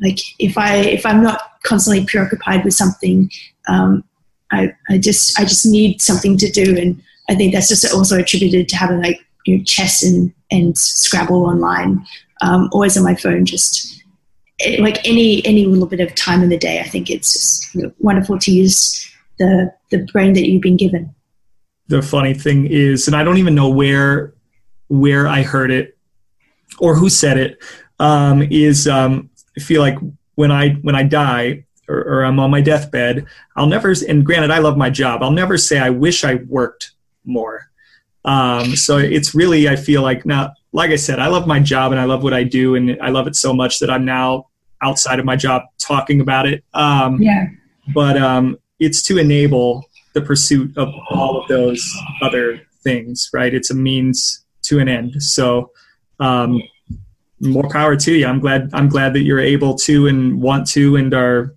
like 0.00 0.18
if 0.38 0.56
I 0.56 0.76
if 0.76 1.04
I'm 1.04 1.22
not 1.22 1.60
constantly 1.64 2.04
preoccupied 2.06 2.64
with 2.64 2.74
something, 2.74 3.30
um, 3.68 4.04
I, 4.50 4.72
I 4.88 4.98
just 4.98 5.38
I 5.38 5.44
just 5.44 5.66
need 5.66 6.00
something 6.00 6.36
to 6.38 6.50
do, 6.50 6.76
and 6.78 7.00
I 7.28 7.34
think 7.34 7.52
that's 7.52 7.68
just 7.68 7.92
also 7.92 8.18
attributed 8.18 8.68
to 8.68 8.76
having 8.76 9.02
like 9.02 9.20
you 9.44 9.58
know, 9.58 9.64
chess 9.64 10.02
and 10.02 10.32
and 10.50 10.76
Scrabble 10.78 11.44
online, 11.44 12.04
um, 12.40 12.70
always 12.72 12.96
on 12.96 13.04
my 13.04 13.14
phone, 13.14 13.44
just 13.44 14.02
eh, 14.60 14.80
like 14.80 15.06
any 15.06 15.44
any 15.44 15.66
little 15.66 15.86
bit 15.86 16.00
of 16.00 16.14
time 16.14 16.42
in 16.42 16.48
the 16.48 16.58
day. 16.58 16.80
I 16.80 16.84
think 16.84 17.10
it's 17.10 17.32
just 17.32 17.74
you 17.74 17.82
know, 17.82 17.92
wonderful 17.98 18.38
to 18.38 18.50
use 18.50 19.10
the 19.38 19.72
the 19.90 20.06
brain 20.12 20.32
that 20.34 20.48
you've 20.48 20.62
been 20.62 20.76
given. 20.76 21.14
The 21.88 22.02
funny 22.02 22.34
thing 22.34 22.66
is, 22.66 23.06
and 23.06 23.16
I 23.16 23.24
don't 23.24 23.38
even 23.38 23.54
know 23.54 23.68
where 23.68 24.34
where 24.88 25.28
I 25.28 25.42
heard 25.42 25.70
it 25.70 25.96
or 26.78 26.96
who 26.96 27.08
said 27.08 27.38
it, 27.38 27.62
um, 27.98 28.42
is 28.42 28.86
um, 28.86 29.30
I 29.56 29.60
feel 29.60 29.80
like 29.80 29.98
when 30.34 30.52
I 30.52 30.74
when 30.82 30.94
I 30.94 31.02
die, 31.02 31.64
or, 31.88 31.98
or 32.00 32.24
I'm 32.24 32.38
on 32.38 32.50
my 32.50 32.60
deathbed, 32.60 33.26
I'll 33.56 33.66
never, 33.66 33.94
and 34.06 34.24
granted, 34.24 34.50
I 34.50 34.58
love 34.58 34.76
my 34.76 34.90
job. 34.90 35.22
I'll 35.22 35.30
never 35.30 35.56
say 35.56 35.78
I 35.78 35.90
wish 35.90 36.24
I 36.24 36.34
worked 36.34 36.92
more. 37.24 37.70
Um, 38.24 38.76
so 38.76 38.98
it's 38.98 39.34
really, 39.34 39.68
I 39.68 39.76
feel 39.76 40.02
like 40.02 40.26
now, 40.26 40.52
like 40.72 40.90
I 40.90 40.96
said, 40.96 41.18
I 41.18 41.28
love 41.28 41.46
my 41.46 41.60
job 41.60 41.92
and 41.92 42.00
I 42.00 42.04
love 42.04 42.22
what 42.22 42.34
I 42.34 42.42
do, 42.42 42.74
and 42.74 42.98
I 43.00 43.08
love 43.08 43.26
it 43.26 43.36
so 43.36 43.52
much 43.52 43.78
that 43.78 43.90
I'm 43.90 44.04
now 44.04 44.48
outside 44.82 45.18
of 45.18 45.24
my 45.24 45.34
job 45.34 45.62
talking 45.78 46.20
about 46.20 46.46
it. 46.46 46.62
Um, 46.74 47.20
yeah. 47.22 47.46
But 47.94 48.16
um, 48.18 48.58
it's 48.78 49.02
to 49.04 49.18
enable 49.18 49.84
the 50.12 50.20
pursuit 50.20 50.76
of 50.76 50.92
all 51.10 51.40
of 51.40 51.48
those 51.48 51.82
other 52.22 52.60
things, 52.82 53.30
right? 53.32 53.52
It's 53.54 53.70
a 53.70 53.74
means 53.74 54.44
to 54.68 54.78
an 54.78 54.88
end. 54.88 55.22
So, 55.22 55.72
um, 56.20 56.62
more 57.40 57.68
power 57.70 57.96
to 57.96 58.12
you. 58.12 58.26
I'm 58.26 58.40
glad. 58.40 58.70
I'm 58.72 58.88
glad 58.88 59.12
that 59.14 59.22
you're 59.22 59.40
able 59.40 59.74
to 59.76 60.06
and 60.08 60.40
want 60.42 60.66
to 60.68 60.96
and 60.96 61.14
are 61.14 61.54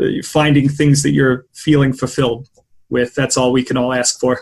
uh, 0.00 0.22
finding 0.24 0.68
things 0.68 1.02
that 1.02 1.10
you're 1.10 1.46
feeling 1.52 1.92
fulfilled 1.92 2.48
with. 2.88 3.14
That's 3.14 3.36
all 3.36 3.52
we 3.52 3.62
can 3.62 3.76
all 3.76 3.92
ask 3.92 4.18
for. 4.18 4.40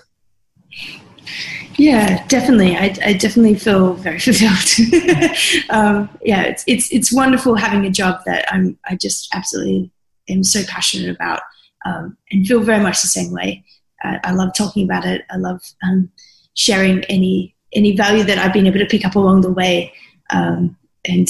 Yeah, 1.77 2.25
definitely. 2.29 2.77
I, 2.77 2.95
I 3.05 3.13
definitely 3.15 3.57
feel 3.57 3.95
very 3.95 4.19
fulfilled. 4.21 5.71
um, 5.71 6.09
yeah, 6.23 6.43
it's 6.43 6.65
it's 6.67 6.93
it's 6.93 7.13
wonderful 7.13 7.55
having 7.55 7.85
a 7.87 7.91
job 7.91 8.21
that 8.27 8.53
I'm 8.53 8.79
I 8.85 8.97
just 8.97 9.35
absolutely 9.35 9.91
am 10.29 10.45
so 10.45 10.63
passionate 10.69 11.15
about 11.15 11.43
um, 11.85 12.17
and 12.31 12.47
feel 12.47 12.61
very 12.61 12.83
much 12.83 13.01
the 13.01 13.09
same 13.09 13.33
way. 13.33 13.65
I, 14.03 14.21
I 14.25 14.33
love 14.33 14.51
talking 14.55 14.85
about 14.85 15.05
it. 15.05 15.23
I 15.31 15.37
love 15.37 15.61
um, 15.83 16.11
sharing 16.55 17.05
any 17.05 17.55
any 17.75 17.97
value 17.97 18.25
that 18.25 18.39
I've 18.39 18.53
been 18.53 18.67
able 18.67 18.79
to 18.79 18.87
pick 18.87 19.05
up 19.05 19.15
along 19.15 19.43
the 19.43 19.53
way. 19.53 19.93
Um, 20.31 20.77
and 21.05 21.29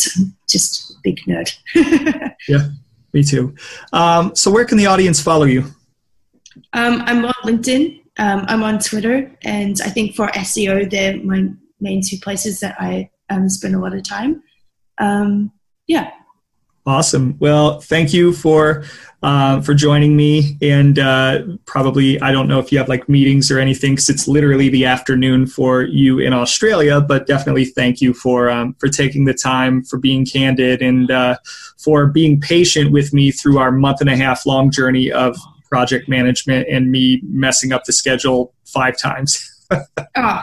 just 0.48 1.02
big 1.02 1.20
nerd. 1.26 1.56
yeah. 2.48 2.68
Me 3.12 3.22
too. 3.22 3.54
Um, 3.92 4.34
so, 4.34 4.50
where 4.50 4.64
can 4.64 4.78
the 4.78 4.86
audience 4.86 5.20
follow 5.20 5.44
you? 5.44 5.64
Um, 6.72 7.02
I'm 7.06 7.24
on 7.24 7.34
LinkedIn. 7.44 8.00
Um, 8.18 8.44
I'm 8.48 8.62
on 8.62 8.78
Twitter, 8.78 9.30
and 9.42 9.80
I 9.84 9.88
think 9.88 10.14
for 10.14 10.28
SEO, 10.28 10.90
they're 10.90 11.22
my 11.22 11.48
main 11.80 12.02
two 12.02 12.18
places 12.18 12.60
that 12.60 12.76
I 12.78 13.10
um, 13.28 13.48
spend 13.48 13.74
a 13.74 13.78
lot 13.78 13.94
of 13.94 14.06
time. 14.06 14.42
Um, 14.98 15.52
yeah. 15.86 16.10
Awesome. 16.84 17.36
Well, 17.38 17.80
thank 17.80 18.12
you 18.12 18.32
for 18.32 18.82
uh, 19.22 19.60
for 19.60 19.72
joining 19.72 20.16
me. 20.16 20.58
And 20.60 20.98
uh, 20.98 21.42
probably, 21.64 22.20
I 22.20 22.32
don't 22.32 22.48
know 22.48 22.58
if 22.58 22.72
you 22.72 22.78
have 22.78 22.88
like 22.88 23.08
meetings 23.08 23.52
or 23.52 23.60
anything, 23.60 23.92
because 23.92 24.08
it's 24.08 24.26
literally 24.26 24.68
the 24.68 24.84
afternoon 24.84 25.46
for 25.46 25.82
you 25.84 26.18
in 26.18 26.32
Australia. 26.32 27.00
But 27.00 27.28
definitely, 27.28 27.66
thank 27.66 28.00
you 28.00 28.12
for 28.12 28.50
um, 28.50 28.74
for 28.80 28.88
taking 28.88 29.26
the 29.26 29.34
time, 29.34 29.84
for 29.84 29.96
being 29.96 30.26
candid, 30.26 30.82
and 30.82 31.08
uh, 31.08 31.36
for 31.78 32.08
being 32.08 32.40
patient 32.40 32.90
with 32.90 33.14
me 33.14 33.30
through 33.30 33.58
our 33.58 33.70
month 33.70 34.00
and 34.00 34.10
a 34.10 34.16
half 34.16 34.44
long 34.44 34.72
journey 34.72 35.12
of 35.12 35.36
project 35.70 36.08
management 36.08 36.66
and 36.68 36.90
me 36.90 37.20
messing 37.22 37.72
up 37.72 37.84
the 37.84 37.92
schedule 37.92 38.52
five 38.64 38.98
times. 38.98 39.51
Oh, 40.16 40.42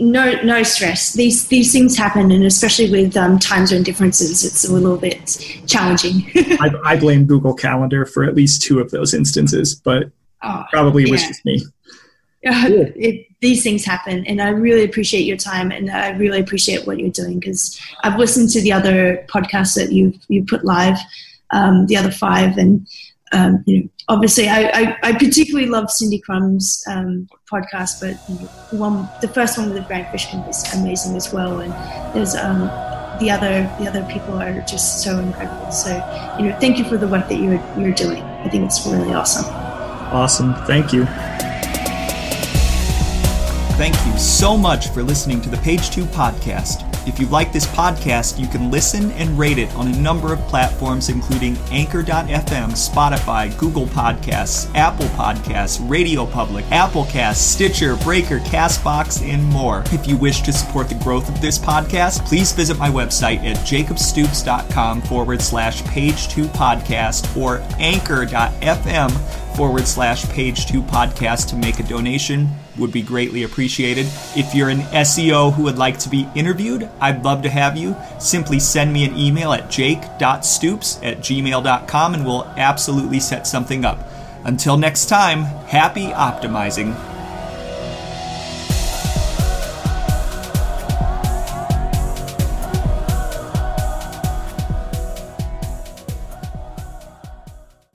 no, 0.00 0.42
no 0.42 0.62
stress. 0.62 1.12
These 1.12 1.48
these 1.48 1.72
things 1.72 1.96
happen, 1.96 2.30
and 2.30 2.44
especially 2.44 2.90
with 2.90 3.16
um, 3.16 3.38
time 3.38 3.66
zone 3.66 3.82
differences, 3.82 4.44
it's 4.44 4.64
a 4.64 4.72
little 4.72 4.96
bit 4.96 5.62
challenging. 5.66 6.30
I, 6.34 6.70
I, 6.84 6.96
blame 6.96 7.26
Google 7.26 7.54
Calendar 7.54 8.04
for 8.04 8.24
at 8.24 8.34
least 8.34 8.62
two 8.62 8.80
of 8.80 8.90
those 8.90 9.14
instances, 9.14 9.74
but 9.74 10.10
oh, 10.42 10.64
probably 10.70 11.04
yeah. 11.04 11.12
was 11.12 11.22
just 11.22 11.44
me. 11.44 11.64
Uh, 12.44 12.66
it, 12.96 13.26
these 13.40 13.62
things 13.62 13.84
happen, 13.84 14.26
and 14.26 14.42
I 14.42 14.48
really 14.48 14.84
appreciate 14.84 15.24
your 15.24 15.36
time, 15.36 15.70
and 15.70 15.90
I 15.90 16.10
really 16.10 16.40
appreciate 16.40 16.86
what 16.86 16.98
you're 16.98 17.10
doing 17.10 17.38
because 17.38 17.80
I've 18.02 18.18
listened 18.18 18.50
to 18.50 18.60
the 18.60 18.72
other 18.72 19.24
podcasts 19.28 19.74
that 19.76 19.92
you 19.92 20.14
you 20.28 20.44
put 20.44 20.64
live, 20.64 20.98
um, 21.50 21.86
the 21.86 21.96
other 21.96 22.10
five, 22.10 22.58
and 22.58 22.86
um, 23.32 23.62
you 23.66 23.80
know, 23.80 23.88
obviously, 24.08 24.48
I, 24.48 24.62
I, 24.68 24.98
I, 25.02 25.12
particularly 25.12 25.68
love 25.68 25.90
Cindy 25.90 26.22
Krum's 26.28 26.84
um, 26.86 27.28
podcast, 27.50 28.00
but 28.00 28.14
the 28.70 28.76
one, 28.76 29.08
the 29.20 29.28
first 29.28 29.56
one 29.56 29.72
with 29.72 29.82
the 29.82 29.88
Rand 29.88 30.06
Fishkin 30.06 30.46
was 30.46 30.72
amazing 30.74 31.16
as 31.16 31.32
well. 31.32 31.60
And 31.60 31.72
there's 32.14 32.34
um, 32.34 32.60
the 33.20 33.30
other, 33.30 33.62
the 33.78 33.88
other 33.88 34.04
people 34.12 34.34
are 34.40 34.60
just 34.62 35.02
so 35.02 35.18
incredible. 35.18 35.70
So, 35.70 35.90
you 36.38 36.46
know, 36.48 36.58
thank 36.60 36.78
you 36.78 36.84
for 36.84 36.98
the 36.98 37.08
work 37.08 37.28
that 37.28 37.36
you're 37.36 37.62
you're 37.78 37.94
doing. 37.94 38.22
I 38.22 38.48
think 38.48 38.64
it's 38.64 38.86
really 38.86 39.14
awesome. 39.14 39.46
Awesome, 40.12 40.54
thank 40.66 40.92
you. 40.92 41.06
Thank 43.76 43.96
you 44.06 44.18
so 44.18 44.56
much 44.56 44.88
for 44.88 45.02
listening 45.02 45.40
to 45.40 45.48
the 45.48 45.56
Page 45.58 45.90
Two 45.90 46.04
podcast. 46.04 46.91
If 47.06 47.18
you 47.18 47.26
like 47.26 47.52
this 47.52 47.66
podcast, 47.66 48.38
you 48.38 48.46
can 48.46 48.70
listen 48.70 49.10
and 49.12 49.38
rate 49.38 49.58
it 49.58 49.74
on 49.74 49.88
a 49.88 49.96
number 49.98 50.32
of 50.32 50.38
platforms, 50.48 51.08
including 51.08 51.56
Anchor.fm, 51.70 52.70
Spotify, 52.72 53.56
Google 53.58 53.86
Podcasts, 53.86 54.72
Apple 54.74 55.06
Podcasts, 55.06 55.78
Radio 55.90 56.26
Public, 56.26 56.64
Applecast, 56.66 57.36
Stitcher, 57.36 57.96
Breaker, 57.96 58.38
Castbox, 58.40 59.22
and 59.28 59.44
more. 59.44 59.82
If 59.86 60.06
you 60.06 60.16
wish 60.16 60.42
to 60.42 60.52
support 60.52 60.88
the 60.88 60.94
growth 60.96 61.28
of 61.28 61.40
this 61.40 61.58
podcast, 61.58 62.24
please 62.26 62.52
visit 62.52 62.78
my 62.78 62.88
website 62.88 63.44
at 63.44 63.56
jacobstoops.com 63.58 65.02
forward 65.02 65.42
slash 65.42 65.82
page 65.84 66.28
two 66.28 66.44
podcast 66.44 67.36
or 67.36 67.58
anchor.fm 67.78 69.10
forward 69.56 69.86
slash 69.86 70.24
page 70.30 70.66
two 70.66 70.82
podcast 70.82 71.48
to 71.48 71.56
make 71.56 71.78
a 71.78 71.82
donation 71.82 72.48
would 72.78 72.92
be 72.92 73.02
greatly 73.02 73.42
appreciated. 73.42 74.06
If 74.36 74.54
you're 74.54 74.68
an 74.68 74.80
SEO 74.80 75.52
who 75.52 75.64
would 75.64 75.78
like 75.78 75.98
to 76.00 76.08
be 76.08 76.28
interviewed, 76.34 76.88
I'd 77.00 77.24
love 77.24 77.42
to 77.42 77.50
have 77.50 77.76
you. 77.76 77.96
Simply 78.18 78.58
send 78.58 78.92
me 78.92 79.04
an 79.04 79.16
email 79.16 79.52
at 79.52 79.70
jake.stoops 79.70 81.02
at 81.02 81.18
gmail.com 81.18 82.14
and 82.14 82.24
we'll 82.24 82.44
absolutely 82.56 83.20
set 83.20 83.46
something 83.46 83.84
up. 83.84 83.98
Until 84.44 84.76
next 84.76 85.06
time, 85.06 85.42
happy 85.66 86.08
optimizing. 86.08 87.11